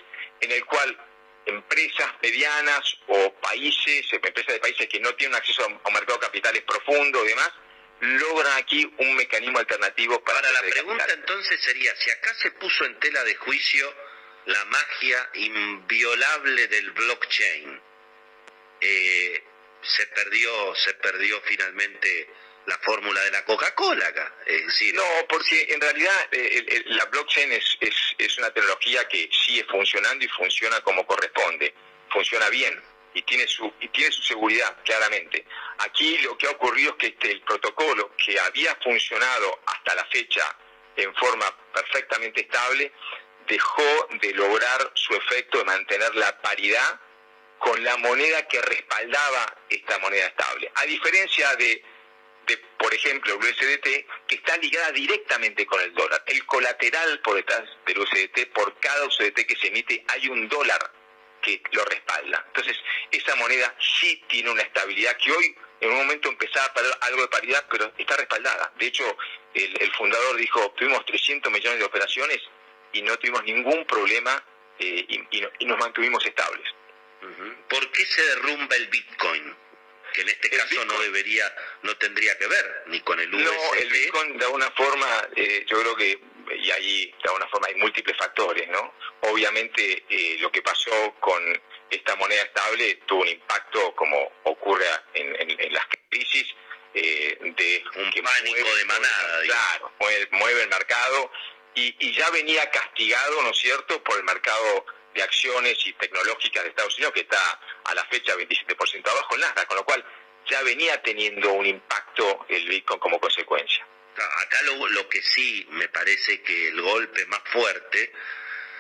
en 0.42 0.52
el 0.52 0.66
cual 0.66 0.98
empresas 1.46 2.12
medianas 2.22 2.98
o 3.08 3.34
países, 3.36 4.06
empresas 4.12 4.54
de 4.54 4.60
países 4.60 4.88
que 4.88 5.00
no 5.00 5.14
tienen 5.16 5.36
acceso 5.36 5.64
a 5.64 5.68
un 5.68 5.94
mercado 5.94 6.20
de 6.20 6.26
capitales 6.26 6.64
profundo 6.64 7.24
y 7.26 7.30
demás, 7.30 7.52
logran 8.00 8.58
aquí 8.58 8.92
un 8.98 9.16
mecanismo 9.16 9.58
alternativo 9.60 10.24
para... 10.24 10.42
Para 10.42 10.52
la 10.52 10.62
pregunta 10.62 11.06
entonces 11.14 11.60
sería, 11.62 11.96
si 11.96 12.12
acá 12.12 12.34
se 12.36 12.52
puso 12.52 12.86
en 12.86 13.00
tela 13.00 13.24
de 13.24 13.36
juicio 13.36 13.94
la 14.46 14.64
magia 14.66 15.30
inviolable 15.34 16.68
del 16.68 16.92
blockchain. 16.92 17.82
Eh, 18.80 19.44
se 19.82 20.08
perdió, 20.08 20.76
se 20.76 20.94
perdió 20.96 21.42
finalmente 21.42 22.30
la 22.68 22.78
fórmula 22.80 23.22
de 23.22 23.32
la 23.32 23.46
Coca-Cola 23.46 24.08
acá. 24.08 24.34
no, 24.94 25.04
porque 25.30 25.68
en 25.70 25.80
realidad 25.80 26.28
eh, 26.32 26.84
la 26.88 27.06
blockchain 27.06 27.52
es, 27.54 27.78
es, 27.80 27.96
es, 28.18 28.38
una 28.38 28.52
tecnología 28.52 29.08
que 29.08 29.30
sigue 29.32 29.64
funcionando 29.64 30.26
y 30.26 30.28
funciona 30.28 30.82
como 30.82 31.08
corresponde, 31.08 31.74
funciona 32.12 32.50
bien 32.50 32.80
y 33.14 33.22
tiene 33.22 33.48
su, 33.48 33.74
y 33.80 33.88
tiene 33.88 34.12
su 34.12 34.22
seguridad, 34.22 34.76
claramente. 34.84 35.46
Aquí 35.80 36.18
lo 36.20 36.38
que 36.38 36.48
ha 36.48 36.52
ocurrido 36.52 36.92
es 36.92 36.98
que 36.98 37.08
este, 37.08 37.32
el 37.32 37.42
protocolo 37.42 38.12
que 38.18 38.38
había 38.38 38.76
funcionado 38.84 39.62
hasta 39.66 39.96
la 39.96 40.06
fecha 40.06 40.56
en 40.98 41.16
forma 41.16 41.46
perfectamente 41.74 42.42
estable, 42.42 42.92
dejó 43.48 44.10
de 44.20 44.34
lograr 44.34 44.92
su 44.94 45.16
efecto 45.16 45.60
de 45.60 45.64
mantener 45.64 46.14
la 46.16 46.38
paridad 46.42 47.00
con 47.60 47.82
la 47.84 47.96
moneda 47.98 48.46
que 48.48 48.62
respaldaba 48.62 49.56
esta 49.70 49.98
moneda 50.00 50.28
estable. 50.28 50.70
A 50.76 50.86
diferencia 50.86 51.56
de, 51.56 51.82
de, 52.48 52.58
por 52.78 52.94
ejemplo, 52.94 53.34
el 53.34 53.40
USDT, 53.40 54.08
que 54.28 54.36
está 54.36 54.58
ligada 54.58 54.92
directamente 54.92 55.66
con 55.66 55.82
el 55.82 55.94
dólar. 55.94 56.24
El 56.26 56.46
colateral 56.46 57.20
por 57.20 57.36
detrás 57.36 57.64
del 57.86 58.00
USDT, 58.00 58.48
por 58.54 58.80
cada 58.80 59.06
USDT 59.06 59.46
que 59.46 59.56
se 59.56 59.68
emite, 59.68 60.04
hay 60.08 60.30
un 60.30 60.48
dólar 60.48 60.92
que 61.42 61.62
lo 61.72 61.84
respalda. 61.86 62.44
Entonces, 62.48 62.78
esa 63.12 63.36
moneda 63.36 63.76
sí 63.80 64.24
tiene 64.28 64.50
una 64.50 64.64
estabilidad 64.64 65.18
que 65.18 65.32
hoy 65.32 65.56
en 65.82 65.92
un 65.92 65.98
momento 65.98 66.30
empezaba 66.30 66.66
a 66.66 66.74
perder 66.74 66.94
algo 67.02 67.22
de 67.22 67.28
paridad, 67.28 67.66
pero 67.70 67.92
está 67.98 68.18
respaldada. 68.18 68.72
De 68.78 68.88
hecho, 68.88 69.18
el, 69.54 69.92
fundador 69.94 70.38
dijo, 70.38 70.74
tuvimos 70.78 71.06
300 71.06 71.52
millones 71.52 71.80
de 71.80 71.86
operaciones 71.86 72.40
y 72.94 73.02
no 73.02 73.18
tuvimos 73.18 73.44
ningún 73.44 73.86
problema 73.86 74.44
eh, 74.80 75.06
y, 75.60 75.66
nos 75.66 75.78
mantuvimos 75.78 76.26
estables. 76.26 76.66
¿Por 77.68 77.92
qué 77.92 78.06
se 78.06 78.22
derrumba 78.24 78.76
el 78.76 78.88
Bitcoin? 78.88 79.56
Que 80.18 80.24
en 80.24 80.30
este 80.30 80.50
caso 80.50 80.84
no 80.86 81.00
debería, 81.00 81.46
no 81.84 81.96
tendría 81.98 82.36
que 82.40 82.48
ver 82.48 82.84
ni 82.88 83.00
con 83.02 83.20
el 83.20 83.32
USD. 83.32 83.44
No, 83.44 83.74
el 83.76 83.88
Bitcoin 83.88 84.38
de 84.40 84.46
alguna 84.46 84.72
forma, 84.72 85.28
eh, 85.36 85.64
yo 85.68 85.80
creo 85.80 85.96
que 85.96 86.20
y 86.56 86.72
ahí 86.72 87.06
de 87.06 87.30
alguna 87.30 87.48
forma 87.50 87.68
hay 87.68 87.76
múltiples 87.76 88.18
factores, 88.18 88.68
¿no? 88.70 88.96
Obviamente 89.22 90.06
eh, 90.10 90.38
lo 90.40 90.52
que 90.52 90.64
pasó 90.64 91.14
con 91.20 91.62
esta 91.92 92.16
moneda 92.16 92.42
estable 92.42 92.96
tuvo 93.06 93.22
un 93.22 93.28
impacto 93.28 93.94
como 93.96 94.32
ocurre 94.46 94.88
en, 95.14 95.72
las 95.72 95.86
crisis 96.10 96.48
eh, 96.96 97.38
de 97.40 97.84
un 97.98 98.12
pánico 98.24 98.76
de 98.76 98.86
manada, 98.86 99.44
claro, 99.44 99.92
mueve, 100.32 100.64
el 100.64 100.70
mercado 100.70 101.32
y, 101.76 101.96
y, 102.00 102.12
ya 102.16 102.28
venía 102.32 102.68
castigado, 102.72 103.44
¿no 103.44 103.52
es 103.52 103.58
cierto?, 103.58 104.04
por 104.04 104.18
el 104.18 104.24
mercado 104.24 104.84
de 105.18 105.24
acciones 105.24 105.76
y 105.86 105.94
tecnológicas 105.94 106.64
de 106.64 106.70
Estados 106.70 106.96
Unidos 106.98 107.14
que 107.14 107.22
está 107.22 107.60
a 107.86 107.96
la 107.96 108.06
fecha 108.06 108.36
27% 108.36 109.10
abajo 109.10 109.36
en 109.36 109.42
Nasdaq, 109.42 109.68
con 109.68 109.78
lo 109.78 109.84
cual 109.84 110.06
ya 110.48 110.62
venía 110.62 111.02
teniendo 111.02 111.52
un 111.54 111.66
impacto 111.66 112.46
el 112.48 112.68
Bitcoin 112.68 113.00
como 113.00 113.20
consecuencia. 113.20 113.86
Acá 114.16 114.62
lo, 114.64 114.88
lo 114.90 115.10
que 115.10 115.22
sí 115.22 115.68
me 115.72 115.90
parece 115.90 116.42
que 116.42 116.70
el 116.70 116.82
golpe 116.82 117.26
más 117.26 117.42
fuerte 117.52 118.12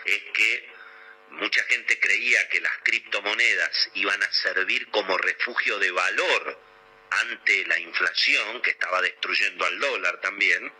es 0.05 0.21
que 0.33 0.69
mucha 1.31 1.63
gente 1.65 1.99
creía 1.99 2.47
que 2.49 2.61
las 2.61 2.71
criptomonedas 2.83 3.91
iban 3.95 4.21
a 4.21 4.31
servir 4.31 4.89
como 4.89 5.17
refugio 5.17 5.77
de 5.79 5.91
valor 5.91 6.59
ante 7.09 7.65
la 7.65 7.79
inflación 7.79 8.61
que 8.61 8.71
estaba 8.71 9.01
destruyendo 9.01 9.65
al 9.65 9.79
dólar 9.79 10.21
también 10.21 10.71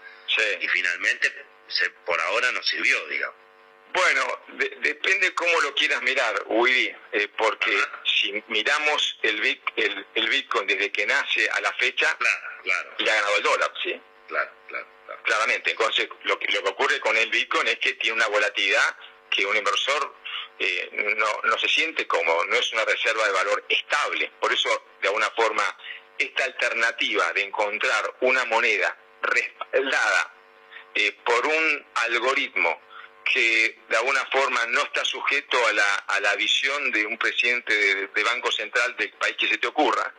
y 0.60 0.68
finalmente 0.68 1.34
se, 1.68 1.90
por 2.06 2.20
ahora 2.22 2.52
no 2.52 2.62
sirvió, 2.62 3.08
digamos. 3.08 3.47
Bueno, 3.94 4.40
depende 4.82 5.34
cómo 5.34 5.60
lo 5.62 5.74
quieras 5.74 6.02
mirar, 6.04 6.44
Willy, 6.48 6.96
eh, 7.12 7.28
porque 7.38 7.76
si 8.06 8.44
miramos 8.48 9.18
el, 9.24 9.62
el, 10.16 10.30
Bitcoin 10.30 10.68
desde 10.68 10.92
que 10.92 11.06
nace 11.06 11.50
a 11.50 11.62
la 11.62 11.74
fecha, 11.74 12.16
claro, 12.64 12.96
le 13.00 13.12
ha 13.12 13.16
ganado 13.16 13.38
el 13.38 13.44
dólar, 13.44 13.74
¿sí? 13.84 14.00
claro, 14.28 14.52
claro, 14.68 14.88
Claramente, 15.24 15.72
entonces 15.72 16.08
lo 16.24 16.38
que, 16.38 16.52
lo 16.52 16.64
que 16.64 16.70
ocurre 16.70 17.00
con 17.00 17.18
el 17.18 17.30
Bitcoin 17.30 17.68
es 17.68 17.80
que 17.80 17.94
tiene 17.94 18.18
una 18.18 18.28
volatilidad 18.28 18.96
que 19.30 19.46
un 19.46 19.56
inversor 19.56 20.16
eh, 20.60 21.16
no, 21.18 21.28
no 21.44 21.58
se 21.58 21.68
siente 21.68 22.08
como, 22.08 22.46
no 22.46 22.56
es 22.56 22.72
una 22.74 22.86
reserva 22.86 23.26
de 23.26 23.32
valor 23.32 23.66
estable. 23.70 24.32
Por 24.40 24.52
eso, 24.52 24.70
de 25.02 25.08
alguna 25.08 25.30
forma, 25.32 25.64
esta 26.18 26.46
alternativa 26.46 27.32
de 27.34 27.44
encontrar 27.44 28.16
una 28.22 28.46
moneda 28.46 28.98
respaldada 29.22 30.34
eh, 30.96 31.12
por 31.24 31.46
un 31.46 31.86
algoritmo 31.96 32.82
que 33.34 33.80
de 33.90 33.98
alguna 33.98 34.26
forma 34.32 34.66
no 34.68 34.82
está 34.82 35.04
sujeto 35.06 35.66
a 35.68 35.74
la, 35.74 35.96
a 35.96 36.20
la 36.20 36.36
visión 36.36 36.92
de 36.92 37.06
un 37.06 37.18
presidente 37.18 37.74
de, 38.08 38.24
Banco 38.24 38.52
Central 38.52 38.96
del 38.98 39.12
país 39.14 39.36
que 39.38 39.48
se 39.48 39.58
te 39.58 39.68
ocurra, 39.68 40.14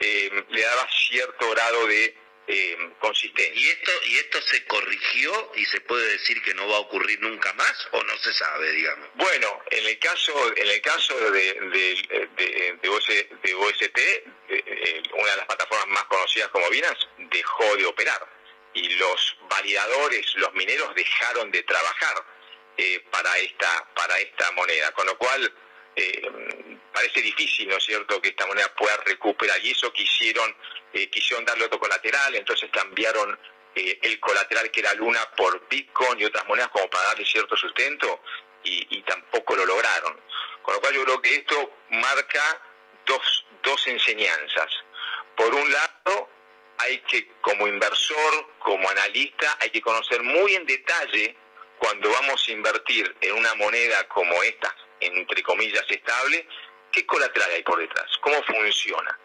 eh, 0.00 0.44
le 0.48 0.62
daba 0.62 0.88
cierto 0.90 1.50
grado 1.50 1.86
de 1.86 2.16
eh, 2.48 2.76
consistente. 2.98 3.52
¿Y 3.54 3.68
esto, 3.68 3.92
¿Y 4.06 4.16
esto 4.16 4.42
se 4.42 4.64
corrigió 4.66 5.52
y 5.54 5.64
se 5.66 5.80
puede 5.82 6.12
decir 6.12 6.42
que 6.42 6.54
no 6.54 6.68
va 6.68 6.76
a 6.76 6.80
ocurrir 6.80 7.20
nunca 7.20 7.52
más 7.52 7.88
o 7.92 8.02
no 8.02 8.18
se 8.18 8.32
sabe, 8.32 8.72
digamos? 8.72 9.08
Bueno, 9.14 9.62
en 9.70 9.86
el 9.86 9.98
caso, 9.98 10.32
en 10.56 10.68
el 10.68 10.80
caso 10.80 11.18
de, 11.30 11.54
de, 11.54 12.28
de, 12.36 12.78
de 12.82 13.54
OST, 13.54 13.98
eh, 13.98 14.24
eh, 14.48 15.02
una 15.12 15.30
de 15.30 15.36
las 15.36 15.46
plataformas 15.46 15.88
más 15.88 16.04
conocidas 16.04 16.48
como 16.48 16.68
Binance, 16.68 17.06
dejó 17.18 17.76
de 17.76 17.86
operar 17.86 18.26
y 18.74 18.88
los 18.90 19.36
validadores, 19.48 20.34
los 20.36 20.52
mineros 20.54 20.94
dejaron 20.94 21.50
de 21.50 21.62
trabajar 21.62 22.24
eh, 22.82 23.04
para 23.10 23.36
esta 23.38 23.88
para 23.94 24.18
esta 24.18 24.50
moneda, 24.52 24.90
con 24.92 25.06
lo 25.06 25.16
cual 25.16 25.52
eh, 25.94 26.78
parece 26.92 27.22
difícil, 27.22 27.68
¿no 27.68 27.76
es 27.76 27.84
cierto?, 27.84 28.20
que 28.20 28.30
esta 28.30 28.46
moneda 28.46 28.74
pueda 28.74 28.96
recuperar. 28.98 29.58
Y 29.64 29.70
eso 29.70 29.92
quisieron, 29.92 30.54
eh, 30.92 31.08
quisieron 31.08 31.44
darle 31.44 31.66
otro 31.66 31.78
colateral, 31.78 32.34
entonces 32.34 32.70
cambiaron 32.72 33.38
eh, 33.74 33.98
el 34.02 34.18
colateral 34.20 34.70
que 34.70 34.80
era 34.80 34.94
Luna 34.94 35.20
por 35.36 35.68
Bitcoin 35.68 36.20
y 36.20 36.24
otras 36.24 36.46
monedas 36.46 36.70
como 36.70 36.88
para 36.90 37.04
darle 37.04 37.24
cierto 37.24 37.56
sustento 37.56 38.22
y, 38.64 39.02
tampoco 39.02 39.56
lo 39.56 39.66
lograron. 39.66 40.20
Con 40.62 40.74
lo 40.74 40.80
cual 40.80 40.94
yo 40.94 41.04
creo 41.04 41.22
que 41.22 41.34
esto 41.36 41.78
marca 41.90 42.62
dos, 43.04 43.46
dos 43.62 43.86
enseñanzas. 43.86 44.70
Por 45.36 45.52
un 45.54 45.72
lado, 45.72 46.30
hay 46.78 46.98
que, 47.00 47.28
como 47.40 47.66
inversor, 47.66 48.58
como 48.60 48.88
analista, 48.88 49.56
hay 49.60 49.70
que 49.70 49.80
conocer 49.80 50.22
muy 50.22 50.54
en 50.54 50.66
detalle 50.66 51.36
cuando 51.82 52.12
vamos 52.12 52.46
a 52.46 52.52
invertir 52.52 53.12
en 53.20 53.32
una 53.32 53.56
moneda 53.56 54.06
como 54.06 54.40
esta, 54.44 54.72
entre 55.00 55.42
comillas, 55.42 55.84
estable, 55.88 56.46
¿qué 56.92 57.04
colateral 57.04 57.50
hay 57.50 57.64
por 57.64 57.76
detrás? 57.76 58.06
¿Cómo 58.20 58.40
funciona? 58.44 59.18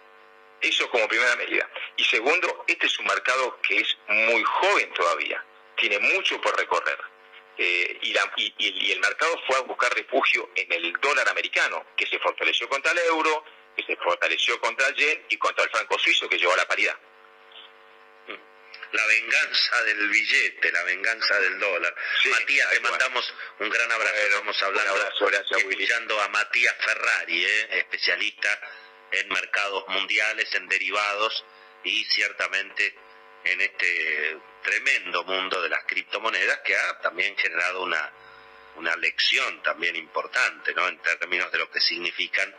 Eso 0.60 0.90
como 0.90 1.08
primera 1.08 1.36
medida. 1.36 1.70
Y 1.98 2.04
segundo, 2.04 2.66
este 2.66 2.88
es 2.88 2.98
un 2.98 3.06
mercado 3.06 3.60
que 3.62 3.78
es 3.78 3.96
muy 4.08 4.44
joven 4.44 4.92
todavía, 4.94 5.46
tiene 5.76 6.00
mucho 6.00 6.42
por 6.42 6.58
recorrer. 6.58 6.98
Eh, 7.60 8.00
y, 8.02 8.16
y, 8.58 8.92
el 8.92 9.02
mercado 9.02 9.40
fue 9.46 9.58
a 9.58 9.62
buscar 9.62 9.94
refugio 9.94 10.50
en 10.56 10.74
el 10.74 10.94
dólar 10.94 11.30
americano, 11.30 11.86
que 11.96 12.08
se 12.08 12.18
fortaleció 12.18 12.68
contra 12.70 12.92
el 12.92 12.98
euro, 12.98 13.44
que 13.76 13.84
se 13.84 13.96
fortaleció 13.98 14.60
contra 14.60 14.88
el 14.88 14.96
yen 14.96 15.26
y 15.30 15.38
contra 15.38 15.64
el 15.64 15.70
franco 15.70 16.00
suizo, 16.00 16.28
que 16.28 16.40
llegó 16.40 16.54
a 16.54 16.58
la 16.58 16.68
paridad 16.68 16.98
la 18.91 19.05
venganza 19.05 19.84
del 19.84 20.09
billete, 20.09 20.72
la 20.72 20.84
venganza 20.84 21.39
del 21.39 21.59
dólar. 21.59 21.95
Matías, 22.31 22.69
te 22.69 22.80
mandamos 22.80 23.34
un 23.59 23.69
gran 23.69 23.91
abrazo. 23.91 24.15
Estamos 24.15 24.64
hablando, 24.64 25.09
escuchando 25.57 26.22
a 26.22 26.27
Matías 26.30 26.76
Ferrari, 26.80 27.45
¿eh? 27.45 27.68
especialista 27.80 28.59
en 29.11 29.30
mercados 29.30 29.88
mundiales, 29.89 30.53
en 30.55 30.68
derivados 30.68 31.45
y 31.84 32.03
ciertamente 32.05 32.95
en 33.43 33.61
este 33.61 34.38
tremendo 34.64 35.23
mundo 35.23 35.61
de 35.61 35.69
las 35.69 35.84
criptomonedas 35.85 36.59
que 36.59 36.76
ha 36.76 36.99
también 36.99 37.38
generado 37.38 37.84
una, 37.84 38.11
una 38.76 38.95
lección 38.97 39.61
también 39.64 39.95
importante, 39.95 40.73
¿no? 40.73 40.88
En 40.88 40.99
términos 40.99 41.51
de 41.51 41.59
lo 41.59 41.69
que 41.72 41.80
significan 41.80 42.53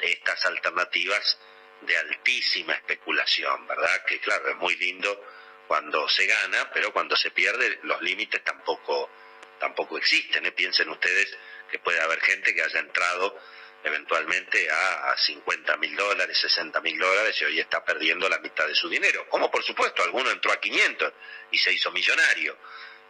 estas 0.00 0.44
alternativas 0.44 1.38
de 1.82 1.96
altísima 1.96 2.74
especulación, 2.74 3.66
¿verdad? 3.66 4.04
Que 4.06 4.20
claro, 4.20 4.50
es 4.50 4.56
muy 4.56 4.76
lindo 4.76 5.24
cuando 5.66 6.08
se 6.08 6.26
gana, 6.26 6.70
pero 6.72 6.92
cuando 6.92 7.16
se 7.16 7.30
pierde 7.30 7.80
los 7.82 8.00
límites 8.02 8.42
tampoco, 8.44 9.10
tampoco 9.58 9.98
existen. 9.98 10.46
¿eh? 10.46 10.52
Piensen 10.52 10.88
ustedes 10.88 11.36
que 11.70 11.78
puede 11.78 12.00
haber 12.00 12.20
gente 12.20 12.54
que 12.54 12.62
haya 12.62 12.80
entrado 12.80 13.38
eventualmente 13.82 14.68
a, 14.70 15.12
a 15.12 15.16
50 15.16 15.76
mil 15.76 15.94
dólares, 15.94 16.38
60 16.38 16.80
mil 16.80 16.98
dólares 16.98 17.40
y 17.40 17.44
hoy 17.44 17.60
está 17.60 17.84
perdiendo 17.84 18.28
la 18.28 18.38
mitad 18.38 18.66
de 18.66 18.74
su 18.74 18.88
dinero. 18.88 19.28
Como 19.28 19.50
por 19.50 19.62
supuesto, 19.62 20.02
alguno 20.02 20.30
entró 20.30 20.52
a 20.52 20.60
500 20.60 21.12
y 21.52 21.58
se 21.58 21.72
hizo 21.72 21.90
millonario. 21.92 22.56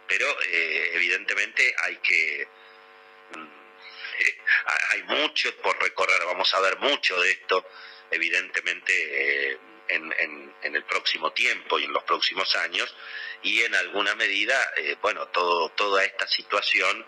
Pero 0.07 0.25
eh, 0.43 0.91
evidentemente 0.93 1.75
hay 1.83 1.97
que... 1.97 2.47
Mm, 3.35 3.47
eh, 4.19 4.37
hay 4.89 5.03
mucho 5.03 5.55
por 5.57 5.81
recorrer, 5.81 6.23
vamos 6.25 6.51
a 6.53 6.59
ver 6.59 6.77
mucho 6.77 7.19
de 7.21 7.31
esto, 7.31 7.65
evidentemente. 8.09 9.59
Eh, 9.87 9.95
en, 10.61 10.75
el 10.75 10.83
próximo 10.83 11.31
tiempo 11.31 11.79
y 11.79 11.85
en 11.85 11.93
los 11.93 12.03
próximos 12.03 12.53
años 12.57 12.93
y 13.41 13.61
en 13.61 13.73
alguna 13.75 14.15
medida, 14.15 14.73
eh, 14.75 14.97
bueno, 15.01 15.27
todo, 15.27 15.69
toda 15.69 16.03
esta 16.03 16.27
situación 16.27 17.05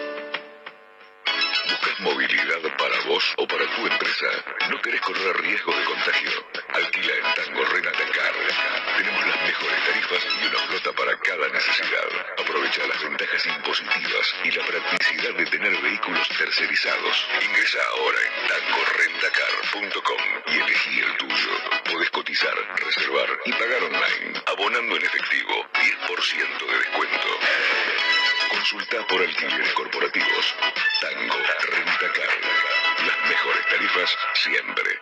¿Buscas 2.00 2.02
movilidad 2.02 2.78
para 2.78 3.00
vos 3.08 3.24
o 3.38 3.48
para 3.48 3.66
tu 3.76 3.88
empresa? 3.88 4.28
¿No 4.70 4.82
querés 4.82 5.02
correr 5.02 5.42
riesgo 5.42 5.74
de 5.74 5.84
contagio? 5.84 6.32
Alquila 6.74 7.14
en 7.14 7.34
Tango 7.36 7.66
Renatacar. 7.66 8.34
Tenemos 8.98 9.28
las 9.28 9.42
mejores 9.44 9.86
tarifas 9.86 10.28
y 10.42 10.48
una 10.48 10.60
flota 10.60 10.94
para 10.94 11.18
cada 11.20 11.48
necesidad. 11.50 12.08
Aprovecha 12.38 12.88
las 12.88 13.04
ventajas 13.04 13.46
impositivas 13.46 14.36
y 14.44 14.52
la 14.52 14.66
practicidad 14.66 15.34
de 15.34 15.46
tener 15.46 15.82
vehículos 15.82 16.28
tercerizados. 16.30 17.28
Ingresa 17.42 17.80
ahora 17.98 18.20
en 18.28 18.48
tangorentacar.com 18.48 20.22
y 20.48 20.60
elegí 20.60 21.00
el 21.00 21.18
tuyo. 21.18 21.52
Podés 21.92 22.10
cotizar, 22.12 22.56
reservar 22.76 23.30
y 23.46 23.52
pagar 23.54 23.84
online. 23.84 24.42
Abonando 24.46 24.96
en 24.96 25.06
efectivo, 25.06 25.66
10% 25.74 26.72
de 26.72 26.78
descuento. 26.78 27.28
Consulta 28.50 29.08
por 29.08 29.22
alquileres 29.22 29.74
corporativos. 29.74 30.56
Tango 31.02 31.36
Las 31.98 33.30
mejores 33.30 33.66
tarifas 33.68 34.18
siempre. 34.36 35.00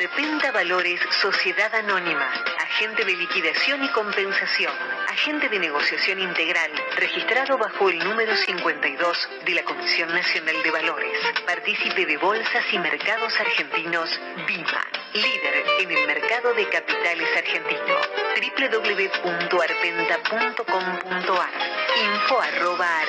Arpenta 0.00 0.50
Valores 0.50 0.98
Sociedad 1.20 1.72
Anónima, 1.74 2.26
agente 2.58 3.04
de 3.04 3.14
liquidación 3.14 3.84
y 3.84 3.88
compensación, 3.90 4.72
agente 5.08 5.50
de 5.50 5.58
negociación 5.58 6.20
integral, 6.20 6.70
registrado 6.96 7.58
bajo 7.58 7.90
el 7.90 7.98
número 7.98 8.34
52 8.34 9.28
de 9.44 9.52
la 9.52 9.62
Comisión 9.62 10.08
Nacional 10.08 10.56
de 10.62 10.70
Valores, 10.70 11.12
partícipe 11.44 12.06
de 12.06 12.16
bolsas 12.16 12.64
y 12.72 12.78
mercados 12.78 13.38
argentinos 13.40 14.18
BIMA, 14.46 14.86
líder 15.12 15.66
en 15.80 15.90
el 15.90 16.06
mercado 16.06 16.54
de 16.54 16.66
capitales 16.70 17.28
argentino, 17.36 18.00
www.arpenta.com.ar, 18.56 21.50
info 22.04 22.40
arroba. 22.40 23.00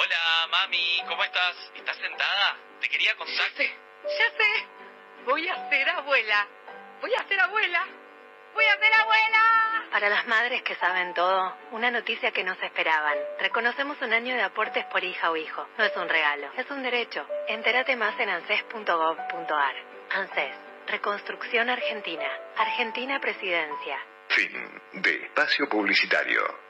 Hola, 0.00 0.46
mami, 0.52 1.02
¿cómo 1.08 1.24
estás? 1.24 1.56
¿Estás 1.74 1.96
sentada? 1.96 2.56
Te 2.80 2.88
quería 2.88 3.16
contar. 3.16 3.50
Ya 3.56 4.30
sé. 4.36 4.66
Voy 5.24 5.48
a 5.48 5.68
ser 5.68 5.90
abuela. 5.90 6.46
Voy 7.00 7.12
a 7.16 7.26
ser 7.26 7.40
abuela. 7.40 7.84
Voy 8.54 8.64
a 8.64 8.78
ser 8.78 8.94
abuela. 8.94 9.88
Para 9.90 10.08
las 10.08 10.24
madres 10.28 10.62
que 10.62 10.76
saben 10.76 11.14
todo, 11.14 11.52
una 11.72 11.90
noticia 11.90 12.30
que 12.30 12.44
no 12.44 12.54
se 12.54 12.66
esperaban. 12.66 13.18
Reconocemos 13.40 14.00
un 14.00 14.12
año 14.12 14.36
de 14.36 14.42
aportes 14.44 14.84
por 14.84 15.02
hija 15.02 15.32
o 15.32 15.36
hijo. 15.36 15.66
No 15.76 15.84
es 15.84 15.96
un 15.96 16.08
regalo, 16.08 16.48
es 16.56 16.70
un 16.70 16.84
derecho. 16.84 17.26
Entérate 17.48 17.96
más 17.96 18.14
en 18.20 18.28
anses.gov.ar. 18.28 19.74
ANSES, 20.10 20.54
Reconstrucción 20.86 21.70
Argentina. 21.70 22.30
Argentina 22.56 23.18
Presidencia. 23.18 23.98
Fin 24.28 24.80
de 24.92 25.24
espacio 25.24 25.68
publicitario. 25.68 26.67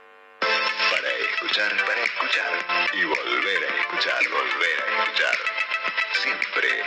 Para 0.90 1.09
escuchar, 1.10 1.85
para 1.85 2.02
escuchar. 2.02 2.89
Y 2.94 3.05
volver 3.05 3.65
a 3.65 3.81
escuchar, 3.81 4.23
volver 4.28 4.81
a 4.81 5.02
escuchar. 5.02 5.39
Siempre 6.23 6.82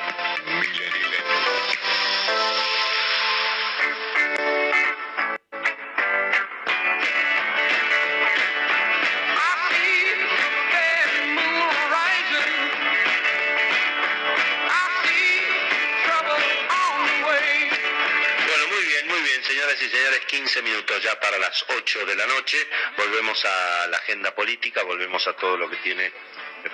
Milenio. 0.45 1.90
Señores, 19.91 20.25
15 20.25 20.61
minutos 20.61 21.03
ya 21.03 21.19
para 21.19 21.37
las 21.37 21.65
8 21.67 22.05
de 22.05 22.15
la 22.15 22.25
noche. 22.25 22.57
Volvemos 22.95 23.43
a 23.43 23.87
la 23.87 23.97
agenda 23.97 24.33
política, 24.33 24.83
volvemos 24.83 25.27
a 25.27 25.33
todo 25.33 25.57
lo 25.57 25.69
que 25.69 25.77
tiene 25.77 26.11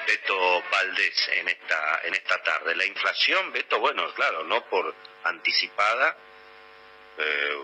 Beto 0.06 0.64
Valdés 0.70 1.30
en 1.30 1.48
esta, 1.48 2.02
en 2.04 2.14
esta 2.14 2.42
tarde. 2.44 2.76
La 2.76 2.86
inflación, 2.86 3.52
Beto, 3.52 3.80
bueno, 3.80 4.14
claro, 4.14 4.44
no 4.44 4.64
por 4.70 4.94
anticipada, 5.24 6.16
eh, 7.18 7.58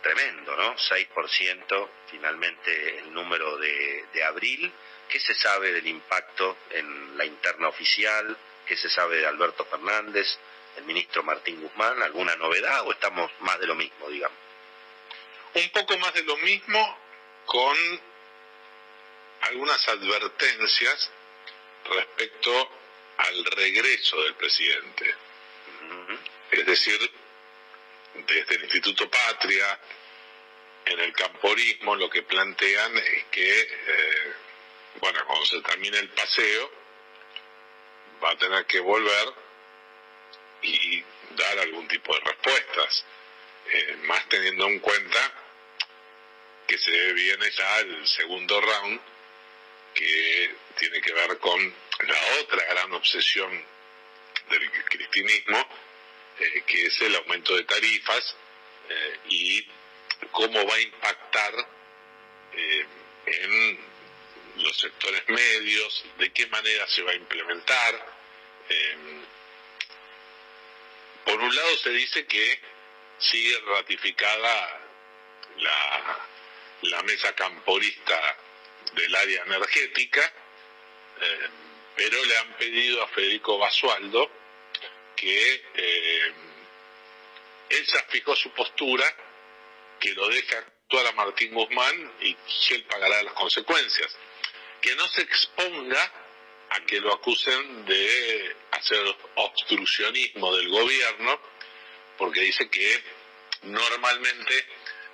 tremendo, 0.00 0.56
¿no? 0.56 0.76
6% 0.76 1.88
finalmente 2.08 2.98
el 2.98 3.12
número 3.12 3.56
de, 3.56 4.06
de 4.12 4.24
abril. 4.24 4.72
¿Qué 5.08 5.18
se 5.18 5.34
sabe 5.34 5.72
del 5.72 5.88
impacto 5.88 6.56
en 6.70 7.18
la 7.18 7.24
interna 7.24 7.66
oficial? 7.68 8.36
¿Qué 8.64 8.76
se 8.76 8.88
sabe 8.88 9.16
de 9.16 9.26
Alberto 9.26 9.64
Fernández, 9.64 10.38
el 10.76 10.84
ministro 10.84 11.24
Martín 11.24 11.60
Guzmán? 11.60 12.00
¿Alguna 12.00 12.36
novedad 12.36 12.86
o 12.86 12.92
estamos 12.92 13.28
más 13.40 13.58
de 13.58 13.66
lo 13.66 13.74
mismo, 13.74 14.08
digamos? 14.08 14.49
Un 15.54 15.70
poco 15.70 15.96
más 15.98 16.14
de 16.14 16.22
lo 16.22 16.36
mismo 16.38 16.98
con 17.46 18.00
algunas 19.42 19.88
advertencias 19.88 21.10
respecto 21.84 22.70
al 23.18 23.44
regreso 23.44 24.22
del 24.22 24.34
presidente. 24.34 25.14
Es 26.50 26.66
decir, 26.66 27.12
desde 28.14 28.54
el 28.54 28.64
Instituto 28.64 29.10
Patria, 29.10 29.80
en 30.86 31.00
el 31.00 31.12
camporismo, 31.12 31.94
lo 31.96 32.08
que 32.08 32.22
plantean 32.22 32.96
es 32.96 33.24
que, 33.30 33.60
eh, 33.60 34.34
bueno, 35.00 35.20
cuando 35.26 35.46
se 35.46 35.60
termine 35.62 35.98
el 35.98 36.08
paseo, 36.10 36.70
va 38.22 38.30
a 38.30 38.38
tener 38.38 38.66
que 38.66 38.80
volver 38.80 39.32
y 40.62 41.04
dar 41.30 41.58
algún 41.60 41.86
tipo 41.88 42.14
de 42.14 42.20
respuestas, 42.20 43.04
eh, 43.72 43.96
más 44.02 44.28
teniendo 44.28 44.66
en 44.66 44.78
cuenta 44.80 45.39
que 46.70 46.78
se 46.78 47.12
viene 47.14 47.50
ya 47.50 47.78
el 47.80 48.06
segundo 48.06 48.60
round, 48.60 49.00
que 49.92 50.54
tiene 50.78 51.00
que 51.00 51.12
ver 51.12 51.36
con 51.38 51.60
la 52.06 52.40
otra 52.40 52.64
gran 52.64 52.92
obsesión 52.92 53.50
del 54.48 54.70
cristinismo, 54.84 55.66
eh, 56.38 56.62
que 56.64 56.86
es 56.86 57.00
el 57.00 57.16
aumento 57.16 57.56
de 57.56 57.64
tarifas 57.64 58.36
eh, 58.88 59.18
y 59.30 59.66
cómo 60.30 60.64
va 60.64 60.74
a 60.76 60.80
impactar 60.80 61.54
eh, 62.52 62.86
en 63.26 63.80
los 64.58 64.78
sectores 64.78 65.28
medios, 65.28 66.04
de 66.18 66.32
qué 66.32 66.46
manera 66.46 66.86
se 66.86 67.02
va 67.02 67.10
a 67.10 67.16
implementar. 67.16 68.20
por 71.24 71.40
un 71.40 71.56
lado 71.56 71.76
se 71.78 71.90
dice 71.90 72.26
que 72.26 72.60
sigue 73.18 73.58
ratificada 73.60 74.80
la, 75.58 76.28
la 76.82 77.02
mesa 77.02 77.34
camporista 77.34 78.36
del 78.94 79.14
área 79.14 79.42
energética, 79.44 80.32
pero 81.96 82.24
le 82.24 82.36
han 82.38 82.52
pedido 82.54 83.02
a 83.02 83.08
Federico 83.08 83.58
Basualdo 83.58 84.30
que 85.16 85.64
eh, 85.74 86.32
él 87.68 87.86
fijó 88.08 88.34
su 88.34 88.50
postura, 88.52 89.04
que 90.00 90.14
lo 90.14 90.28
deja 90.28 90.58
actuar 90.58 91.06
a 91.08 91.12
Martín 91.12 91.52
Guzmán 91.52 92.12
y 92.20 92.34
que 92.34 92.74
él 92.74 92.84
pagará 92.84 93.22
las 93.22 93.34
consecuencias. 93.34 94.16
Que 94.80 94.96
no 94.96 95.06
se 95.08 95.22
exponga 95.22 96.12
a 96.70 96.80
que 96.86 97.00
lo 97.00 97.12
acusen 97.12 97.84
de 97.84 98.56
hacer 98.70 99.16
obstruccionismo 99.34 100.56
del 100.56 100.68
gobierno, 100.70 101.40
porque 102.16 102.40
dice 102.40 102.70
que 102.70 103.02
normalmente 103.62 104.66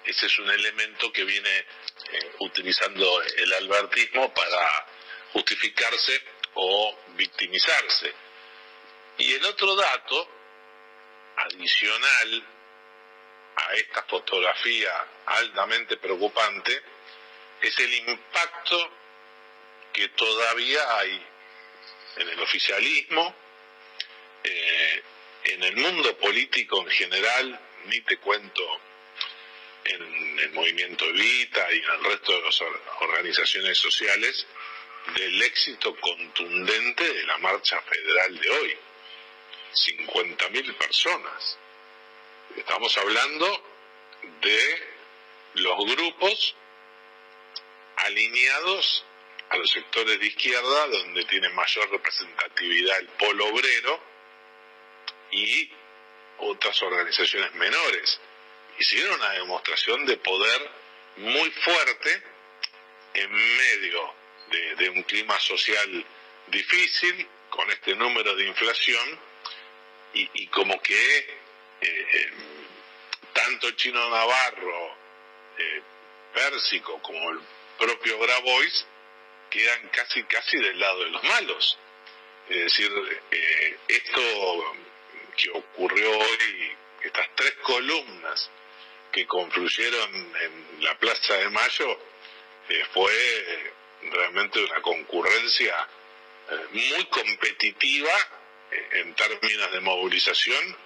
ese 0.06 0.26
es 0.26 0.38
un 0.38 0.48
elemento 0.48 1.12
que 1.12 1.24
viene 1.24 1.58
eh, 1.58 2.32
utilizando 2.40 3.22
el 3.22 3.52
albertismo 3.54 4.32
para 4.32 4.86
justificarse 5.32 6.22
o 6.54 6.98
victimizarse. 7.16 8.14
Y 9.18 9.34
el 9.34 9.44
otro 9.44 9.74
dato, 9.74 10.28
adicional 11.36 12.46
a 13.56 13.74
esta 13.74 14.02
fotografía 14.04 14.92
altamente 15.26 15.96
preocupante, 15.96 16.82
es 17.60 17.78
el 17.78 17.94
impacto 17.94 18.90
que 19.92 20.08
todavía 20.10 20.98
hay 20.98 21.26
en 22.16 22.28
el 22.28 22.40
oficialismo, 22.40 23.34
eh, 24.44 25.02
en 25.44 25.62
el 25.62 25.76
mundo 25.76 26.16
político 26.18 26.80
en 26.82 26.90
general, 26.90 27.60
ni 27.86 28.00
te 28.02 28.18
cuento 28.18 28.80
en 29.88 30.38
el 30.38 30.52
movimiento 30.52 31.04
Evita 31.04 31.72
y 31.72 31.78
en 31.78 31.90
el 31.90 32.04
resto 32.04 32.32
de 32.32 32.42
las 32.42 32.60
organizaciones 33.00 33.78
sociales, 33.78 34.46
del 35.14 35.42
éxito 35.42 35.94
contundente 35.96 37.12
de 37.12 37.26
la 37.26 37.38
marcha 37.38 37.80
federal 37.82 38.38
de 38.38 38.50
hoy. 38.50 38.78
50.000 39.72 40.74
personas. 40.74 41.58
Estamos 42.56 42.96
hablando 42.98 43.62
de 44.40 44.88
los 45.54 45.76
grupos 45.94 46.54
alineados 47.96 49.04
a 49.50 49.56
los 49.58 49.70
sectores 49.70 50.18
de 50.18 50.26
izquierda, 50.26 50.86
donde 50.88 51.24
tiene 51.26 51.48
mayor 51.50 51.90
representatividad 51.90 52.98
el 52.98 53.08
polo 53.10 53.46
obrero 53.46 54.00
y 55.30 55.70
otras 56.38 56.82
organizaciones 56.82 57.54
menores. 57.54 58.20
Hicieron 58.78 59.14
una 59.14 59.30
demostración 59.30 60.04
de 60.04 60.16
poder 60.18 60.70
muy 61.16 61.50
fuerte 61.50 62.22
en 63.14 63.32
medio 63.32 64.14
de, 64.78 64.90
un 64.90 65.02
clima 65.04 65.38
social 65.40 66.04
difícil, 66.48 67.26
con 67.50 67.70
este 67.70 67.94
número 67.94 68.34
de 68.34 68.46
inflación, 68.46 69.18
y, 70.12 70.46
como 70.48 70.80
que 70.80 71.18
eh, 71.18 71.28
eh, 71.80 72.32
tanto 73.32 73.70
Chino 73.72 74.08
Navarro, 74.08 74.96
eh, 75.58 75.82
Pérsico, 76.32 77.00
como 77.02 77.30
el 77.32 77.40
propio 77.78 78.18
Grabois 78.18 78.86
quedan 79.50 79.88
casi 79.88 80.22
casi 80.24 80.56
del 80.58 80.78
lado 80.78 81.04
de 81.04 81.10
los 81.10 81.24
malos. 81.24 81.78
Es 82.48 82.56
decir, 82.56 82.90
esto 83.88 84.76
que 85.36 85.50
ocurrió 85.50 86.18
hoy, 86.18 86.76
estas 87.02 87.28
tres 87.34 87.52
columnas 87.62 88.50
que 89.16 89.26
confluyeron 89.26 90.14
en 90.14 90.84
la 90.84 90.94
Plaza 90.98 91.32
de 91.38 91.48
Mayo, 91.48 91.98
fue 92.92 93.72
realmente 94.02 94.62
una 94.62 94.82
concurrencia 94.82 95.74
muy 96.70 97.04
competitiva 97.06 98.12
en 98.92 99.14
términos 99.14 99.72
de 99.72 99.80
movilización 99.80 100.76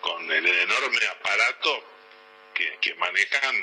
con 0.00 0.32
el 0.32 0.46
enorme 0.46 1.06
aparato 1.18 1.84
que, 2.54 2.94
manejan 2.94 3.54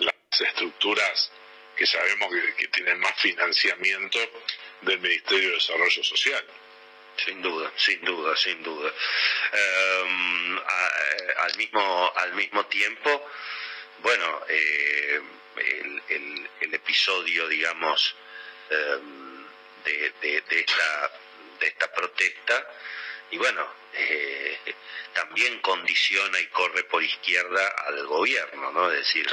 las 0.00 0.14
estructuras 0.38 1.32
que 1.78 1.86
sabemos 1.86 2.28
que, 2.58 2.68
tienen 2.68 3.00
más 3.00 3.18
financiamiento 3.18 4.18
del 4.82 5.00
Ministerio 5.00 5.48
de 5.48 5.54
Desarrollo 5.54 6.04
Social. 6.04 6.44
Sin 7.24 7.40
duda, 7.42 7.72
sin 7.76 8.04
duda, 8.04 8.36
sin 8.36 8.62
duda. 8.62 8.92
Em, 9.52 10.58
al, 11.38 11.56
mismo, 11.56 12.12
al 12.14 12.34
mismo 12.34 12.66
tiempo, 12.66 13.30
bueno, 14.00 14.42
eh, 14.48 15.20
el, 15.58 16.74
episodio, 16.74 17.48
digamos, 17.48 18.14
em, 18.70 19.44
de, 19.84 20.42
esta, 20.50 21.10
de 21.60 21.66
esta 21.66 21.92
protesta 21.92 22.66
y 23.30 23.38
bueno, 23.38 23.66
eh, 23.92 24.58
también 25.12 25.58
condiciona 25.60 26.38
y 26.38 26.46
corre 26.48 26.84
por 26.84 27.02
izquierda 27.02 27.68
al 27.86 28.06
gobierno, 28.06 28.70
¿no? 28.72 28.90
Es 28.92 28.98
decir, 28.98 29.26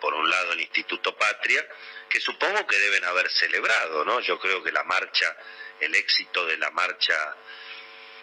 por, 0.00 0.14
un 0.14 0.28
lado 0.28 0.52
el 0.52 0.60
Instituto 0.60 1.16
Patria, 1.16 1.64
que 2.08 2.20
supongo 2.20 2.66
que 2.66 2.78
deben 2.78 3.04
haber 3.04 3.30
celebrado, 3.30 4.04
¿no? 4.04 4.20
Yo 4.20 4.38
creo 4.38 4.62
que 4.62 4.72
la 4.72 4.82
marcha, 4.84 5.36
el 5.80 5.94
éxito 5.94 6.46
de 6.46 6.56
la 6.58 6.70
marcha 6.70 7.36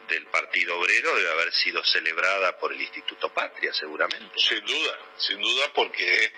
del 0.08 0.26
Partido 0.28 0.80
Obrero 0.80 1.16
debe 1.16 1.32
haber 1.32 1.54
sido 1.54 1.84
celebrada 1.84 2.58
por 2.60 2.74
el 2.74 2.82
Instituto 2.82 3.30
Patria, 3.34 3.74
seguramente. 3.74 4.38
Sin 4.40 4.66
duda, 4.66 5.00
sin 5.18 5.42
duda, 5.42 5.72
porque 5.74 6.34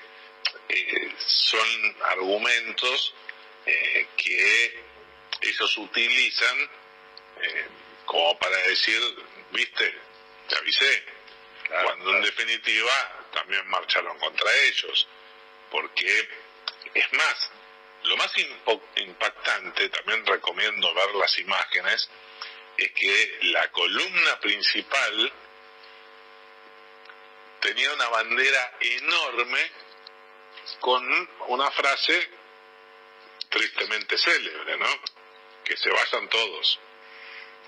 eh, 0.69 1.15
son 1.17 1.95
argumentos 2.03 3.13
eh, 3.65 4.07
que 4.17 4.85
ellos 5.41 5.77
utilizan 5.77 6.69
como 8.05 8.37
para 8.39 8.57
decir, 8.67 9.01
viste, 9.51 9.93
te 10.47 10.55
avisé, 10.55 11.03
cuando 11.83 12.15
en 12.15 12.21
definitiva 12.21 13.27
también 13.33 13.67
marcharon 13.67 14.17
contra 14.19 14.53
ellos, 14.63 15.07
porque 15.71 16.29
es 16.93 17.13
más, 17.13 17.51
lo 18.05 18.17
más 18.17 18.31
impactante, 18.95 19.89
también 19.89 20.25
recomiendo 20.25 20.93
ver 20.93 21.15
las 21.15 21.37
imágenes, 21.39 22.09
es 22.77 22.91
que 22.91 23.39
la 23.43 23.71
columna 23.71 24.39
principal 24.39 25.33
tenía 27.61 27.93
una 27.93 28.09
bandera 28.09 28.77
enorme 28.79 29.71
con 30.79 31.29
una 31.47 31.71
frase 31.71 32.29
tristemente 33.49 34.17
célebre, 34.17 34.77
¿no? 34.77 34.89
Que 35.63 35.77
se 35.77 35.89
vayan 35.89 36.27
todos. 36.29 36.79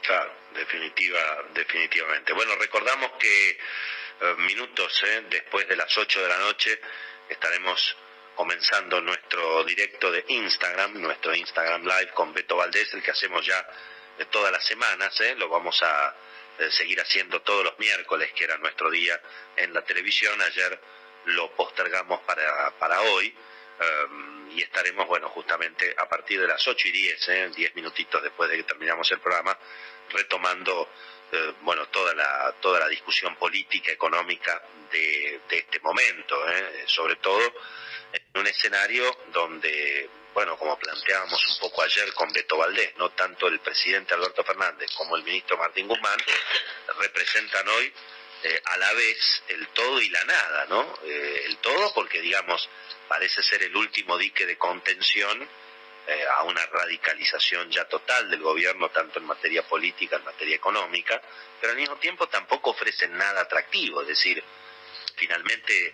Claro, 0.02 0.34
definitiva, 0.54 1.44
definitivamente. 1.54 2.34
Bueno, 2.34 2.56
recordamos 2.56 3.12
que 3.20 3.50
eh, 3.50 4.36
minutos 4.38 5.04
eh, 5.04 5.26
después 5.30 5.68
de 5.68 5.76
las 5.76 5.98
8 5.98 6.22
de 6.22 6.28
la 6.28 6.38
noche 6.38 6.80
estaremos 7.30 7.96
comenzando 8.38 9.02
nuestro 9.02 9.64
directo 9.66 10.12
de 10.12 10.24
Instagram, 10.30 11.02
nuestro 11.02 11.36
Instagram 11.36 11.84
Live 11.84 12.12
con 12.14 12.34
Beto 12.34 12.56
Valdés, 12.56 12.94
el 12.94 13.02
que 13.02 13.12
hacemos 13.12 13.46
ya 13.46 13.68
todas 14.32 14.52
las 14.52 14.64
semanas, 14.64 15.20
eh, 15.22 15.36
lo 15.36 15.50
vamos 15.50 15.82
a 15.84 16.16
seguir 16.72 17.00
haciendo 17.00 17.42
todos 17.42 17.64
los 17.64 17.78
miércoles, 17.78 18.32
que 18.34 18.44
era 18.46 18.58
nuestro 18.58 18.90
día 18.90 19.20
en 19.56 19.74
la 19.74 19.84
televisión. 19.84 20.42
Ayer 20.42 20.80
lo 21.26 21.52
postergamos 21.52 22.22
para, 22.22 22.72
para 22.80 23.02
hoy. 23.02 23.36
y 24.56 24.62
estaremos, 24.64 25.06
bueno, 25.06 25.30
justamente 25.30 25.94
a 25.96 26.10
partir 26.10 26.42
de 26.42 26.48
las 26.48 26.68
8 26.68 26.88
y 26.88 26.92
10, 26.92 27.56
10 27.56 27.76
minutitos 27.76 28.24
después 28.24 28.50
de 28.50 28.58
que 28.58 28.64
terminamos 28.64 29.12
el 29.12 29.20
programa, 29.20 29.56
retomando 30.10 30.90
eh, 31.30 31.54
bueno 31.62 31.86
toda 31.88 32.14
la 32.14 32.56
toda 32.62 32.80
la 32.80 32.88
discusión 32.88 33.36
política 33.36 33.92
económica 33.92 34.62
de, 34.90 35.42
este 35.50 35.78
momento 35.82 36.50
¿eh? 36.50 36.84
sobre 36.86 37.18
todo 37.18 37.54
en 38.14 38.42
un 38.42 38.48
escenario 38.48 39.18
donde 39.32 40.10
bueno 40.34 40.58
como 40.58 40.78
planteábamos 40.78 41.46
un 41.48 41.60
poco 41.60 41.82
ayer 41.82 42.14
con 42.14 42.32
Beto 42.32 42.58
Valdés 42.58 42.96
no 42.98 43.10
tanto 43.12 43.48
el 43.48 43.60
presidente 43.60 44.14
Alberto 44.14 44.44
Fernández 44.44 44.92
como 44.96 45.16
el 45.16 45.24
ministro 45.24 45.58
Martín 45.58 45.88
Guzmán 45.88 46.20
representan 47.00 47.68
hoy 47.70 47.94
eh, 48.44 48.62
a 48.66 48.78
la 48.78 48.94
vez 48.94 49.44
el 49.48 49.68
todo 49.70 50.00
y 50.00 50.10
la 50.10 50.24
nada, 50.26 50.66
¿no? 50.70 51.00
Eh, 51.04 51.46
el 51.48 51.58
todo 51.58 51.92
porque, 51.96 52.22
digamos, 52.22 52.70
parece 53.08 53.42
ser 53.42 53.64
el 53.64 53.76
último 53.76 54.16
dique 54.16 54.46
de 54.46 54.58
contención 54.58 55.50
eh, 56.06 56.26
a 56.36 56.44
una 56.44 56.64
radicalización 56.68 57.72
ya 57.72 57.86
total 57.86 58.30
del 58.30 58.42
gobierno, 58.42 58.90
tanto 58.90 59.18
en 59.18 59.26
materia 59.26 59.68
política, 59.68 60.18
en 60.18 60.24
materia 60.24 60.56
económica, 60.56 61.20
pero 61.60 61.72
al 61.72 61.80
mismo 61.80 61.96
tiempo 61.96 62.28
tampoco 62.28 62.70
ofrecen 62.72 63.18
nada 63.18 63.42
atractivo, 63.42 64.02
es 64.04 64.08
decir, 64.10 64.44
finalmente, 65.16 65.94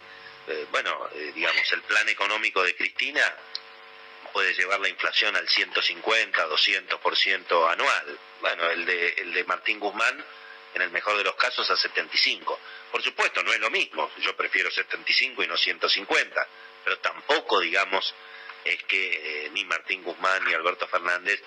bueno, 0.72 1.10
digamos, 1.34 1.72
el 1.74 1.82
plan 1.84 2.08
económico 2.10 2.64
de 2.64 2.76
Cristina 2.76 3.34
puede 4.34 4.54
llevar 4.54 4.80
la 4.80 4.90
inflación 4.90 5.36
al 5.36 5.48
150, 5.48 6.48
200% 6.48 7.72
anual. 7.72 8.20
Bueno, 8.42 8.70
el 8.72 8.86
de, 8.86 9.08
el 9.20 9.34
de 9.34 9.44
Martín 9.46 9.80
Guzmán 9.80 10.26
en 10.74 10.82
el 10.82 10.92
mejor 10.92 11.18
de 11.18 11.24
los 11.24 11.36
casos 11.36 11.70
a 11.70 11.78
75. 11.78 12.60
Por 12.92 13.02
supuesto, 13.04 13.44
no 13.44 13.54
es 13.54 13.60
lo 13.60 13.70
mismo, 13.70 14.12
yo 14.18 14.36
prefiero 14.36 14.72
75 14.72 15.44
y 15.44 15.48
no 15.48 15.56
150, 15.56 16.48
pero 16.84 16.98
tampoco, 17.00 17.60
digamos, 17.60 18.14
es 18.66 18.84
que 18.84 19.46
eh, 19.46 19.50
ni 19.52 19.66
Martín 19.66 20.04
Guzmán 20.04 20.44
ni 20.46 20.54
Alberto 20.54 20.88
Fernández 20.88 21.42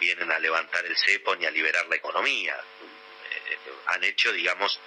vienen 0.00 0.30
a 0.30 0.38
levantar 0.38 0.84
el 0.86 0.96
cepo 0.96 1.36
ni 1.36 1.44
a 1.44 1.50
liberar 1.50 1.86
la 1.86 1.96
economía. 1.96 2.56
Eh, 2.56 3.56
han 3.86 4.04
hecho, 4.04 4.32
digamos, 4.32 4.80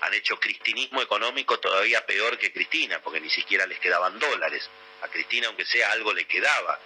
han 0.00 0.14
hecho 0.14 0.38
cristinismo 0.38 1.02
económico 1.02 1.58
todavía 1.58 2.04
peor 2.04 2.38
que 2.38 2.52
Cristina, 2.52 3.00
porque 3.02 3.20
ni 3.20 3.30
siquiera 3.30 3.66
les 3.66 3.78
quedaban 3.78 4.18
dólares. 4.18 4.68
A 5.02 5.08
Cristina, 5.08 5.48
aunque 5.48 5.64
sea 5.64 5.92
algo, 5.92 6.12
le 6.12 6.26
quedaba 6.26 6.78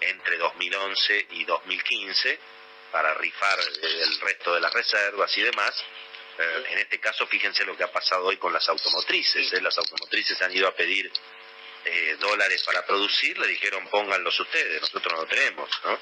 entre 0.00 0.36
2011 0.38 1.26
y 1.30 1.44
2015 1.44 2.38
para 2.92 3.14
rifar 3.14 3.58
el 3.82 4.20
resto 4.20 4.54
de 4.54 4.60
las 4.60 4.72
reservas 4.72 5.36
y 5.36 5.42
demás. 5.42 5.84
Eh, 6.38 6.64
en 6.70 6.78
este 6.78 7.00
caso, 7.00 7.26
fíjense 7.26 7.64
lo 7.64 7.76
que 7.76 7.84
ha 7.84 7.92
pasado 7.92 8.26
hoy 8.26 8.36
con 8.36 8.52
las 8.52 8.68
automotrices. 8.68 9.52
¿eh? 9.52 9.60
Las 9.60 9.76
automotrices 9.78 10.40
han 10.42 10.54
ido 10.54 10.68
a 10.68 10.74
pedir 10.74 11.10
eh, 11.84 12.16
dólares 12.18 12.62
para 12.64 12.84
producir, 12.84 13.38
le 13.38 13.46
dijeron 13.46 13.86
pónganlos 13.88 14.38
ustedes, 14.38 14.80
nosotros 14.80 15.14
no 15.14 15.26
tenemos. 15.26 15.70
¿no? 15.84 15.98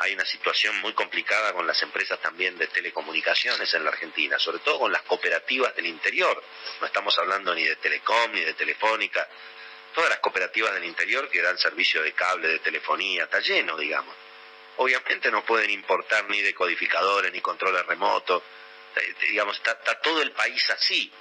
Hay 0.00 0.14
una 0.14 0.24
situación 0.24 0.76
muy 0.80 0.92
complicada 0.92 1.52
con 1.52 1.66
las 1.66 1.82
empresas 1.82 2.20
también 2.20 2.56
de 2.56 2.68
telecomunicaciones 2.68 3.72
en 3.74 3.84
la 3.84 3.90
Argentina, 3.90 4.38
sobre 4.38 4.60
todo 4.60 4.80
con 4.80 4.92
las 4.92 5.02
cooperativas 5.02 5.74
del 5.74 5.86
interior. 5.86 6.42
No 6.80 6.86
estamos 6.86 7.18
hablando 7.18 7.54
ni 7.54 7.64
de 7.64 7.76
Telecom 7.76 8.32
ni 8.32 8.40
de 8.40 8.54
Telefónica, 8.54 9.28
todas 9.94 10.10
las 10.10 10.20
cooperativas 10.20 10.72
del 10.74 10.84
interior 10.84 11.28
que 11.28 11.42
dan 11.42 11.58
servicio 11.58 12.02
de 12.02 12.12
cable, 12.12 12.48
de 12.48 12.58
telefonía, 12.60 13.24
está 13.24 13.40
lleno, 13.40 13.76
digamos. 13.76 14.14
Obviamente 14.76 15.30
no 15.32 15.44
pueden 15.44 15.70
importar 15.70 16.28
ni 16.30 16.40
decodificadores, 16.42 17.32
ni 17.32 17.40
controles 17.40 17.84
remotos, 17.86 18.42
eh, 18.94 19.14
digamos, 19.28 19.56
está, 19.56 19.76
todo 20.00 20.22
el 20.22 20.30
país 20.30 20.70
así. 20.70 21.12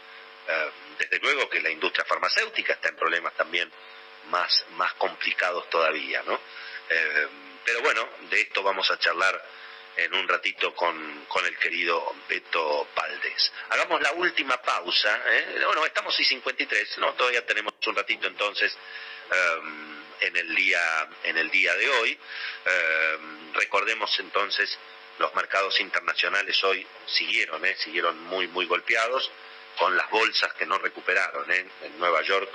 Eh, 0.47 0.71
desde 0.99 1.19
luego 1.19 1.49
que 1.49 1.61
la 1.61 1.71
industria 1.71 2.05
farmacéutica 2.05 2.73
está 2.73 2.89
en 2.89 2.95
problemas 2.95 3.33
también 3.33 3.71
más, 4.29 4.65
más 4.71 4.93
complicados 4.93 5.67
todavía, 5.69 6.21
¿no? 6.23 6.39
Eh, 6.89 7.27
pero 7.67 7.81
bueno, 7.81 8.07
de 8.29 8.39
esto 8.39 8.63
vamos 8.63 8.89
a 8.91 8.97
charlar 8.97 9.43
en 9.97 10.13
un 10.13 10.25
ratito 10.25 10.73
con, 10.73 11.25
con 11.25 11.45
el 11.45 11.57
querido 11.57 12.15
Beto 12.29 12.87
Valdés. 12.95 13.51
Hagamos 13.71 14.01
la 14.01 14.13
última 14.13 14.55
pausa. 14.61 15.21
¿eh? 15.25 15.61
Bueno, 15.65 15.85
estamos 15.85 16.17
y 16.17 16.23
53, 16.23 16.97
¿no? 16.99 17.13
Todavía 17.15 17.45
tenemos 17.45 17.73
un 17.85 17.93
ratito 17.93 18.25
entonces 18.25 18.73
um, 19.59 20.01
en, 20.21 20.37
el 20.37 20.55
día, 20.55 21.09
en 21.23 21.37
el 21.37 21.51
día 21.51 21.75
de 21.75 21.89
hoy. 21.89 22.17
Um, 22.17 23.53
recordemos 23.53 24.17
entonces, 24.19 24.79
los 25.19 25.35
mercados 25.35 25.77
internacionales 25.81 26.63
hoy 26.63 26.87
siguieron, 27.05 27.65
¿eh? 27.65 27.75
siguieron 27.75 28.17
muy, 28.27 28.47
muy 28.47 28.65
golpeados, 28.65 29.29
con 29.77 29.97
las 29.97 30.09
bolsas 30.09 30.53
que 30.53 30.65
no 30.65 30.77
recuperaron. 30.77 31.51
¿eh? 31.51 31.65
En 31.81 31.99
Nueva 31.99 32.21
York 32.21 32.49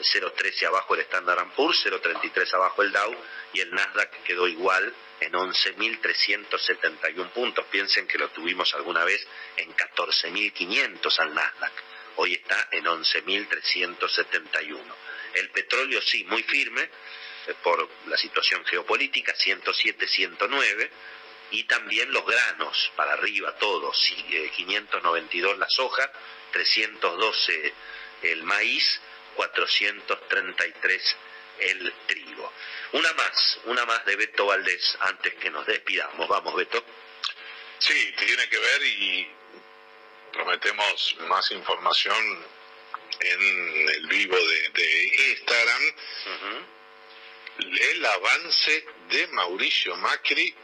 0,13 0.00 0.66
abajo 0.66 0.94
el 0.94 1.00
Standard 1.02 1.52
Poor's, 1.54 1.86
0,33 1.86 2.54
abajo 2.54 2.82
el 2.82 2.90
Dow 2.92 3.14
y 3.52 3.60
el 3.60 3.72
Nasdaq 3.72 4.24
quedó 4.24 4.48
igual 4.48 4.92
en 5.20 5.32
11.371 5.32 7.30
puntos. 7.30 7.64
Piensen 7.70 8.06
que 8.06 8.18
lo 8.18 8.28
tuvimos 8.30 8.74
alguna 8.74 9.04
vez 9.04 9.26
en 9.56 9.74
14.500 9.74 11.18
al 11.20 11.34
Nasdaq. 11.34 11.72
Hoy 12.16 12.34
está 12.34 12.68
en 12.72 12.84
11.371. 12.84 14.94
El 15.34 15.50
petróleo 15.50 16.02
sí, 16.02 16.24
muy 16.24 16.42
firme 16.44 16.88
eh, 17.46 17.54
por 17.62 17.88
la 18.06 18.16
situación 18.16 18.64
geopolítica, 18.64 19.34
107, 19.34 20.06
109. 20.06 20.90
Y 21.50 21.64
también 21.64 22.10
los 22.12 22.24
granos, 22.26 22.92
para 22.96 23.12
arriba 23.12 23.54
todos, 23.56 23.96
592 24.56 25.58
la 25.58 25.68
soja, 25.68 26.10
312 26.52 27.74
el 28.22 28.42
maíz, 28.44 29.00
433 29.34 31.16
el 31.58 31.92
trigo. 32.06 32.52
Una 32.92 33.12
más, 33.14 33.60
una 33.64 33.84
más 33.84 34.04
de 34.04 34.16
Beto 34.16 34.46
Valdés 34.46 34.96
antes 35.00 35.34
que 35.34 35.50
nos 35.50 35.66
despidamos. 35.66 36.28
Vamos, 36.28 36.54
Beto. 36.54 36.84
Sí, 37.78 38.14
tiene 38.16 38.48
que 38.48 38.58
ver 38.58 38.82
y 38.82 39.28
prometemos 40.32 41.16
más 41.28 41.50
información 41.52 42.46
en 43.20 43.88
el 43.88 44.06
vivo 44.06 44.36
de, 44.36 45.30
Instagram. 45.30 45.82
El 47.58 48.06
avance 48.06 48.84
de 49.10 49.26
Mauricio 49.28 49.96
Macri 49.96 50.54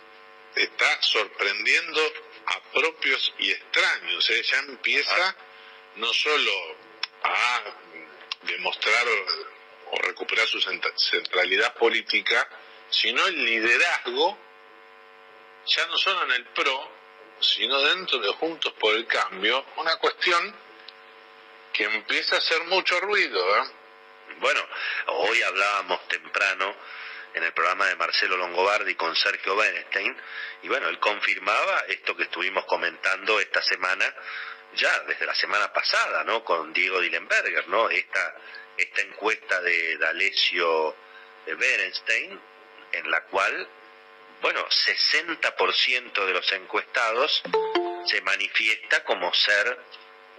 está 0.56 1.02
sorprendiendo 1.02 2.01
a 2.47 2.60
propios 2.72 3.32
y 3.38 3.52
extraños. 3.52 4.28
¿eh? 4.30 4.42
Ya 4.42 4.59
empieza 4.60 5.36
no 5.97 6.12
solo 6.12 6.76
a 7.22 7.62
demostrar 8.42 9.06
o 9.90 9.96
recuperar 9.98 10.46
su 10.46 10.60
centralidad 10.60 11.74
política, 11.74 12.48
sino 12.88 13.26
el 13.26 13.44
liderazgo, 13.44 14.38
ya 15.66 15.86
no 15.86 15.98
solo 15.98 16.24
en 16.24 16.32
el 16.32 16.44
PRO, 16.46 16.90
sino 17.40 17.80
dentro 17.80 18.18
de 18.18 18.32
Juntos 18.34 18.72
por 18.74 18.94
el 18.94 19.06
Cambio, 19.06 19.64
una 19.76 19.96
cuestión 19.96 20.54
que 21.72 21.84
empieza 21.84 22.36
a 22.36 22.38
hacer 22.38 22.64
mucho 22.64 23.00
ruido. 23.00 23.56
¿eh? 23.56 23.62
Bueno, 24.40 24.60
hoy 25.06 25.42
hablábamos 25.42 26.06
temprano 26.08 26.74
en 27.35 27.43
el 27.43 27.52
programa 27.52 27.86
de 27.86 27.97
Marcelo 27.97 28.36
Longobardi 28.36 28.94
con 28.94 29.15
Sergio 29.15 29.57
Bernstein, 29.57 30.16
y 30.62 30.69
bueno, 30.69 30.89
él 30.89 30.98
confirmaba 30.98 31.85
esto 31.89 32.16
que 32.16 32.24
estuvimos 32.24 32.65
comentando 32.65 33.40
esta 33.40 33.62
semana, 33.62 34.12
ya 34.74 35.01
desde 35.01 35.27
la 35.27 35.35
semana 35.35 35.73
pasada, 35.73 36.24
¿no? 36.24 36.44
Con 36.44 36.73
Diego 36.73 37.01
Dillenberger, 37.01 37.69
¿no? 37.69 37.90
Esta 37.90 38.36
esta 38.81 39.02
encuesta 39.02 39.61
de 39.61 39.98
D'Alessio 39.98 40.97
Berenstein, 41.47 42.40
en 42.93 43.11
la 43.11 43.23
cual, 43.24 43.69
bueno, 44.40 44.66
60% 44.66 46.24
de 46.24 46.32
los 46.32 46.52
encuestados 46.52 47.43
se 48.07 48.23
manifiesta 48.23 49.05
como 49.05 49.32
ser 49.35 49.78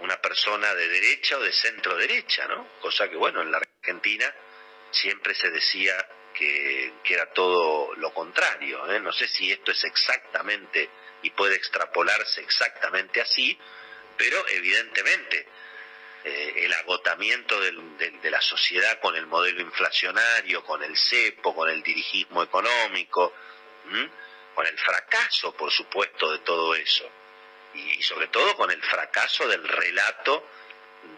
una 0.00 0.20
persona 0.20 0.74
de 0.74 0.88
derecha 0.88 1.36
o 1.36 1.40
de 1.40 1.52
centro 1.52 1.96
derecha, 1.96 2.48
¿no? 2.48 2.66
Cosa 2.80 3.08
que, 3.08 3.16
bueno, 3.16 3.42
en 3.42 3.52
la 3.52 3.58
Argentina 3.58 4.34
siempre 4.90 5.34
se 5.34 5.50
decía 5.50 5.94
que, 6.32 6.92
era 7.04 7.26
todo 7.26 7.94
lo 7.96 8.12
contrario. 8.12 8.90
¿eh? 8.90 9.00
No 9.00 9.12
sé 9.12 9.28
si 9.28 9.50
esto 9.50 9.72
es 9.72 9.84
exactamente 9.84 10.88
y 11.22 11.30
puede 11.30 11.54
extrapolarse 11.54 12.40
exactamente 12.40 13.20
así, 13.20 13.56
pero 14.16 14.46
evidentemente 14.48 15.46
eh, 16.24 16.52
el 16.56 16.72
agotamiento 16.72 17.60
de 17.60 18.30
la 18.30 18.40
sociedad 18.40 18.98
con 19.00 19.14
el 19.16 19.26
modelo 19.26 19.60
inflacionario, 19.60 20.64
con 20.64 20.82
el 20.82 20.96
cepo, 20.96 21.54
con 21.54 21.68
el 21.68 21.82
dirigismo 21.82 22.42
económico, 22.42 23.34
con 24.54 24.66
el 24.66 24.78
fracaso, 24.78 25.52
por 25.54 25.70
supuesto, 25.70 26.30
de 26.30 26.38
todo 26.38 26.74
eso. 26.74 27.08
Y, 27.74 28.02
sobre 28.02 28.28
todo 28.28 28.54
con 28.56 28.70
el 28.70 28.82
fracaso 28.82 29.48
del 29.48 29.66
relato 29.66 30.46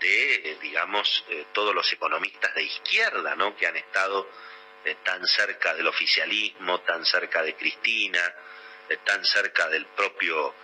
de, 0.00 0.34
eh, 0.34 0.58
digamos, 0.60 1.24
todos 1.52 1.74
los 1.74 1.92
economistas 1.92 2.54
de 2.54 2.62
izquierda, 2.62 3.34
¿no? 3.36 3.56
Que 3.56 3.66
han 3.66 3.76
estado 3.76 4.28
tan 5.02 5.26
cerca 5.26 5.74
del 5.74 5.86
oficialismo, 5.86 6.80
tan 6.80 7.04
cerca 7.04 7.42
de 7.42 7.54
Cristina, 7.54 8.34
tan 9.04 9.24
cerca 9.24 9.68
del 9.68 9.86
propio 9.86 10.54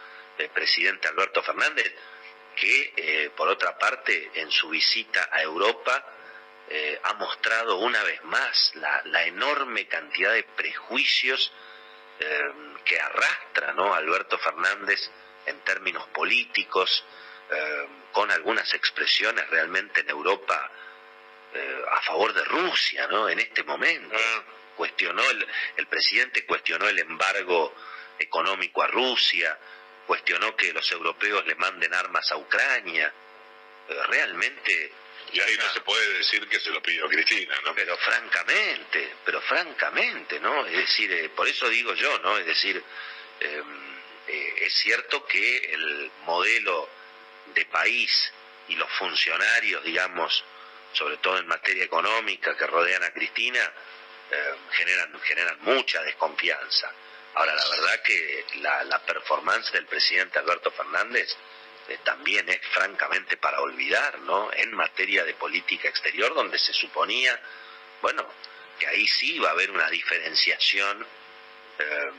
presidente 0.52 1.08
Alberto 1.08 1.42
Fernández, 1.42 1.92
que, 2.60 2.92
eh, 2.96 3.30
por 3.36 3.48
otra 3.48 3.78
parte, 3.78 4.30
en 4.34 4.50
su 4.50 4.68
visita 4.68 5.28
a 5.32 5.42
Europa, 5.42 6.04
eh, 6.68 7.00
ha 7.02 7.14
mostrado 7.14 7.78
una 7.78 8.02
vez 8.04 8.22
más 8.24 8.72
la, 8.74 9.24
enorme 9.24 9.86
cantidad 9.88 10.32
de 10.32 10.42
prejuicios 10.44 11.52
eh, 12.20 12.52
que 12.84 13.00
arrastra 13.00 13.72
¿no? 13.72 13.94
Alberto 13.94 14.38
Fernández 14.38 15.10
en 15.46 15.58
términos 15.60 16.06
políticos, 16.08 17.04
con 18.12 18.30
algunas 18.30 18.72
expresiones 18.74 19.50
realmente 19.50 20.02
en 20.02 20.10
Europa 20.10 20.70
a 21.90 22.00
favor 22.02 22.32
de 22.32 22.44
Rusia, 22.44 23.06
¿no? 23.08 23.28
En 23.28 23.38
este 23.38 23.62
momento. 23.62 24.16
Ah. 24.16 24.44
Cuestionó 24.76 25.22
el, 25.28 25.46
el 25.76 25.86
presidente 25.88 26.46
cuestionó 26.46 26.88
el 26.88 26.98
embargo 26.98 27.74
económico 28.18 28.82
a 28.82 28.86
Rusia, 28.86 29.58
cuestionó 30.06 30.56
que 30.56 30.72
los 30.72 30.90
europeos 30.92 31.46
le 31.46 31.54
manden 31.54 31.92
armas 31.94 32.30
a 32.32 32.36
Ucrania. 32.36 33.12
Eh, 33.88 34.02
realmente... 34.08 34.92
Y 35.32 35.40
ahí 35.40 35.56
no 35.56 35.72
se 35.72 35.80
puede 35.82 36.18
decir 36.18 36.48
que 36.48 36.58
se 36.58 36.70
lo 36.70 36.82
pidió 36.82 37.06
Cristina, 37.08 37.54
¿no? 37.64 37.72
Pero 37.72 37.96
francamente, 37.98 39.14
pero 39.24 39.40
francamente, 39.42 40.40
¿no? 40.40 40.66
Es 40.66 40.76
decir, 40.76 41.12
eh, 41.12 41.28
por 41.28 41.46
eso 41.46 41.68
digo 41.68 41.94
yo, 41.94 42.18
¿no? 42.18 42.36
Es 42.36 42.46
decir, 42.46 42.82
eh, 43.38 43.62
eh, 44.26 44.54
es 44.62 44.72
cierto 44.74 45.24
que 45.26 45.56
el 45.72 46.10
modelo 46.24 46.88
de 47.54 47.64
país 47.66 48.32
y 48.68 48.74
los 48.74 48.90
funcionarios, 48.90 49.84
digamos, 49.84 50.44
sobre 50.92 51.16
todo 51.18 51.38
en 51.38 51.46
materia 51.46 51.84
económica 51.84 52.56
que 52.56 52.66
rodean 52.66 53.02
a 53.04 53.12
Cristina, 53.12 53.72
eh, 54.30 54.54
generan, 54.72 55.20
generan 55.20 55.58
mucha 55.62 56.02
desconfianza. 56.02 56.92
Ahora, 57.34 57.54
la 57.54 57.68
verdad 57.68 58.02
que 58.02 58.44
la, 58.56 58.84
la 58.84 58.98
performance 59.00 59.72
del 59.72 59.86
presidente 59.86 60.38
Alberto 60.38 60.70
Fernández 60.72 61.36
eh, 61.88 61.98
también 62.04 62.48
es 62.48 62.60
francamente 62.72 63.36
para 63.36 63.60
olvidar, 63.60 64.18
¿no? 64.20 64.52
En 64.52 64.72
materia 64.72 65.24
de 65.24 65.34
política 65.34 65.88
exterior, 65.88 66.34
donde 66.34 66.58
se 66.58 66.72
suponía, 66.72 67.40
bueno, 68.02 68.26
que 68.78 68.86
ahí 68.86 69.06
sí 69.06 69.36
iba 69.36 69.48
a 69.48 69.52
haber 69.52 69.70
una 69.70 69.88
diferenciación 69.90 71.06
eh, 71.78 72.10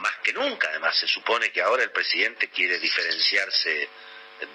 más 0.00 0.16
que 0.18 0.32
nunca. 0.32 0.68
Además, 0.68 0.96
se 0.96 1.08
supone 1.08 1.50
que 1.50 1.62
ahora 1.62 1.82
el 1.82 1.90
presidente 1.90 2.48
quiere 2.48 2.78
diferenciarse 2.78 3.88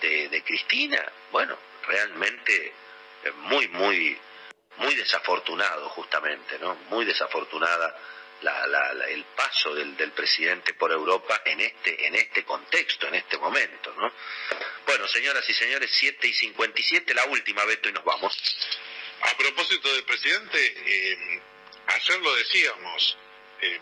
de, 0.02 0.30
de 0.30 0.44
Cristina. 0.44 1.12
Bueno, 1.32 1.58
realmente 1.88 2.74
muy, 3.32 3.68
muy, 3.70 4.18
muy 4.78 4.96
desafortunado, 4.96 5.90
justamente, 5.90 6.58
¿no? 6.60 6.76
Muy 6.90 7.06
desafortunada 7.06 7.96
la, 8.42 8.68
la, 8.68 8.94
la, 8.94 9.08
el 9.08 9.24
paso 9.36 9.74
del, 9.74 9.96
del, 9.96 10.12
presidente 10.12 10.74
por 10.74 10.92
Europa 10.92 11.42
en 11.46 11.62
este, 11.62 12.08
en 12.08 12.16
este 12.16 12.44
contexto, 12.44 13.08
en 13.08 13.16
este 13.16 13.38
momento, 13.38 13.94
¿no? 13.98 14.12
Bueno, 14.86 15.08
señoras 15.08 15.48
y 15.50 15.54
señores, 15.54 15.90
7 15.94 16.28
y 16.28 16.34
57, 16.34 17.14
la 17.14 17.26
última, 17.26 17.64
Beto, 17.66 17.90
y 17.90 17.94
nos 17.94 18.04
vamos. 18.04 18.38
A 19.22 19.38
propósito 19.38 19.94
del 19.94 20.04
presidente, 20.04 20.60
eh, 20.60 21.42
ayer 21.88 22.20
lo 22.20 22.36
decíamos, 22.36 23.18
eh, 23.62 23.80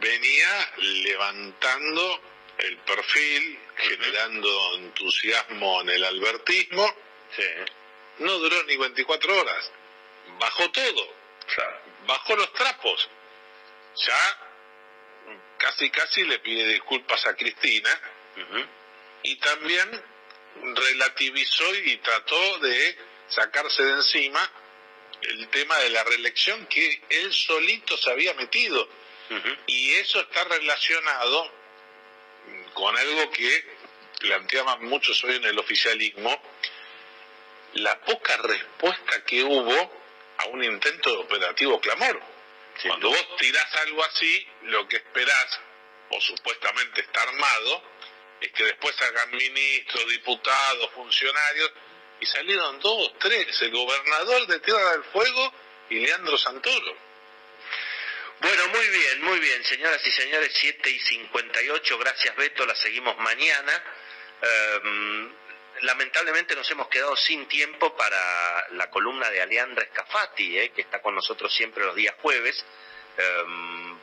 venía 0.00 0.72
levantando 0.78 2.22
el 2.58 2.76
perfil, 2.78 3.58
generando 3.76 4.74
entusiasmo 4.76 5.82
en 5.82 5.90
el 5.90 6.04
albertismo. 6.04 6.94
Sí. 7.36 7.42
No 8.18 8.32
duró 8.38 8.62
ni 8.64 8.76
24 8.76 9.40
horas. 9.40 9.70
Bajó 10.38 10.70
todo. 10.70 11.14
Claro. 11.54 11.80
Bajó 12.06 12.36
los 12.36 12.52
trapos. 12.52 13.08
Ya 14.06 14.40
casi 15.58 15.90
casi 15.90 16.24
le 16.24 16.38
pide 16.38 16.66
disculpas 16.68 17.26
a 17.26 17.34
Cristina 17.34 17.90
Uh 18.36 18.40
-huh. 18.40 18.66
y 19.24 19.34
también 19.36 20.02
relativizó 20.62 21.74
y 21.74 21.96
trató 21.96 22.58
de 22.60 22.96
sacarse 23.28 23.82
de 23.82 23.92
encima 23.94 24.52
el 25.22 25.48
tema 25.48 25.76
de 25.78 25.90
la 25.90 26.04
reelección 26.04 26.64
que 26.66 27.02
él 27.08 27.32
solito 27.32 27.96
se 27.96 28.10
había 28.12 28.32
metido. 28.34 28.88
Uh 29.30 29.34
-huh. 29.34 29.58
Y 29.66 29.94
eso 29.94 30.20
está 30.20 30.44
relacionado 30.44 31.50
con 32.74 32.96
algo 32.96 33.28
que 33.32 33.64
planteaban 34.20 34.84
muchos 34.84 35.22
hoy 35.24 35.34
en 35.36 35.44
el 35.44 35.58
oficialismo, 35.58 36.40
la 37.74 37.98
poca 38.00 38.36
respuesta 38.38 39.24
que 39.24 39.42
hubo 39.42 39.98
a 40.38 40.46
un 40.46 40.64
intento 40.64 41.10
de 41.10 41.16
operativo 41.18 41.80
clamor. 41.80 42.20
Cuando 42.82 43.08
vos 43.08 43.36
tirás 43.38 43.74
algo 43.76 44.04
así, 44.04 44.46
lo 44.62 44.86
que 44.86 44.96
esperás, 44.96 45.60
o 46.10 46.20
supuestamente 46.20 47.00
está 47.00 47.22
armado, 47.22 47.82
es 48.40 48.52
que 48.52 48.64
después 48.64 48.94
salgan 48.96 49.30
ministros, 49.32 50.08
diputados, 50.08 50.90
funcionarios, 50.92 51.72
y 52.20 52.26
salieron 52.26 52.78
dos, 52.80 53.12
tres, 53.18 53.60
el 53.62 53.70
gobernador 53.72 54.46
de 54.46 54.60
Tierra 54.60 54.92
del 54.92 55.04
Fuego 55.04 55.52
y 55.90 56.00
Leandro 56.00 56.38
Santoro. 56.38 56.96
Bueno, 58.40 58.68
muy 58.68 58.88
bien, 58.88 59.22
muy 59.22 59.40
bien, 59.40 59.64
señoras 59.64 60.04
y 60.06 60.12
señores, 60.12 60.52
7 60.54 60.88
y 60.88 61.00
58, 61.00 61.98
gracias 61.98 62.36
Beto, 62.36 62.64
la 62.66 62.76
seguimos 62.76 63.18
mañana. 63.18 63.84
Eh, 64.42 65.28
lamentablemente 65.82 66.54
nos 66.54 66.70
hemos 66.70 66.88
quedado 66.88 67.16
sin 67.16 67.46
tiempo 67.48 67.96
para 67.96 68.68
la 68.72 68.90
columna 68.90 69.30
de 69.30 69.40
Aleandra 69.40 69.86
Scafati, 69.86 70.58
eh, 70.58 70.70
que 70.70 70.82
está 70.82 71.00
con 71.00 71.14
nosotros 71.14 71.54
siempre 71.54 71.84
los 71.84 71.94
días 71.94 72.14
jueves. 72.20 72.64
Eh, 73.16 73.44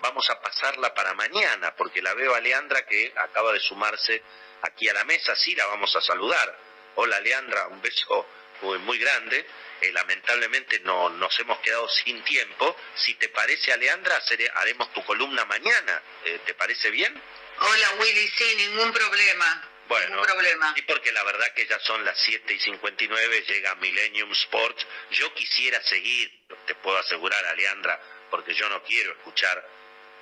vamos 0.02 0.30
a 0.30 0.40
pasarla 0.40 0.94
para 0.94 1.14
mañana, 1.14 1.76
porque 1.76 2.02
la 2.02 2.14
veo 2.14 2.34
a 2.34 2.38
Aleandra 2.38 2.86
que 2.86 3.14
acaba 3.16 3.54
de 3.54 3.60
sumarse 3.60 4.22
aquí 4.62 4.90
a 4.90 4.94
la 4.94 5.04
mesa, 5.04 5.36
sí 5.36 5.56
la 5.56 5.66
vamos 5.68 5.96
a 5.96 6.02
saludar. 6.02 6.58
Hola 6.96 7.18
Aleandra, 7.18 7.68
un 7.68 7.82
beso 7.82 8.28
muy, 8.62 8.98
grande. 8.98 9.46
Eh, 9.82 9.92
lamentablemente 9.92 10.80
no 10.80 11.10
nos 11.10 11.38
hemos 11.40 11.60
quedado 11.60 11.88
sin 11.90 12.24
tiempo. 12.24 12.76
Si 12.96 13.16
te 13.16 13.30
parece, 13.30 13.74
Aleandra, 13.74 14.22
haremos 14.56 14.92
tu 14.94 15.04
columna 15.04 15.46
mañana. 15.46 16.02
Eh, 16.24 16.40
¿Te 16.46 16.54
parece 16.54 16.90
bien? 16.90 17.14
Hola 17.60 17.92
Willy, 18.00 18.28
sí, 18.30 18.56
ningún 18.58 18.92
problema. 18.92 19.70
Bueno, 19.88 20.08
Ningún 20.10 20.26
problema. 20.26 20.74
y 20.76 20.82
porque 20.84 21.12
la 21.12 21.24
verdad 21.24 21.54
que 21.54 21.66
ya 21.68 21.80
son 21.80 22.04
las 22.04 22.18
7 22.20 22.54
y 22.54 22.60
59, 22.60 23.42
llega 23.48 23.76
Millennium 23.76 24.32
Sports. 24.32 24.86
Yo 25.12 25.34
quisiera 25.34 25.82
seguir, 25.84 26.32
te 26.66 26.76
puedo 26.76 26.98
asegurar, 26.98 27.44
Aleandra, 27.46 28.00
porque 28.32 28.54
yo 28.56 28.68
no 28.70 28.82
quiero 28.84 29.12
escuchar 29.12 29.64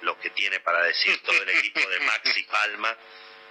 lo 0.01 0.19
que 0.19 0.29
tiene 0.31 0.59
para 0.59 0.83
decir 0.83 1.21
todo 1.23 1.41
el 1.41 1.49
equipo 1.49 1.79
de 1.89 1.99
Maxi 2.01 2.43
Palma 2.43 2.95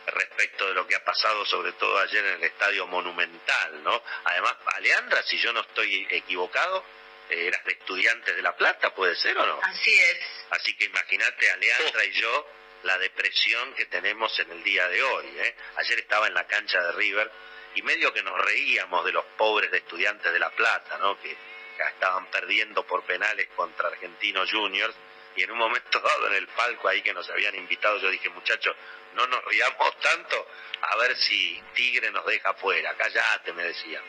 respecto 0.06 0.66
de 0.66 0.74
lo 0.74 0.86
que 0.86 0.96
ha 0.96 1.04
pasado, 1.04 1.46
sobre 1.46 1.72
todo 1.72 1.98
ayer 2.00 2.24
en 2.24 2.34
el 2.34 2.44
Estadio 2.44 2.86
Monumental, 2.88 3.82
¿no? 3.82 4.02
Además, 4.24 4.54
Aleandra, 4.74 5.22
si 5.22 5.38
yo 5.38 5.52
no 5.52 5.60
estoy 5.60 6.06
equivocado, 6.10 6.84
eh, 7.30 7.46
eras 7.46 7.64
de 7.64 7.72
Estudiantes 7.72 8.34
de 8.36 8.42
La 8.42 8.54
Plata, 8.56 8.92
¿puede 8.94 9.14
ser 9.16 9.38
o 9.38 9.46
no? 9.46 9.60
Así 9.62 9.94
es. 9.94 10.18
Así 10.50 10.76
que 10.76 10.86
imagínate, 10.86 11.50
Aleandra 11.52 12.04
y 12.04 12.12
yo, 12.12 12.46
la 12.84 12.98
depresión 12.98 13.74
que 13.74 13.86
tenemos 13.86 14.38
en 14.38 14.50
el 14.50 14.62
día 14.62 14.88
de 14.88 15.02
hoy. 15.02 15.26
¿eh? 15.38 15.54
Ayer 15.76 15.98
estaba 16.00 16.26
en 16.26 16.34
la 16.34 16.46
cancha 16.46 16.80
de 16.80 16.92
River 16.92 17.30
y 17.74 17.82
medio 17.82 18.12
que 18.12 18.22
nos 18.22 18.38
reíamos 18.44 19.04
de 19.04 19.12
los 19.12 19.24
pobres 19.36 19.70
de 19.70 19.78
estudiantes 19.78 20.32
de 20.32 20.38
La 20.38 20.50
Plata, 20.50 20.98
¿no? 20.98 21.20
que, 21.20 21.36
estaban 21.82 22.26
perdiendo 22.26 22.86
por 22.86 23.02
penales 23.02 23.48
contra 23.56 23.88
Argentinos 23.88 24.48
Juniors. 24.52 24.94
Y 25.34 25.42
en 25.42 25.50
un 25.50 25.58
momento 25.58 25.98
dado 25.98 26.28
en 26.28 26.34
el 26.34 26.46
palco 26.48 26.86
ahí 26.86 27.02
que 27.02 27.12
nos 27.12 27.28
habían 27.28 27.56
invitado, 27.56 27.98
yo 27.98 28.08
dije, 28.08 28.28
muchachos, 28.28 28.76
no 29.14 29.26
nos 29.26 29.44
riamos 29.46 29.98
tanto, 29.98 30.46
a 30.80 30.96
ver 30.98 31.16
si 31.16 31.60
Tigre 31.74 32.10
nos 32.12 32.24
deja 32.26 32.54
fuera. 32.54 32.94
Cállate, 32.96 33.52
me 33.52 33.64
decían. 33.64 34.04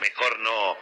Mejor 0.00 0.38
no, 0.38 0.78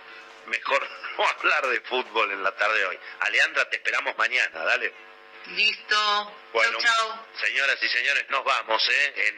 mejor 0.47 0.89
no 1.19 1.27
hablar 1.27 1.67
de 1.69 1.81
fútbol 1.81 2.31
en 2.31 2.43
la 2.43 2.55
tarde 2.55 2.79
de 2.79 2.87
hoy. 2.87 2.99
Aleandra, 3.21 3.69
te 3.69 3.77
esperamos 3.77 4.17
mañana, 4.17 4.63
dale. 4.65 5.06
Listo. 5.55 6.33
Bueno, 6.53 6.79
chau, 6.79 7.09
chau. 7.09 7.27
señoras 7.45 7.77
y 7.83 7.89
señores, 7.89 8.25
nos 8.31 8.45
vamos, 8.45 8.89
¿eh? 8.89 9.15
En 9.29 9.35